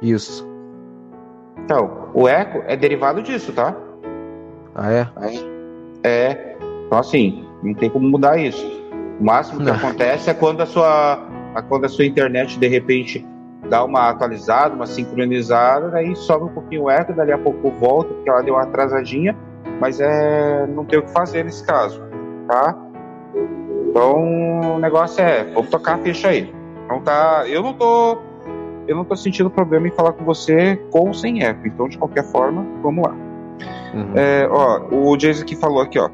Isso. 0.00 0.54
Então, 1.66 2.10
o 2.14 2.28
eco 2.28 2.62
é 2.68 2.76
derivado 2.76 3.20
disso, 3.20 3.52
tá? 3.52 3.74
Ah, 4.72 4.92
é? 4.92 5.08
É. 6.04 6.56
Então, 6.86 6.96
assim, 6.96 7.44
não 7.60 7.74
tem 7.74 7.90
como 7.90 8.08
mudar 8.08 8.38
isso. 8.38 8.64
O 9.18 9.24
máximo 9.24 9.58
que 9.58 9.66
não. 9.66 9.74
acontece 9.74 10.30
é 10.30 10.34
quando 10.34 10.60
a 10.60 10.66
sua, 10.66 11.26
quando 11.68 11.86
a 11.86 11.88
sua 11.88 12.06
internet, 12.06 12.56
de 12.56 12.68
repente, 12.68 13.26
dá 13.68 13.82
uma 13.82 14.10
atualizada, 14.10 14.76
uma 14.76 14.86
sincronizada, 14.86 15.88
daí 15.88 16.14
sobe 16.14 16.44
um 16.44 16.54
pouquinho 16.54 16.84
o 16.84 16.90
eco, 16.90 17.12
dali 17.12 17.32
a 17.32 17.38
pouco 17.38 17.68
volta, 17.72 18.14
porque 18.14 18.30
ela 18.30 18.42
deu 18.42 18.54
uma 18.54 18.62
atrasadinha, 18.62 19.36
mas 19.80 19.98
é, 19.98 20.68
não 20.68 20.84
tem 20.84 21.00
o 21.00 21.02
que 21.02 21.10
fazer 21.10 21.44
nesse 21.44 21.66
caso, 21.66 22.00
tá? 22.46 22.78
Então, 23.90 24.76
o 24.76 24.78
negócio 24.78 25.20
é, 25.20 25.42
vamos 25.52 25.68
tocar 25.68 25.96
a 25.96 25.98
ficha 25.98 26.28
aí. 26.28 26.54
Então 26.84 27.00
tá, 27.00 27.42
eu 27.48 27.60
não 27.64 27.72
tô 27.72 28.18
eu 28.86 28.94
não 28.94 29.02
estou 29.02 29.16
sentindo 29.16 29.50
problema 29.50 29.88
em 29.88 29.90
falar 29.90 30.12
com 30.12 30.24
você 30.24 30.76
com 30.90 31.08
ou 31.08 31.14
sem 31.14 31.42
eco. 31.42 31.66
Então, 31.66 31.88
de 31.88 31.98
qualquer 31.98 32.24
forma, 32.24 32.66
vamos 32.82 33.04
lá. 33.04 33.14
Uhum. 33.94 34.12
É, 34.14 34.48
ó, 34.50 34.88
o 34.90 35.16
Jason 35.16 35.42
aqui 35.42 35.56
falou 35.56 35.80
aqui, 35.80 35.98
ó. 35.98 36.10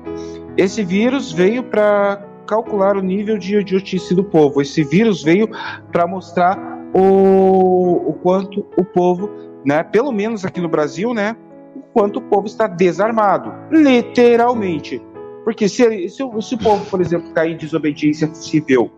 Esse 0.57 0.83
vírus 0.83 1.33
veio 1.33 1.62
para 1.62 2.23
calcular 2.47 2.97
o 2.97 3.01
nível 3.01 3.39
de 3.39 3.57
idiotice 3.57 4.14
do 4.14 4.25
povo. 4.25 4.61
Esse 4.61 4.85
vírus 4.85 5.23
veio 5.23 5.49
para 5.91 6.07
mostrar 6.07 6.59
o, 6.95 8.11
o 8.11 8.12
quanto 8.23 8.66
o 8.77 8.85
povo, 8.85 9.31
né, 9.64 9.83
pelo 9.83 10.12
menos 10.12 10.45
aqui 10.45 10.61
no 10.61 10.68
Brasil, 10.68 11.14
né, 11.14 11.37
o 11.75 11.81
quanto 11.93 12.18
o 12.18 12.23
povo 12.23 12.47
está 12.47 12.66
desarmado, 12.66 13.53
literalmente. 13.70 15.01
Porque 15.45 15.68
se, 15.68 16.09
se, 16.09 16.23
se 16.41 16.55
o 16.55 16.59
povo, 16.59 16.85
por 16.91 17.01
exemplo, 17.01 17.33
cair 17.33 17.55
em 17.55 17.57
desobediência 17.57 18.33
civil, 18.35 18.91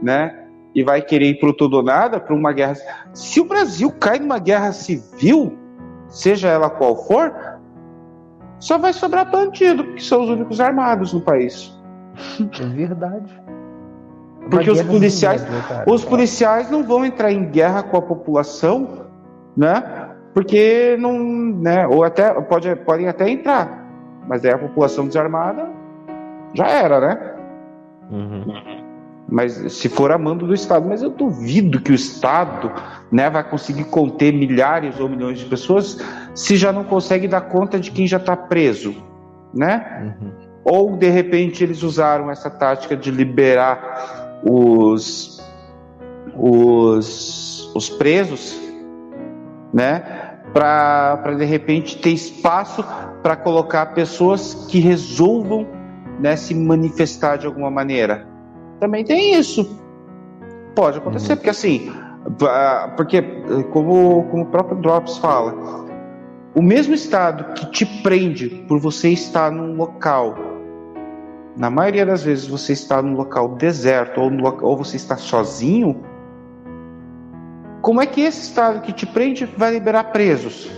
né, 0.00 0.39
e 0.74 0.82
vai 0.82 1.02
querer 1.02 1.26
ir 1.26 1.40
para 1.40 1.50
o 1.50 1.52
tudo 1.52 1.78
ou 1.78 1.82
nada, 1.82 2.20
para 2.20 2.34
uma 2.34 2.52
guerra. 2.52 2.74
Se 3.12 3.40
o 3.40 3.44
Brasil 3.44 3.92
cai 3.98 4.18
numa 4.18 4.38
guerra 4.38 4.72
civil, 4.72 5.56
seja 6.08 6.48
ela 6.48 6.70
qual 6.70 6.96
for, 7.06 7.32
só 8.58 8.78
vai 8.78 8.92
sobrar 8.92 9.30
bandido, 9.30 9.84
que 9.94 10.02
são 10.02 10.22
os 10.22 10.30
únicos 10.30 10.60
armados 10.60 11.12
no 11.12 11.20
país. 11.20 11.76
É 12.60 12.66
verdade. 12.66 13.42
Porque 14.50 14.70
os 14.70 14.82
policiais, 14.82 15.42
né, 15.42 15.84
os 15.86 16.04
policiais 16.04 16.70
não 16.70 16.82
vão 16.82 17.04
entrar 17.04 17.30
em 17.30 17.44
guerra 17.50 17.82
com 17.82 17.96
a 17.96 18.02
população, 18.02 19.06
né? 19.56 20.08
Porque 20.34 20.96
não, 20.98 21.18
né? 21.18 21.86
Ou 21.86 22.02
até 22.02 22.32
pode, 22.42 22.74
podem 22.76 23.08
até 23.08 23.28
entrar, 23.28 23.86
mas 24.26 24.44
aí 24.44 24.52
a 24.52 24.58
população 24.58 25.06
desarmada 25.06 25.68
já 26.54 26.66
era, 26.66 27.00
né? 27.00 27.34
Uhum 28.10 28.89
mas 29.30 29.52
se 29.72 29.88
for 29.88 30.10
a 30.10 30.18
mando 30.18 30.46
do 30.46 30.52
Estado. 30.52 30.86
Mas 30.88 31.02
eu 31.02 31.10
duvido 31.10 31.80
que 31.80 31.92
o 31.92 31.94
Estado 31.94 32.72
né, 33.10 33.30
vai 33.30 33.48
conseguir 33.48 33.84
conter 33.84 34.32
milhares 34.32 34.98
ou 34.98 35.08
milhões 35.08 35.38
de 35.38 35.44
pessoas 35.44 35.98
se 36.34 36.56
já 36.56 36.72
não 36.72 36.84
consegue 36.84 37.28
dar 37.28 37.42
conta 37.42 37.78
de 37.78 37.92
quem 37.92 38.06
já 38.06 38.16
está 38.16 38.36
preso, 38.36 38.94
né? 39.54 40.16
Uhum. 40.20 40.30
Ou 40.64 40.96
de 40.96 41.08
repente 41.08 41.62
eles 41.62 41.82
usaram 41.82 42.30
essa 42.30 42.50
tática 42.50 42.96
de 42.96 43.10
liberar 43.10 44.40
os 44.44 45.40
os, 46.36 47.70
os 47.74 47.88
presos, 47.88 48.60
né? 49.72 50.02
Para 50.52 51.34
de 51.38 51.44
repente 51.44 51.98
ter 51.98 52.10
espaço 52.10 52.84
para 53.22 53.36
colocar 53.36 53.86
pessoas 53.94 54.66
que 54.68 54.80
resolvam 54.80 55.66
né, 56.18 56.36
se 56.36 56.54
manifestar 56.54 57.36
de 57.36 57.46
alguma 57.46 57.70
maneira 57.70 58.29
também 58.80 59.04
tem 59.04 59.34
isso. 59.34 59.78
Pode 60.74 60.98
acontecer, 60.98 61.32
uhum. 61.32 61.36
porque 61.36 61.50
assim, 61.50 61.92
porque 62.96 63.22
como, 63.72 64.24
como 64.24 64.42
o 64.44 64.46
próprio 64.46 64.78
Drops 64.78 65.18
fala, 65.18 65.54
o 66.54 66.62
mesmo 66.62 66.94
estado 66.94 67.52
que 67.54 67.70
te 67.70 67.86
prende 68.02 68.48
por 68.66 68.78
você 68.80 69.10
estar 69.10 69.52
num 69.52 69.76
local 69.76 70.36
na 71.56 71.68
maioria 71.68 72.06
das 72.06 72.22
vezes 72.22 72.46
você 72.46 72.72
está 72.72 73.02
num 73.02 73.14
local 73.14 73.56
deserto 73.56 74.20
ou, 74.20 74.30
ou 74.62 74.76
você 74.76 74.96
está 74.96 75.16
sozinho, 75.16 76.02
como 77.82 78.00
é 78.00 78.06
que 78.06 78.22
esse 78.22 78.42
estado 78.42 78.80
que 78.80 78.92
te 78.92 79.06
prende 79.06 79.44
vai 79.44 79.72
liberar 79.72 80.04
presos? 80.04 80.70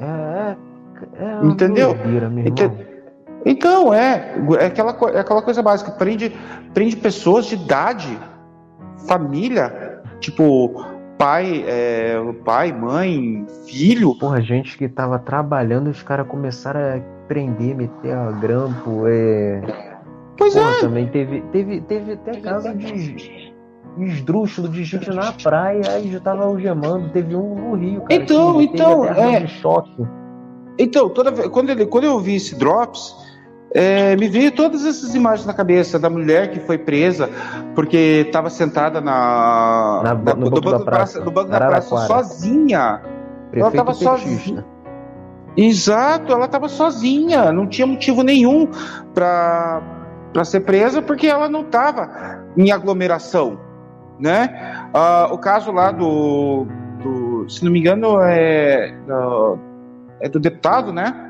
É, 0.00 0.56
é, 1.18 1.24
é 1.24 1.46
Entendeu? 1.46 1.96
Então, 2.44 2.76
então, 3.44 3.92
é, 3.92 4.34
é 4.58 4.66
aquela, 4.66 4.96
é 5.12 5.20
aquela 5.20 5.42
coisa 5.42 5.62
básica, 5.62 5.90
prende, 5.92 6.34
prende 6.74 6.96
pessoas 6.96 7.46
de 7.46 7.54
idade, 7.54 8.18
família, 9.06 10.02
tipo, 10.20 10.84
pai, 11.18 11.64
é, 11.66 12.16
pai, 12.44 12.72
mãe, 12.72 13.46
filho. 13.66 14.14
Porra, 14.18 14.40
gente 14.40 14.76
que 14.76 14.88
tava 14.88 15.18
trabalhando, 15.18 15.88
os 15.88 16.02
caras 16.02 16.26
começaram 16.26 16.80
a 16.80 17.00
prender, 17.28 17.76
meter 17.76 18.12
a 18.12 18.30
grampo, 18.32 19.04
é. 19.06 19.62
Pois 20.36 20.54
Porra, 20.54 20.70
é. 20.70 20.80
também 20.80 21.06
teve, 21.08 21.42
teve, 21.52 21.80
teve 21.82 22.12
até 22.12 22.40
caso 22.40 22.74
de 22.74 23.50
esdrúxulo 23.98 24.68
de 24.68 24.84
gente 24.84 25.10
na 25.10 25.32
praia 25.32 25.98
e 26.00 26.10
já 26.12 26.20
tava 26.20 26.44
algemando. 26.44 27.10
Teve 27.10 27.36
um 27.36 27.54
no 27.54 27.74
Rio, 27.74 28.00
cara. 28.02 28.14
Então, 28.14 28.60
então, 28.60 29.04
é. 29.04 29.40
De 29.40 29.48
choque. 29.48 30.06
Então, 30.78 31.10
toda 31.10 31.30
vez, 31.30 31.48
quando, 31.48 31.70
ele, 31.70 31.84
quando 31.84 32.04
eu 32.04 32.18
vi 32.18 32.36
esse 32.36 32.58
Drops, 32.58 33.14
é, 33.72 34.16
me 34.16 34.28
veio 34.28 34.50
todas 34.50 34.84
essas 34.84 35.14
imagens 35.14 35.46
na 35.46 35.54
cabeça 35.54 35.98
da 35.98 36.10
mulher 36.10 36.50
que 36.50 36.60
foi 36.60 36.76
presa 36.76 37.30
porque 37.74 38.24
estava 38.26 38.50
sentada 38.50 39.00
na, 39.00 40.00
na, 40.02 40.14
na, 40.14 40.34
no, 40.34 40.50
banco 40.50 40.70
da 40.70 40.80
praça, 40.80 41.20
no 41.20 41.30
banco 41.30 41.50
da 41.50 41.58
praça 41.58 41.96
sozinha. 42.06 43.00
Prefeito 43.50 43.76
ela 43.76 43.90
estava 43.92 43.94
sozinha. 43.94 44.64
Exato, 45.56 46.32
ela 46.32 46.46
estava 46.46 46.68
sozinha, 46.68 47.52
não 47.52 47.66
tinha 47.66 47.86
motivo 47.86 48.22
nenhum 48.22 48.68
para 49.14 49.82
para 50.32 50.44
ser 50.44 50.60
presa 50.60 51.02
porque 51.02 51.26
ela 51.26 51.48
não 51.48 51.62
estava 51.62 52.08
em 52.56 52.70
aglomeração, 52.70 53.58
né? 54.18 54.88
Uh, 54.94 55.34
o 55.34 55.38
caso 55.38 55.72
lá 55.72 55.90
do, 55.90 56.66
do, 57.02 57.48
se 57.48 57.64
não 57.64 57.72
me 57.72 57.80
engano 57.80 58.20
é 58.22 58.94
do, 59.06 59.58
é 60.20 60.28
do 60.28 60.38
deputado, 60.38 60.92
né? 60.92 61.29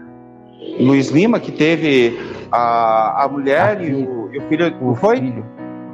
Luiz 0.78 1.08
Lima, 1.08 1.40
que 1.40 1.50
teve 1.50 2.18
a, 2.52 3.24
a 3.24 3.28
mulher 3.28 3.78
a 3.78 3.82
e, 3.82 4.04
o, 4.04 4.30
e, 4.32 4.38
o, 4.38 4.42
filho. 4.42 4.76
O 4.80 4.94
foi? 4.94 5.18
Filho. 5.18 5.44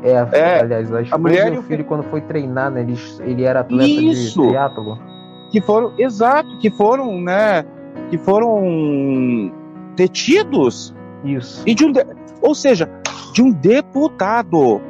É, 0.03 0.19
a, 0.19 0.29
é, 0.33 0.61
aliás, 0.61 0.93
a, 0.93 1.03
a 1.13 1.19
mulher 1.19 1.53
e 1.53 1.59
o 1.59 1.63
filho, 1.63 1.85
quando 1.85 2.03
foi 2.05 2.21
treinar, 2.21 2.71
né, 2.71 2.81
ele, 2.81 2.95
ele 3.21 3.45
era 3.45 3.61
atleta 3.61 3.85
Isso. 3.85 4.43
de 4.43 4.49
triatlo. 4.49 4.99
Que 5.51 5.61
foram, 5.61 5.93
exato, 5.99 6.59
que 6.59 6.71
foram, 6.71 7.21
né, 7.21 7.65
que 8.11 8.19
foram 8.19 9.53
detidos. 9.95 10.95
Isso. 11.25 11.63
E 11.67 11.75
de 11.75 11.85
um, 11.85 11.93
ou 12.43 12.55
seja, 12.55 12.89
de 13.33 13.43
um 13.43 13.51
deputado. 13.51 14.81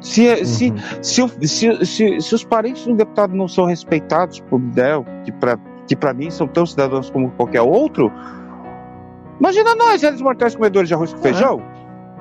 Se, 0.00 0.30
uhum. 0.30 0.44
se, 0.46 0.74
se, 1.02 1.46
se, 1.46 1.84
se, 1.84 2.20
se, 2.20 2.34
os 2.34 2.42
parentes 2.42 2.84
de 2.84 2.90
um 2.90 2.96
deputado 2.96 3.36
não 3.36 3.46
são 3.46 3.66
respeitados 3.66 4.40
por 4.40 4.58
né, 4.58 5.04
que 5.24 5.32
para 5.32 5.58
que 5.90 5.96
para 5.96 6.14
mim 6.14 6.30
são 6.30 6.46
tão 6.46 6.64
cidadãos 6.64 7.10
como 7.10 7.32
qualquer 7.32 7.62
outro, 7.62 8.12
Imagina 9.40 9.74
nós, 9.74 10.02
eles 10.02 10.20
mortais 10.20 10.54
comedores 10.54 10.88
de 10.88 10.94
arroz 10.94 11.12
com 11.14 11.20
feijão. 11.20 11.62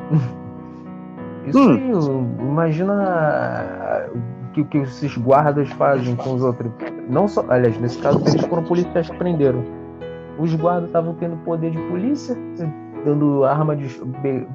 Isso 1.46 1.60
hum. 1.60 1.74
aí, 1.74 2.48
imagina 2.48 4.10
o 4.14 4.52
que, 4.54 4.64
que 4.64 4.78
esses 4.80 5.18
guardas 5.18 5.70
fazem 5.72 6.16
com 6.16 6.36
os 6.36 6.44
outros. 6.44 6.72
Não 7.10 7.28
só, 7.28 7.44
aliás, 7.50 7.78
nesse 7.80 7.98
caso 8.00 8.22
eles 8.26 8.46
foram 8.46 8.64
policiais 8.64 9.10
que 9.10 9.18
prenderam. 9.18 9.64
Os 10.38 10.56
guardas 10.56 10.86
estavam 10.86 11.14
tendo 11.16 11.36
poder 11.44 11.72
de 11.72 11.80
polícia, 11.90 12.38
dando 13.04 13.44
arma 13.44 13.76
de 13.76 13.90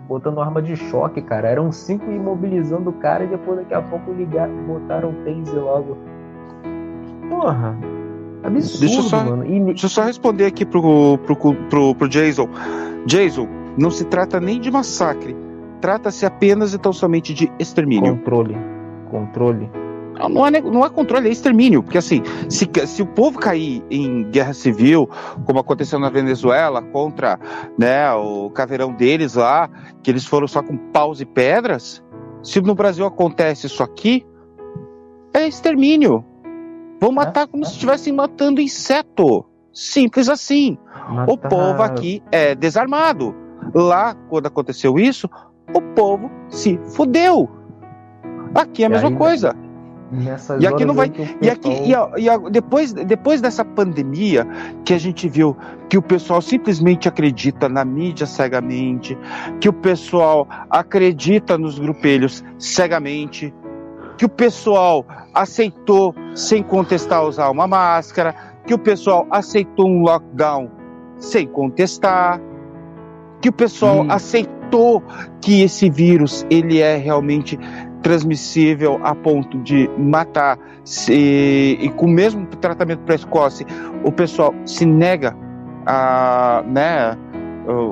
botando 0.09 0.41
arma 0.41 0.63
de 0.63 0.77
choque, 0.77 1.21
cara. 1.21 1.49
Eram 1.49 1.71
cinco 1.71 2.11
imobilizando 2.11 2.91
o 2.91 2.93
cara 2.95 3.25
e 3.25 3.27
depois 3.27 3.59
daqui 3.59 3.75
a 3.75 3.83
pouco 3.83 4.13
ligaram, 4.13 4.55
botaram 4.67 5.11
o 5.11 5.15
taser 5.25 5.63
logo. 5.63 5.97
Porra, 7.29 7.77
Absurdo, 8.45 8.81
deixa 8.81 8.97
eu 8.97 9.03
só, 9.03 9.25
mano. 9.25 9.47
E... 9.47 9.61
Deixa 9.65 9.87
eu 9.87 9.91
só 9.91 10.03
responder 10.03 10.47
aqui 10.47 10.67
pro, 10.67 11.19
pro, 11.19 11.37
pro, 11.37 11.95
pro 11.95 12.09
Jason. 12.09 12.49
Jason, 13.07 13.49
não 13.79 13.91
se 13.91 14.05
trata 14.05 14.39
nem 14.39 14.61
de 14.61 14.71
massacre. 14.71 15.35
Trata-se 15.81 16.25
apenas 16.27 16.75
e 16.75 16.79
tão 16.79 16.93
somente 16.93 17.33
de 17.33 17.51
extermínio. 17.59 18.17
Controle. 18.17 18.57
Controle. 19.11 19.71
Não 20.31 20.47
é, 20.47 20.61
não 20.61 20.85
é 20.85 20.91
controle, 20.91 21.29
é 21.29 21.33
extermínio. 21.33 21.83
Porque 21.83 21.99
assim, 21.99 22.23
se, 22.49 22.69
se 22.87 23.03
o 23.03 23.07
povo 23.07 23.39
cair 23.39 23.83
em 23.91 24.25
guerra 24.31 24.53
civil, 24.53 25.09
como 25.45 25.59
aconteceu 25.59 25.99
na 25.99 26.09
Venezuela, 26.09 26.81
contra 26.81 27.39
né, 27.79 28.13
o 28.13 28.49
caveirão 28.51 28.93
deles 28.93 29.35
lá, 29.35 29.69
que 30.03 30.11
eles 30.11 30.25
foram 30.25 30.47
só 30.47 30.63
com 30.63 30.77
paus 30.77 31.21
e 31.21 31.27
pedras, 31.27 32.03
se 32.43 32.61
no 32.61 32.75
Brasil 32.75 33.05
acontece 33.07 33.67
isso 33.67 33.83
aqui, 33.83 34.25
é 35.35 35.49
extermínio. 35.49 36.25
Vão 37.05 37.13
é, 37.13 37.15
matar 37.17 37.47
como 37.47 37.65
é. 37.65 37.67
se 37.67 37.75
estivessem 37.75 38.15
matando 38.15 38.63
inseto. 38.63 39.45
Simples 39.75 40.29
assim. 40.31 40.79
Matar... 41.11 41.33
O 41.33 41.37
povo 41.37 41.83
aqui 41.83 42.23
é 42.33 42.55
desarmado. 42.55 43.35
Lá, 43.75 44.15
quando 44.31 44.47
aconteceu 44.47 44.99
isso, 44.99 45.29
o 45.75 45.83
povo 45.83 46.31
se 46.49 46.81
fudeu. 46.95 47.51
Aqui 48.55 48.85
é 48.85 48.87
a 48.87 48.89
e 48.89 48.93
mesma 48.93 49.11
aí, 49.11 49.17
coisa. 49.17 49.55
E 50.61 50.67
aqui 50.67 50.85
não 50.85 50.95
vai. 50.95 51.13
E 51.43 51.51
aqui 51.51 51.69
e, 51.69 51.93
e, 51.93 52.51
depois, 52.51 52.93
depois 52.93 53.41
dessa 53.41 53.65
pandemia 53.65 54.47
que 54.85 54.95
a 54.95 54.99
gente 54.99 55.29
viu 55.29 55.57
que 55.91 55.99
o 55.99 56.03
pessoal 56.03 56.41
simplesmente 56.41 57.09
acredita 57.09 57.69
na 57.69 57.85
mídia 57.85 58.27
cegamente, 58.27 59.19
que 59.61 59.69
o 59.69 59.73
pessoal 59.73 60.47
acredita 60.71 61.59
nos 61.59 61.79
grupelhos 61.79 62.45
cegamente, 62.59 63.53
que 64.17 64.25
o 64.25 64.29
pessoal 64.29 65.05
aceitou 65.35 66.15
sem 66.35 66.63
contestar 66.63 67.25
usar 67.25 67.51
uma 67.51 67.67
máscara, 67.67 68.35
que 68.67 68.75
o 68.75 68.79
pessoal 68.79 69.27
aceitou 69.31 69.87
um 69.87 70.03
lockdown 70.03 70.71
sem 71.19 71.47
contestar, 71.47 72.41
que 73.41 73.49
o 73.49 73.53
pessoal 73.53 74.03
hum. 74.03 74.07
aceitou 74.11 75.03
que 75.41 75.63
esse 75.63 75.91
vírus 75.91 76.47
ele 76.51 76.81
é 76.81 76.97
realmente 76.97 77.59
transmissível 78.03 79.01
a 79.03 79.15
ponto 79.15 79.59
de 79.63 79.89
matar 79.99 80.59
se, 80.85 81.79
e 81.81 81.89
com 81.91 82.07
o 82.07 82.11
mesmo 82.11 82.47
tratamento 82.47 83.01
precoce 83.01 83.65
o 84.05 84.13
pessoal 84.13 84.55
se 84.67 84.85
nega 84.85 85.35
a 85.87 86.63
né 86.67 87.17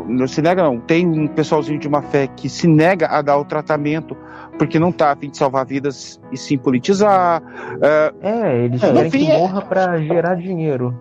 não 0.07 0.27
se 0.27 0.43
nega 0.43 0.63
não 0.63 0.79
tem 0.79 1.07
um 1.07 1.27
pessoalzinho 1.27 1.79
de 1.79 1.89
uma 1.89 2.03
fé 2.03 2.27
que 2.27 2.49
se 2.49 2.69
nega 2.69 3.07
a 3.07 3.23
dar 3.23 3.39
o 3.39 3.45
tratamento 3.45 4.15
porque 4.59 4.79
não 4.79 4.91
está 4.91 5.13
a 5.13 5.17
fim 5.17 5.31
de 5.31 5.37
salvar 5.37 5.67
vidas 5.67 6.21
e 6.31 6.37
sim 6.37 6.59
politizar. 6.59 7.43
Uh, 7.43 8.27
é, 8.27 8.65
eles 8.65 8.81
querem 8.81 9.11
fim, 9.11 9.27
que 9.27 9.31
é- 9.31 9.39
morra 9.39 9.63
para 9.63 9.99
gerar 9.99 10.35
dinheiro. 10.37 10.95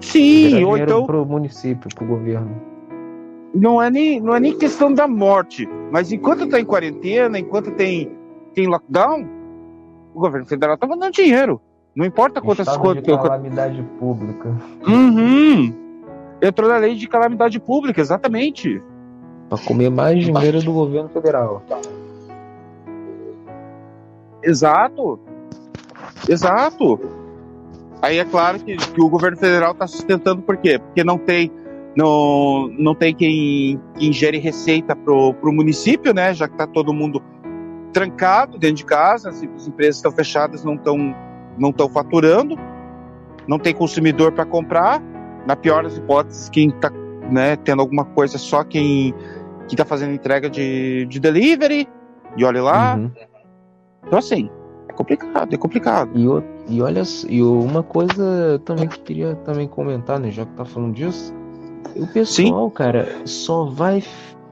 Sim, 0.00 0.50
gerar 0.50 0.66
ou 0.66 0.78
então 0.78 1.06
para 1.06 1.20
o 1.20 1.26
município, 1.26 1.88
para 1.94 2.04
o 2.04 2.06
governo. 2.06 2.60
Não 3.54 3.80
é 3.80 3.90
nem 3.90 4.20
não 4.20 4.34
é 4.34 4.40
nem 4.40 4.56
questão 4.56 4.92
da 4.92 5.08
morte, 5.08 5.68
mas 5.90 6.12
enquanto 6.12 6.44
está 6.44 6.60
em 6.60 6.64
quarentena, 6.64 7.38
enquanto 7.38 7.70
tem 7.72 8.10
tem 8.54 8.66
lockdown, 8.66 9.26
o 10.14 10.20
governo 10.20 10.46
federal 10.46 10.74
está 10.74 10.86
mandando 10.86 11.12
dinheiro. 11.12 11.60
Não 11.94 12.04
importa 12.04 12.42
quantas 12.42 12.76
coisas. 12.76 13.02
De 13.02 13.10
calamidade 13.10 13.82
pública. 13.98 14.54
Uhum. 14.86 15.72
Entrou 16.42 16.68
na 16.68 16.76
lei 16.76 16.94
de 16.94 17.08
calamidade 17.08 17.58
pública, 17.58 18.00
exatamente. 18.00 18.82
Para 19.48 19.58
comer 19.58 19.90
mais 19.90 20.22
dinheiro 20.22 20.62
do 20.62 20.72
governo 20.72 21.08
federal. 21.08 21.62
Exato. 24.42 25.18
Exato. 26.28 27.00
Aí 28.02 28.18
é 28.18 28.24
claro 28.24 28.58
que, 28.58 28.76
que 28.76 29.00
o 29.00 29.08
governo 29.08 29.36
federal 29.36 29.72
está 29.72 29.86
sustentando 29.86 30.42
por 30.42 30.56
quê? 30.56 30.78
Porque 30.78 31.02
não 31.02 31.18
tem 31.18 31.50
não, 31.96 32.68
não 32.78 32.94
tem 32.94 33.14
quem, 33.14 33.80
quem 33.98 34.12
gere 34.12 34.38
receita 34.38 34.94
pro, 34.94 35.32
pro 35.34 35.50
município, 35.50 36.12
né? 36.12 36.34
Já 36.34 36.46
que 36.46 36.52
está 36.52 36.66
todo 36.66 36.92
mundo 36.92 37.22
trancado 37.90 38.58
dentro 38.58 38.76
de 38.76 38.84
casa, 38.84 39.30
as, 39.30 39.42
as 39.42 39.66
empresas 39.66 39.96
estão 39.96 40.12
fechadas, 40.12 40.62
não 40.62 40.74
estão 40.74 41.16
não 41.58 41.70
estão 41.70 41.88
faturando, 41.88 42.58
não 43.48 43.58
tem 43.58 43.74
consumidor 43.74 44.32
para 44.32 44.44
comprar. 44.44 45.02
Na 45.46 45.54
pior 45.54 45.84
das 45.84 45.96
hipóteses, 45.96 46.48
quem 46.48 46.68
está 46.68 46.90
né, 47.30 47.56
tendo 47.56 47.80
alguma 47.80 48.04
coisa 48.04 48.36
só 48.36 48.64
quem 48.64 49.14
que 49.68 49.74
está 49.74 49.84
fazendo 49.84 50.12
entrega 50.12 50.50
de, 50.50 51.06
de 51.06 51.18
delivery. 51.20 51.88
E 52.36 52.44
olha 52.44 52.62
lá. 52.62 52.96
Uhum. 52.96 53.10
Então, 54.06 54.18
assim, 54.18 54.48
é 54.88 54.92
complicado, 54.92 55.54
é 55.54 55.56
complicado. 55.56 56.10
E, 56.14 56.74
e 56.74 56.82
olha, 56.82 57.02
e 57.28 57.42
uma 57.42 57.82
coisa 57.82 58.60
também 58.64 58.88
que 58.88 59.00
queria 59.00 59.34
também 59.36 59.66
comentar, 59.66 60.18
né, 60.18 60.30
já 60.30 60.44
que 60.46 60.52
tá 60.52 60.64
falando 60.64 60.94
disso, 60.94 61.34
o 61.94 62.06
pessoal, 62.06 62.68
Sim. 62.68 62.74
cara, 62.74 63.08
só 63.24 63.64
vai 63.64 64.02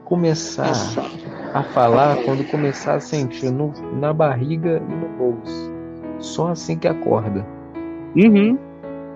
começar 0.05 0.71
a 1.53 1.63
falar 1.63 2.23
quando 2.23 2.49
começar 2.49 2.95
a 2.95 2.99
sentir 2.99 3.51
no, 3.51 3.73
na 3.99 4.13
barriga 4.13 4.81
e 4.87 4.93
no 4.93 5.07
bolso. 5.17 5.71
Só 6.19 6.49
assim 6.49 6.77
que 6.77 6.87
acorda. 6.87 7.45
Uhum. 8.15 8.57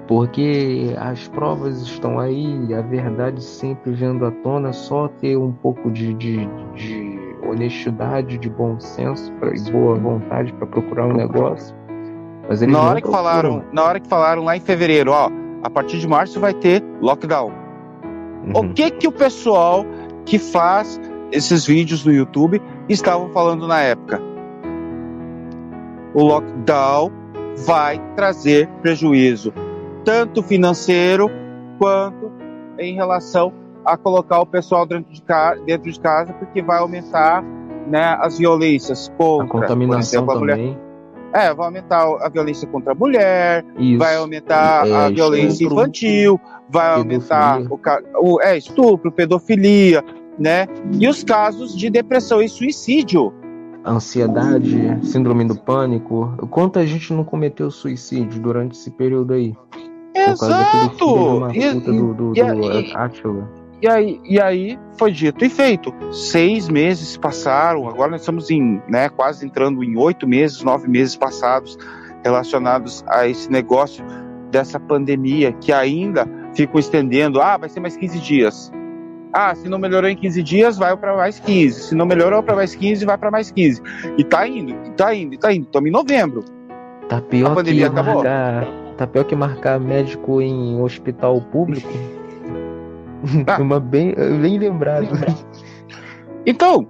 Porque 0.08 0.96
as 0.98 1.28
provas 1.28 1.82
estão 1.84 2.20
aí, 2.20 2.74
a 2.74 2.82
verdade 2.82 3.44
sempre 3.44 3.92
vendo 3.92 4.26
à 4.26 4.32
tona, 4.32 4.74
só 4.74 5.08
ter 5.08 5.38
um 5.38 5.52
pouco 5.52 5.92
de, 5.92 6.14
de, 6.16 6.48
de 6.74 7.29
honestidade, 7.44 8.38
de 8.38 8.50
bom 8.50 8.80
senso 8.80 9.32
e 9.54 9.72
boa 9.72 9.96
vontade 9.96 10.54
para 10.54 10.68
procurar 10.68 11.08
um 11.08 11.14
negócio. 11.14 11.76
Mas 12.48 12.62
eles 12.62 12.74
na 12.74 12.82
hora 12.82 13.02
que 13.02 13.10
falaram, 13.10 13.64
na 13.72 13.84
hora 13.84 14.00
que 14.00 14.08
falaram 14.08 14.44
lá 14.44 14.58
em 14.58 14.60
fevereiro, 14.60 15.12
ó, 15.12 15.30
a 15.64 15.70
partir 15.70 16.00
de 16.00 16.08
março 16.08 16.40
vai 16.40 16.54
ter 16.54 16.84
lockdown. 17.02 17.52
Uhum. 18.46 18.52
O 18.56 18.74
que 18.74 18.90
que 18.90 19.08
o 19.08 19.12
pessoal 19.12 19.86
que 20.26 20.40
faz 20.40 21.00
esses 21.32 21.66
vídeos 21.66 22.04
no 22.04 22.12
YouTube 22.12 22.62
estavam 22.88 23.30
falando 23.30 23.68
na 23.68 23.82
época? 23.82 24.22
O 26.14 26.24
lockdown 26.24 27.12
vai 27.66 28.02
trazer 28.16 28.68
prejuízo, 28.82 29.54
tanto 30.04 30.42
financeiro 30.42 31.30
quanto 31.78 32.32
em 32.80 32.96
relação 32.96 33.54
a 33.90 33.98
colocar 33.98 34.40
o 34.40 34.46
pessoal 34.46 34.86
dentro 34.86 35.12
de, 35.12 35.22
casa, 35.22 35.62
dentro 35.64 35.92
de 35.92 36.00
casa, 36.00 36.34
porque 36.34 36.62
vai 36.62 36.80
aumentar 36.80 37.44
né, 37.88 38.18
as 38.22 38.38
violências 38.38 39.12
contra 39.18 39.46
a 39.46 39.50
contaminação 39.50 40.22
exemplo, 40.22 40.36
a 40.36 40.40
mulher. 40.40 40.58
também. 40.58 40.78
É, 41.32 41.54
vai 41.54 41.68
aumentar 41.68 42.06
a 42.22 42.30
violência 42.30 42.68
contra 42.68 42.94
a 42.94 42.96
mulher, 42.96 43.64
Isso. 43.78 44.00
vai 44.00 44.16
aumentar 44.16 44.88
é, 44.88 44.96
a 44.96 45.10
violência 45.10 45.64
estupro, 45.64 45.76
infantil, 45.76 46.42
vai 46.68 46.96
aumentar 46.96 47.62
o, 47.62 47.80
o 48.20 48.42
é, 48.42 48.58
estupro, 48.58 49.12
pedofilia, 49.12 50.04
né? 50.40 50.68
E 51.00 51.08
os 51.08 51.24
casos 51.24 51.78
de 51.78 51.90
depressão 51.90 52.42
e 52.42 52.50
suicídio. 52.50 53.32
Ansiedade, 53.86 55.00
síndrome 55.04 55.46
do 55.46 55.56
pânico. 55.56 56.34
Quanta 56.50 56.86
gente 56.86 57.14
não 57.14 57.24
cometeu 57.24 57.70
suicídio 57.70 58.42
durante 58.42 58.76
esse 58.76 58.90
período 58.90 59.34
aí? 59.34 59.56
Exato! 60.16 61.52
E, 61.54 61.74
do, 61.76 62.14
do, 62.14 62.34
e, 62.36 62.44
do 62.44 62.72
e, 62.72 62.94
e 63.82 63.88
aí, 63.88 64.20
e 64.26 64.40
aí 64.40 64.80
foi 64.98 65.12
dito 65.12 65.44
e 65.44 65.50
feito. 65.50 65.94
Seis 66.12 66.68
meses 66.68 67.16
passaram, 67.16 67.88
agora 67.88 68.12
nós 68.12 68.22
estamos 68.22 68.50
em, 68.50 68.82
né, 68.88 69.10
quase 69.10 69.46
entrando 69.46 69.84
em 69.84 69.98
oito 69.98 70.28
meses, 70.28 70.62
nove 70.64 70.88
meses 70.88 71.16
passados 71.16 71.78
relacionados 72.24 73.04
a 73.08 73.28
esse 73.28 73.50
negócio 73.50 74.04
dessa 74.52 74.80
pandemia 74.80 75.54
que 75.54 75.72
ainda 75.72 76.28
ficam 76.54 76.80
estendendo. 76.80 77.42
Ah, 77.42 77.58
vai 77.58 77.70
ser 77.70 77.80
mais 77.80 77.96
15 77.96 78.20
dias. 78.20 78.72
Ah, 79.32 79.54
se 79.54 79.70
não 79.70 79.78
melhorou 79.78 80.10
em 80.10 80.16
15 80.16 80.42
dias, 80.42 80.78
vai 80.78 80.96
para 80.98 81.16
mais 81.16 81.40
15. 81.40 81.84
Se 81.84 81.96
não 81.96 82.06
melhorou 82.06 82.42
para 82.42 82.56
mais 82.56 82.76
15, 82.76 83.06
vai 83.06 83.18
para 83.18 83.32
mais 83.32 83.52
15. 83.52 83.82
E 84.18 84.24
tá 84.24 84.48
indo, 84.48 84.72
e 84.72 84.90
tá 84.92 85.14
indo, 85.14 85.36
e 85.36 85.38
tá 85.38 85.54
indo. 85.54 85.66
Estamos 85.66 85.88
em 85.88 85.94
novembro. 85.94 86.44
Tá 87.08 87.22
pior, 87.22 87.52
A 87.52 87.56
pandemia 87.56 87.90
que 87.90 88.00
acabou. 88.00 88.24
Marcar, 88.24 88.68
tá 88.98 89.08
pior 89.08 89.24
que 89.24 89.36
marcar 89.36 89.80
médico 89.80 90.42
em 90.42 90.82
hospital 90.82 91.40
público. 91.42 91.90
Ah. 93.48 93.62
Uma 93.62 93.80
bem, 93.80 94.16
bem 94.42 94.58
lembrado. 94.58 95.08
Então. 96.46 96.88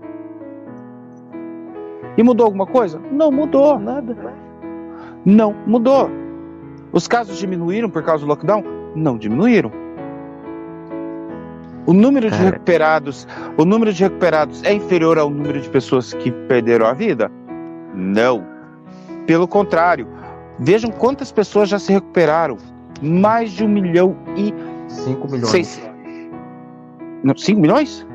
E 2.18 2.24
mudou 2.24 2.46
alguma 2.46 2.66
coisa? 2.66 3.00
Não 3.12 3.32
mudou. 3.32 3.80
Nada. 3.80 4.16
Não 5.26 5.56
mudou. 5.66 6.10
Os 6.92 7.08
casos 7.08 7.38
diminuíram 7.38 7.90
por 7.90 8.04
causa 8.04 8.26
do 8.26 8.30
lockdown? 8.30 8.64
Não 8.96 9.18
diminuíram. 9.18 9.72
O 11.86 11.94
número 11.94 12.30
de 12.30 12.38
recuperados, 12.38 13.28
o 13.58 13.66
número 13.66 13.92
de 13.92 14.04
recuperados 14.04 14.64
é 14.64 14.74
inferior 14.74 15.18
ao 15.18 15.30
número 15.30 15.60
de 15.60 15.70
pessoas 15.70 16.14
que 16.14 16.32
perderam 16.32 16.86
a 16.86 16.94
vida? 16.94 17.32
Não. 17.96 18.46
Pelo 19.26 19.48
contrário, 19.48 20.08
vejam 20.60 20.92
quantas 20.92 21.32
pessoas 21.32 21.70
já 21.70 21.80
se 21.80 21.92
recuperaram. 21.92 22.58
Mais 23.02 23.52
de 23.52 23.64
um 23.64 23.68
milhão 23.68 24.16
e 24.36 24.54
5 24.88 25.32
milhões. 25.32 25.50
Seis, 25.50 25.89
5 27.36 27.60
milhões? 27.60 28.06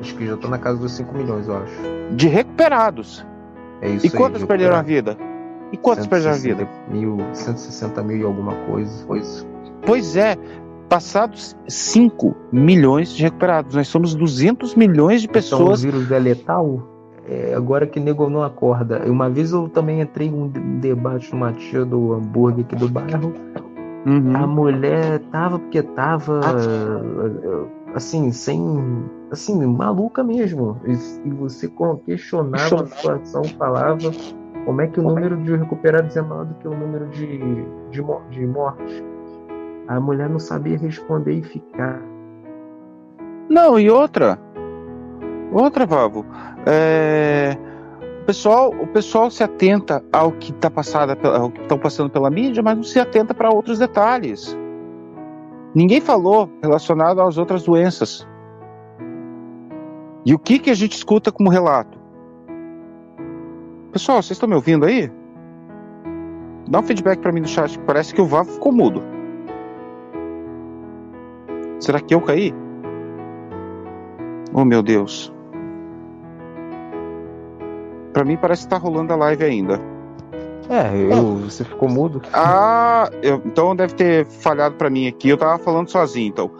Acho 0.00 0.16
que 0.16 0.26
já 0.26 0.36
tô 0.36 0.48
na 0.48 0.58
casa 0.58 0.78
dos 0.78 0.92
5 0.92 1.16
milhões, 1.16 1.48
eu 1.48 1.56
acho. 1.56 1.74
De 2.14 2.28
recuperados. 2.28 3.26
É 3.80 3.88
isso 3.88 4.06
E 4.06 4.10
quantos 4.10 4.42
aí, 4.42 4.48
perderam 4.48 4.76
a 4.76 4.82
vida? 4.82 5.16
E 5.72 5.76
quantos 5.76 6.06
perderam 6.06 6.34
a 6.34 6.38
vida? 6.38 6.68
Mil, 6.90 7.18
160 7.32 8.02
mil 8.02 8.18
e 8.18 8.22
alguma 8.22 8.54
coisa. 8.66 9.04
Pois, 9.06 9.46
pois 9.84 10.16
é. 10.16 10.36
Passados 10.88 11.56
5 11.66 12.36
milhões 12.52 13.12
de 13.14 13.22
recuperados. 13.22 13.74
Nós 13.74 13.88
somos 13.88 14.14
200 14.14 14.74
milhões 14.74 15.22
de 15.22 15.28
pessoas. 15.28 15.82
Então, 15.82 15.98
o 15.98 16.02
vírus 16.02 16.12
é 16.12 16.18
letal? 16.18 16.82
É, 17.26 17.54
agora 17.56 17.86
que 17.86 17.98
nego 17.98 18.28
não 18.28 18.42
acorda. 18.42 19.02
Uma 19.06 19.30
vez 19.30 19.52
eu 19.52 19.68
também 19.68 20.02
entrei 20.02 20.28
em 20.28 20.34
um 20.34 20.48
debate 20.78 21.32
numa 21.32 21.52
tia 21.52 21.84
do 21.84 22.12
hambúrguer 22.12 22.66
aqui 22.66 22.76
do 22.76 22.88
bairro. 22.88 23.32
Uhum. 24.06 24.36
A 24.36 24.46
mulher 24.46 25.20
tava 25.32 25.58
porque 25.58 25.82
tava. 25.82 26.40
Ah 26.44 27.83
assim, 27.94 28.30
sem. 28.32 28.60
assim, 29.30 29.64
maluca 29.64 30.22
mesmo. 30.22 30.80
E, 30.84 31.30
você 31.30 31.70
questionava 32.04 32.82
a 32.82 32.86
situação, 32.86 33.44
falava 33.44 34.10
como 34.64 34.80
é 34.80 34.86
que 34.86 35.00
o 35.00 35.02
número 35.02 35.36
de 35.42 35.56
recuperados 35.56 36.16
é 36.16 36.22
maior 36.22 36.44
do 36.44 36.54
que 36.54 36.68
o 36.68 36.76
número 36.76 37.06
de, 37.08 37.38
de, 37.90 38.02
de 38.30 38.46
mortes. 38.46 39.02
A 39.86 40.00
mulher 40.00 40.28
não 40.28 40.38
sabia 40.38 40.78
responder 40.78 41.34
e 41.34 41.42
ficar. 41.42 42.00
Não, 43.48 43.78
e 43.78 43.90
outra. 43.90 44.38
Outra, 45.52 45.86
Vavo. 45.86 46.24
É... 46.66 47.56
O 48.22 48.24
pessoal, 48.24 48.70
o 48.70 48.86
pessoal 48.86 49.30
se 49.30 49.44
atenta 49.44 50.02
ao 50.10 50.32
que 50.32 50.50
está 50.50 50.70
passando 50.70 52.08
pela 52.08 52.30
mídia, 52.30 52.62
mas 52.62 52.74
não 52.74 52.82
se 52.82 52.98
atenta 52.98 53.34
para 53.34 53.50
outros 53.50 53.78
detalhes. 53.78 54.56
Ninguém 55.74 56.00
falou 56.00 56.48
relacionado 56.62 57.20
às 57.20 57.36
outras 57.36 57.64
doenças. 57.64 58.26
E 60.24 60.32
o 60.32 60.38
que, 60.38 60.58
que 60.58 60.70
a 60.70 60.74
gente 60.74 60.92
escuta 60.92 61.32
como 61.32 61.50
relato? 61.50 61.98
Pessoal, 63.92 64.22
vocês 64.22 64.32
estão 64.32 64.48
me 64.48 64.54
ouvindo 64.54 64.86
aí? 64.86 65.10
Dá 66.68 66.78
um 66.78 66.82
feedback 66.82 67.20
para 67.20 67.32
mim 67.32 67.40
no 67.40 67.48
chat, 67.48 67.78
que 67.78 67.84
parece 67.84 68.14
que 68.14 68.20
o 68.20 68.26
Vavo 68.26 68.52
ficou 68.52 68.72
mudo. 68.72 69.02
Será 71.80 72.00
que 72.00 72.14
eu 72.14 72.20
caí? 72.20 72.54
Oh 74.52 74.64
meu 74.64 74.82
Deus. 74.82 75.34
Para 78.12 78.24
mim 78.24 78.36
parece 78.36 78.62
que 78.62 78.70
tá 78.70 78.78
rolando 78.78 79.12
a 79.12 79.16
live 79.16 79.44
ainda. 79.44 79.93
É, 80.68 80.96
eu, 80.96 81.36
você 81.36 81.64
ficou 81.64 81.88
mudo. 81.88 82.22
Ah, 82.32 83.10
eu, 83.22 83.42
então 83.44 83.76
deve 83.76 83.94
ter 83.94 84.26
falhado 84.26 84.76
para 84.76 84.88
mim 84.88 85.06
aqui. 85.06 85.28
Eu 85.28 85.36
tava 85.36 85.58
falando 85.58 85.88
sozinho, 85.90 86.28
então. 86.28 86.50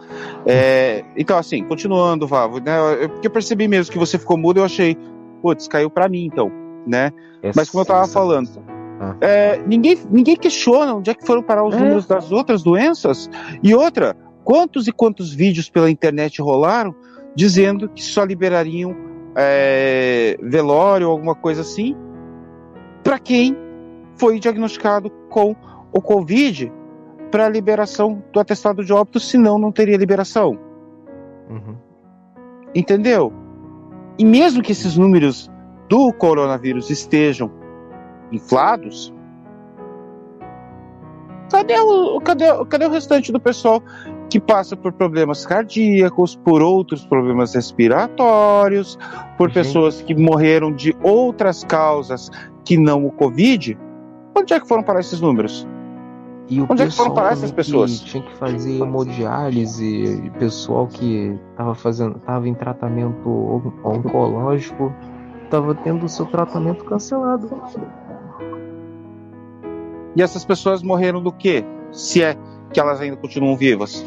É, 0.45 1.03
então, 1.17 1.37
assim, 1.37 1.63
continuando, 1.63 2.27
Vavo, 2.27 2.59
né? 2.59 3.03
Eu, 3.03 3.09
porque 3.09 3.27
eu 3.27 3.31
percebi 3.31 3.67
mesmo 3.67 3.91
que 3.91 3.97
você 3.97 4.17
ficou 4.17 4.37
mudo, 4.37 4.59
eu 4.59 4.63
achei, 4.63 4.97
putz, 5.41 5.67
caiu 5.67 5.89
para 5.89 6.07
mim, 6.07 6.25
então, 6.25 6.51
né? 6.85 7.11
Essa, 7.41 7.59
Mas 7.59 7.69
como 7.69 7.81
eu 7.81 7.85
tava 7.85 8.07
falando, 8.07 8.49
ah. 8.99 9.15
é, 9.21 9.61
ninguém, 9.65 9.97
ninguém 10.09 10.35
questiona 10.35 10.93
onde 10.93 11.09
é 11.09 11.13
que 11.13 11.25
foram 11.25 11.41
parar 11.41 11.65
os 11.65 11.75
é. 11.75 11.79
números 11.79 12.05
das 12.05 12.31
outras 12.31 12.61
doenças. 12.61 13.29
E 13.63 13.73
outra, 13.73 14.15
quantos 14.43 14.87
e 14.87 14.91
quantos 14.91 15.33
vídeos 15.33 15.69
pela 15.69 15.89
internet 15.89 16.41
rolaram 16.41 16.93
dizendo 17.35 17.89
que 17.89 18.03
só 18.03 18.23
liberariam 18.23 18.95
é, 19.35 20.37
velório 20.41 21.07
ou 21.07 21.11
alguma 21.11 21.35
coisa 21.35 21.61
assim 21.61 21.95
para 23.03 23.19
quem 23.19 23.55
foi 24.17 24.39
diagnosticado 24.39 25.09
com 25.29 25.55
o 25.91 26.01
Covid 26.01 26.71
para 27.31 27.49
liberação 27.49 28.23
do 28.31 28.39
atestado 28.39 28.83
de 28.83 28.93
óbito, 28.93 29.19
senão 29.19 29.57
não 29.57 29.71
teria 29.71 29.97
liberação. 29.97 30.57
Uhum. 31.49 31.75
Entendeu? 32.73 33.33
E 34.17 34.25
mesmo 34.25 34.61
que 34.61 34.71
esses 34.71 34.97
números 34.97 35.51
do 35.89 36.11
coronavírus 36.13 36.89
estejam 36.89 37.51
inflados, 38.31 39.13
cadê 41.51 41.79
o, 41.79 42.19
cadê, 42.21 42.45
cadê 42.69 42.85
o 42.85 42.89
restante 42.89 43.31
do 43.31 43.39
pessoal 43.39 43.81
que 44.29 44.39
passa 44.39 44.75
por 44.75 44.91
problemas 44.93 45.45
cardíacos, 45.45 46.35
por 46.35 46.61
outros 46.61 47.05
problemas 47.05 47.53
respiratórios, 47.53 48.97
por 49.37 49.51
pessoas 49.51 50.01
que 50.01 50.15
morreram 50.15 50.71
de 50.71 50.95
outras 51.03 51.63
causas 51.63 52.31
que 52.63 52.77
não 52.77 53.05
o 53.05 53.11
Covid? 53.11 53.77
Onde 54.35 54.53
é 54.53 54.59
que 54.59 54.67
foram 54.67 54.83
parar 54.83 54.99
esses 54.99 55.21
números? 55.21 55.67
E 56.47 56.61
Onde 56.61 56.83
é 56.83 56.87
que 56.87 56.93
foram 56.93 57.13
parar 57.13 57.33
essas 57.33 57.51
pessoas? 57.51 57.99
tinha 58.01 58.21
que 58.21 58.35
fazer 58.35 58.79
hemodiálise, 58.79 60.31
pessoal 60.37 60.87
que 60.87 61.39
estava 61.51 61.73
fazendo, 61.73 62.19
tava 62.19 62.47
em 62.47 62.53
tratamento 62.53 63.27
oncológico, 63.83 64.93
estava 65.43 65.73
tendo 65.73 66.05
o 66.05 66.09
seu 66.09 66.25
tratamento 66.27 66.83
cancelado. 66.85 67.49
E 70.15 70.21
essas 70.21 70.45
pessoas 70.45 70.83
morreram 70.83 71.21
do 71.21 71.31
quê? 71.31 71.65
Se 71.91 72.21
é 72.21 72.37
que 72.71 72.79
elas 72.79 73.01
ainda 73.01 73.17
continuam 73.17 73.55
vivas? 73.57 74.05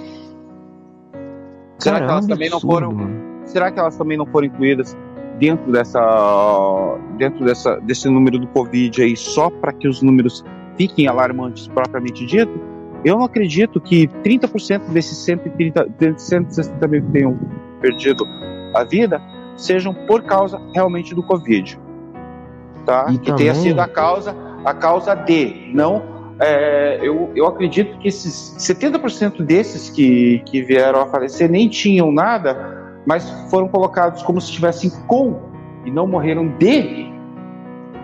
Será 1.79 2.01
Caramba, 2.01 2.07
que 2.07 2.13
elas 2.13 2.27
também 2.27 2.51
não 2.51 2.61
foram? 2.61 2.97
Será 3.45 3.71
que 3.73 3.81
elas 3.81 3.97
também 3.97 4.17
não 4.17 4.27
foram 4.27 4.47
incluídas 4.47 4.97
dentro 5.39 5.71
dessa 5.73 6.99
dentro 7.17 7.45
dessa, 7.45 7.77
desse 7.81 8.09
número 8.09 8.39
do 8.39 8.47
Covid 8.49 9.03
aí 9.03 9.17
só 9.17 9.51
para 9.51 9.73
que 9.73 9.89
os 9.89 10.03
números 10.03 10.45
fiquem 10.79 11.09
alarmantes 11.09 11.67
propriamente 11.67 12.25
dito, 12.25 12.59
Eu 13.05 13.17
não 13.17 13.25
acredito 13.25 13.81
que 13.81 14.09
30% 14.09 14.89
desses 14.91 15.19
130, 15.19 15.89
160 16.17 16.89
mil 16.89 17.03
que 17.03 17.13
tenham 17.13 17.39
perdido 17.81 18.25
a 18.75 18.85
vida 18.85 19.21
sejam 19.57 19.93
por 19.93 20.23
causa 20.23 20.61
realmente 20.73 21.15
do 21.15 21.23
Covid. 21.23 21.79
Tá? 22.87 23.07
E 23.11 23.19
que 23.19 23.27
também... 23.27 23.37
tenha 23.37 23.55
sido 23.55 23.81
a 23.81 23.89
causa, 23.89 24.35
a 24.65 24.73
causa 24.73 25.15
de, 25.15 25.71
não. 25.75 26.17
É, 26.41 27.01
eu, 27.03 27.33
eu 27.35 27.47
acredito 27.47 27.99
que 27.99 28.07
esses 28.07 28.55
70% 28.59 29.43
desses 29.43 29.91
que, 29.91 30.41
que 30.47 30.63
vieram 30.63 31.01
a 31.01 31.07
falecer 31.07 31.51
nem 31.51 31.69
tinham 31.69 32.13
nada, 32.13 32.78
mas 33.09 33.31
foram 33.51 33.69
colocados 33.69 34.23
como 34.23 34.39
se 34.39 34.49
estivessem 34.49 34.91
com 35.07 35.41
e 35.87 35.91
não 35.91 36.07
morreram 36.07 36.47
de, 36.59 37.11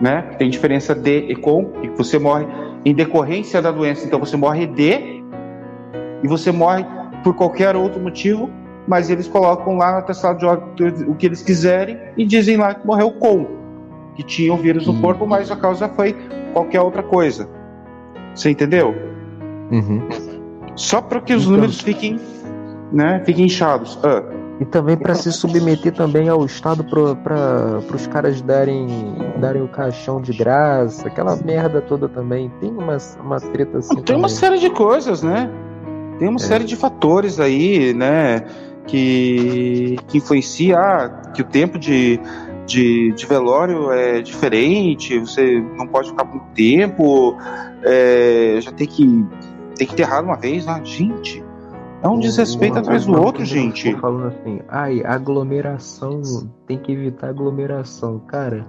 né? 0.01 0.23
Tem 0.39 0.49
diferença 0.49 0.95
de 0.95 1.27
e 1.29 1.35
com, 1.35 1.73
e 1.83 1.89
você 1.89 2.17
morre 2.17 2.47
em 2.83 2.91
decorrência 2.91 3.61
da 3.61 3.71
doença, 3.71 4.03
então 4.07 4.19
você 4.19 4.35
morre 4.35 4.65
de 4.65 5.23
e 6.23 6.27
você 6.27 6.51
morre 6.51 6.83
por 7.23 7.35
qualquer 7.35 7.75
outro 7.75 8.01
motivo, 8.01 8.49
mas 8.87 9.11
eles 9.11 9.27
colocam 9.27 9.77
lá 9.77 9.91
no 9.91 9.97
atestado 9.99 10.39
de 10.39 10.45
óbito 10.47 10.83
o 11.07 11.13
que 11.13 11.27
eles 11.27 11.43
quiserem 11.43 11.99
e 12.17 12.25
dizem 12.25 12.57
lá 12.57 12.73
que 12.73 12.85
morreu 12.87 13.11
com, 13.11 13.45
que 14.15 14.23
tinha 14.23 14.51
o 14.51 14.57
vírus 14.57 14.87
no 14.87 14.93
uhum. 14.93 15.01
corpo, 15.01 15.27
mas 15.27 15.51
a 15.51 15.55
causa 15.55 15.87
foi 15.87 16.15
qualquer 16.51 16.81
outra 16.81 17.03
coisa. 17.03 17.47
Você 18.33 18.49
entendeu? 18.49 18.95
Uhum. 19.71 20.01
Só 20.75 20.99
para 20.99 21.21
que 21.21 21.35
os 21.35 21.43
então... 21.43 21.53
números 21.53 21.79
fiquem, 21.79 22.19
né, 22.91 23.21
fiquem 23.23 23.45
inchados. 23.45 23.99
Ah. 24.03 24.44
E 24.59 24.63
também 24.63 24.95
para 24.95 25.13
se 25.15 25.31
submeter 25.33 25.93
também 25.93 26.29
ao 26.29 26.45
Estado 26.45 26.83
para 26.85 27.79
os 27.93 28.07
caras 28.07 28.41
darem, 28.41 28.87
darem 29.37 29.61
o 29.61 29.67
caixão 29.67 30.21
de 30.21 30.31
graça, 30.31 31.07
aquela 31.07 31.35
merda 31.35 31.81
toda 31.81 32.07
também. 32.07 32.49
Tem 32.61 32.71
uma, 32.71 32.97
uma 33.21 33.39
treta 33.39 33.79
assim. 33.79 33.95
Tem 33.95 34.03
também. 34.03 34.21
uma 34.21 34.29
série 34.29 34.57
de 34.57 34.69
coisas, 34.69 35.21
né? 35.21 35.51
Tem 36.17 36.29
uma 36.29 36.39
é. 36.39 36.43
série 36.43 36.63
de 36.63 36.75
fatores 36.77 37.39
aí, 37.39 37.93
né? 37.93 38.45
Que, 38.87 39.97
que 40.07 40.19
influencia 40.19 40.79
ah, 40.79 41.09
que 41.33 41.41
o 41.41 41.45
tempo 41.45 41.77
de, 41.77 42.19
de, 42.65 43.11
de, 43.13 43.25
velório 43.25 43.91
é 43.91 44.21
diferente, 44.21 45.19
você 45.19 45.59
não 45.75 45.87
pode 45.87 46.09
ficar 46.09 46.23
muito 46.23 46.45
tempo, 46.53 47.35
é, 47.83 48.59
já 48.61 48.71
tem 48.71 48.87
que, 48.87 49.25
tem 49.75 49.87
que 49.87 49.93
enterrar 49.93 50.23
uma 50.23 50.37
vez, 50.37 50.65
né? 50.65 50.79
Gente, 50.83 51.43
é 52.05 52.07
um 52.07 52.19
desrespeito 52.19 52.77
atrás 52.77 53.03
do 53.05 53.19
outro, 53.19 53.43
gente. 53.43 53.91
Falando 53.95 54.27
assim, 54.27 54.61
ai, 54.69 55.03
aglomeração, 55.03 56.21
tem 56.67 56.77
que 56.77 56.91
evitar 56.91 57.29
aglomeração. 57.29 58.19
Cara, 58.27 58.63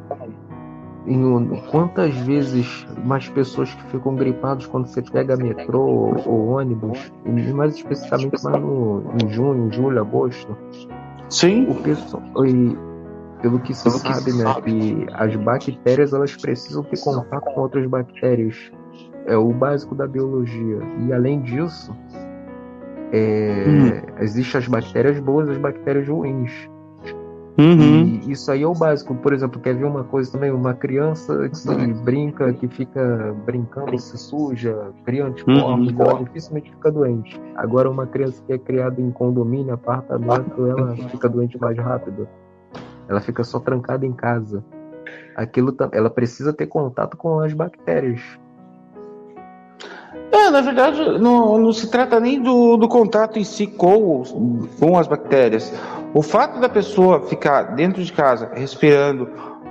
em, 1.06 1.46
quantas 1.70 2.16
vezes 2.16 2.86
mais 3.04 3.28
pessoas 3.28 3.74
que 3.74 3.82
ficam 3.90 4.16
gripadas 4.16 4.64
quando 4.64 4.86
você 4.86 5.02
pega 5.02 5.36
metrô 5.36 5.82
ou, 5.82 6.22
ou 6.26 6.46
ônibus, 6.48 7.12
e 7.26 7.30
mais 7.52 7.74
especificamente 7.74 8.42
mais 8.42 8.58
no, 8.58 9.02
em 9.22 9.28
junho, 9.28 9.70
julho, 9.70 10.00
agosto. 10.00 10.56
Sim. 11.28 11.68
O 11.68 11.74
pessoal, 11.74 12.22
e, 12.46 12.74
pelo 13.42 13.60
que 13.60 13.74
se 13.74 13.84
pelo 13.84 13.98
sabe, 13.98 14.24
que 14.24 14.30
se 14.32 14.38
né, 14.38 14.44
sabe. 14.44 14.72
que 14.72 15.06
as 15.12 15.36
bactérias 15.36 16.14
elas 16.14 16.34
precisam 16.34 16.82
ter 16.84 16.98
contato 17.00 17.44
com 17.52 17.60
outras 17.60 17.86
bactérias. 17.86 18.72
É 19.26 19.36
o 19.36 19.52
básico 19.52 19.94
da 19.94 20.06
biologia. 20.06 20.78
E 21.06 21.12
além 21.12 21.42
disso, 21.42 21.92
é, 23.16 23.64
hum. 23.66 24.02
Existem 24.20 24.58
as 24.60 24.68
bactérias 24.68 25.18
boas 25.20 25.48
e 25.48 25.52
as 25.52 25.58
bactérias 25.58 26.08
ruins. 26.08 26.68
Uhum. 27.58 28.20
E 28.26 28.32
isso 28.32 28.52
aí 28.52 28.62
é 28.62 28.66
o 28.66 28.74
básico. 28.74 29.14
Por 29.14 29.32
exemplo, 29.32 29.58
quer 29.60 29.74
ver 29.74 29.86
uma 29.86 30.04
coisa 30.04 30.30
também? 30.30 30.50
Uma 30.50 30.74
criança 30.74 31.48
que 31.48 31.94
brinca, 32.04 32.52
que 32.52 32.68
fica 32.68 33.34
brincando, 33.46 33.98
se 33.98 34.18
suja, 34.18 34.92
cria 35.06 35.24
anticorpos, 35.24 35.92
uhum. 35.92 36.02
ela 36.02 36.24
dificilmente 36.24 36.70
fica 36.70 36.92
doente. 36.92 37.40
Agora, 37.56 37.90
uma 37.90 38.06
criança 38.06 38.42
que 38.46 38.52
é 38.52 38.58
criada 38.58 39.00
em 39.00 39.10
condomínio, 39.10 39.72
apartamento, 39.72 40.66
ela 40.66 40.94
fica 40.94 41.28
doente 41.28 41.58
mais 41.58 41.78
rápido. 41.78 42.28
Ela 43.08 43.20
fica 43.20 43.42
só 43.42 43.58
trancada 43.58 44.04
em 44.04 44.12
casa. 44.12 44.62
Aquilo, 45.34 45.74
ela 45.92 46.10
precisa 46.10 46.52
ter 46.52 46.66
contato 46.66 47.16
com 47.16 47.40
as 47.40 47.54
bactérias. 47.54 48.20
É, 50.32 50.50
na 50.50 50.60
verdade, 50.60 51.00
não, 51.18 51.58
não 51.58 51.72
se 51.72 51.90
trata 51.90 52.18
nem 52.20 52.40
do, 52.40 52.76
do 52.76 52.88
contato 52.88 53.38
em 53.38 53.44
si 53.44 53.66
com, 53.66 54.22
com 54.78 54.98
as 54.98 55.06
bactérias. 55.06 55.72
O 56.12 56.22
fato 56.22 56.60
da 56.60 56.68
pessoa 56.68 57.26
ficar 57.26 57.74
dentro 57.74 58.02
de 58.02 58.12
casa 58.12 58.50
respirando 58.54 59.28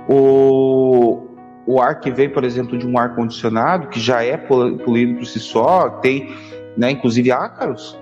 o, 0.08 1.26
o 1.66 1.80
ar 1.80 2.00
que 2.00 2.10
vem, 2.10 2.30
por 2.30 2.44
exemplo, 2.44 2.78
de 2.78 2.86
um 2.86 2.98
ar 2.98 3.14
condicionado, 3.14 3.88
que 3.88 4.00
já 4.00 4.22
é 4.22 4.36
poluído 4.36 5.18
por 5.18 5.26
si 5.26 5.40
só, 5.40 5.90
tem, 5.90 6.34
né, 6.76 6.90
inclusive 6.90 7.30
ácaros. 7.32 7.98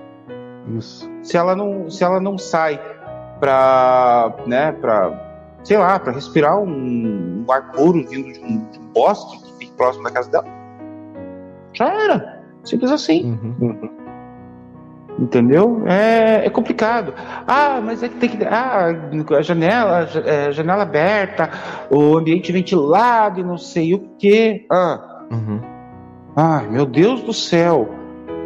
Isso. 0.79 1.11
Se 1.23 1.37
ela 1.37 1.55
não, 1.57 1.91
se 1.91 2.05
ela 2.05 2.21
não 2.21 2.39
sai 2.39 2.81
para, 3.41 4.35
né, 4.47 4.73
para, 4.73 5.59
sei 5.63 5.77
lá, 5.77 5.99
para 5.99 6.13
respirar 6.13 6.59
um, 6.59 7.45
um, 7.47 7.53
ar 7.53 7.73
puro 7.73 8.07
vindo 8.07 8.33
de 8.33 8.41
um, 8.41 8.71
de 8.71 8.79
um 8.79 8.87
bosque 8.93 9.43
que 9.43 9.59
fique 9.59 9.73
próximo 9.73 10.05
da 10.05 10.11
casa 10.11 10.31
dela, 10.31 10.47
já 11.73 11.89
era. 11.89 12.34
Simples 12.65 12.91
assim. 12.91 13.37
Uhum. 13.43 13.91
Entendeu? 15.19 15.85
É, 15.87 16.47
é, 16.47 16.51
complicado. 16.51 17.15
Ah, 17.47 17.81
mas 17.83 18.03
é 18.03 18.09
que 18.09 18.17
tem 18.17 18.29
que. 18.29 18.45
Ah, 18.45 18.89
a 19.37 19.43
janela, 19.43 20.09
é, 20.25 20.51
janela 20.51 20.83
aberta, 20.83 21.51
o 21.89 22.17
ambiente 22.17 22.51
ventilado 22.51 23.39
e 23.39 23.45
não 23.45 23.57
sei 23.57 23.95
o 23.95 24.01
que. 24.19 24.67
Ah. 24.71 25.27
Uhum. 25.31 25.61
Ai, 26.35 26.67
meu 26.69 26.85
Deus 26.85 27.23
do 27.23 27.33
céu. 27.33 27.95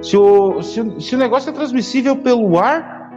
Se 0.03 0.16
o, 0.16 0.62
se, 0.62 1.01
se 1.01 1.14
o 1.14 1.19
negócio 1.19 1.49
é 1.49 1.53
transmissível 1.53 2.16
pelo 2.16 2.59
ar, 2.59 3.11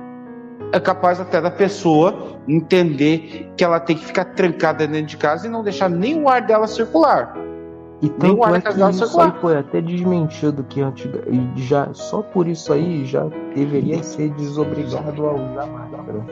é 0.72 0.80
capaz 0.80 1.20
até 1.20 1.42
da 1.42 1.52
pessoa 1.52 2.40
entender 2.48 3.52
que 3.58 3.64
ela 3.64 3.80
tem 3.80 3.98
que 3.98 4.06
ficar 4.06 4.26
trancada 4.26 4.88
dentro 4.88 5.08
de 5.08 5.18
casa 5.18 5.48
e 5.48 5.50
não 5.50 5.62
deixar 5.62 5.90
nem 5.90 6.22
o 6.22 6.30
ar 6.30 6.42
dela 6.42 6.68
circular. 6.68 7.36
E 8.02 8.10
tanto 8.10 8.44
é 8.46 8.62
que 8.62 8.90
isso 8.90 9.22
aí 9.22 9.32
foi 9.40 9.58
até 9.58 9.80
desmentido 9.80 10.64
que 10.64 10.82
antiga, 10.82 11.24
já 11.56 11.94
só 11.94 12.24
por 12.24 12.48
isso 12.48 12.74
aí 12.74 13.06
já 13.06 13.28
deveria 13.56 14.02
ser 14.02 14.30
desobrigado 14.32 15.28
a 15.28 15.34
usar 15.34 15.68
máscara. 15.68 16.26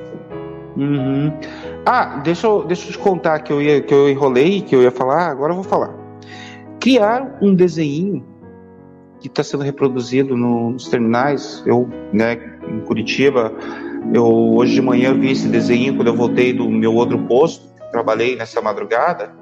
Uhum. 0.75 1.31
Ah, 1.85 2.21
deixa 2.23 2.47
eu, 2.47 2.63
deixa 2.63 2.87
eu 2.87 2.93
te 2.93 2.97
contar 2.97 3.39
que 3.39 3.53
eu, 3.53 3.61
ia, 3.61 3.81
que 3.81 3.93
eu 3.93 4.09
enrolei, 4.09 4.61
que 4.61 4.75
eu 4.75 4.81
ia 4.81 4.89
falar, 4.89 5.29
agora 5.29 5.51
eu 5.51 5.55
vou 5.55 5.63
falar. 5.63 5.93
Criaram 6.79 7.33
um 7.39 7.53
desenho 7.53 8.25
que 9.19 9.27
está 9.27 9.43
sendo 9.43 9.63
reproduzido 9.63 10.35
no, 10.35 10.71
nos 10.71 10.87
terminais. 10.87 11.61
Eu, 11.67 11.87
né, 12.11 12.39
em 12.67 12.79
Curitiba, 12.79 13.53
eu 14.11 14.25
hoje 14.55 14.73
de 14.73 14.81
manhã 14.81 15.13
vi 15.13 15.31
esse 15.31 15.47
desenho 15.47 15.95
quando 15.95 16.07
eu 16.07 16.15
voltei 16.15 16.51
do 16.51 16.67
meu 16.67 16.95
outro 16.95 17.19
posto, 17.19 17.69
trabalhei 17.91 18.35
nessa 18.35 18.59
madrugada 18.59 19.37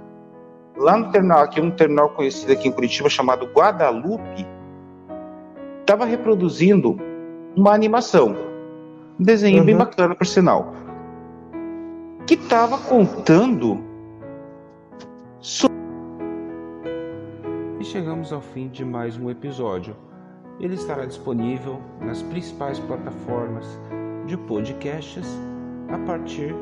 lá 0.78 0.98
no 0.98 1.12
terminal, 1.12 1.40
aqui 1.40 1.60
um 1.60 1.72
terminal 1.72 2.10
conhecido 2.10 2.52
aqui 2.52 2.68
em 2.68 2.72
Curitiba 2.72 3.10
chamado 3.10 3.46
Guadalupe, 3.48 4.48
estava 5.82 6.06
reproduzindo 6.06 6.98
uma 7.56 7.74
animação, 7.74 8.36
um 9.20 9.24
desenho 9.24 9.60
uhum. 9.60 9.66
bem 9.66 9.78
bacana 9.78 10.14
por 10.14 10.28
sinal, 10.28 10.74
que 12.26 12.36
estava 12.36 12.78
contando 12.78 13.84
sobre... 15.40 15.78
E 17.80 17.84
chegamos 17.86 18.32
ao 18.32 18.42
fim 18.42 18.68
de 18.68 18.84
mais 18.84 19.18
um 19.18 19.30
episódio. 19.30 19.96
Ele 20.60 20.74
estará 20.74 21.06
disponível 21.06 21.80
nas 22.02 22.22
principais 22.24 22.80
plataformas 22.80 23.66
de 24.26 24.36
podcasts 24.36 25.28
a 25.90 25.98
partir 26.00 26.54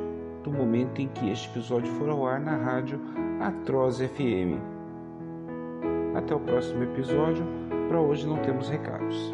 do 0.44 0.52
momento 0.52 1.02
em 1.02 1.08
que 1.08 1.32
este 1.32 1.50
episódio 1.50 1.92
for 1.94 2.10
ao 2.10 2.28
ar 2.28 2.40
na 2.40 2.56
rádio 2.56 3.00
Atroz 3.40 4.00
FM. 4.00 4.58
Até 6.16 6.34
o 6.34 6.40
próximo 6.40 6.84
episódio. 6.84 7.46
Para 7.90 8.00
hoje 8.00 8.26
não 8.26 8.38
temos 8.38 8.70
recados. 8.70 9.34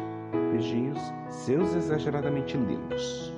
Beijinhos, 0.50 0.98
seus 1.28 1.74
exageradamente 1.74 2.56
lindos. 2.56 3.31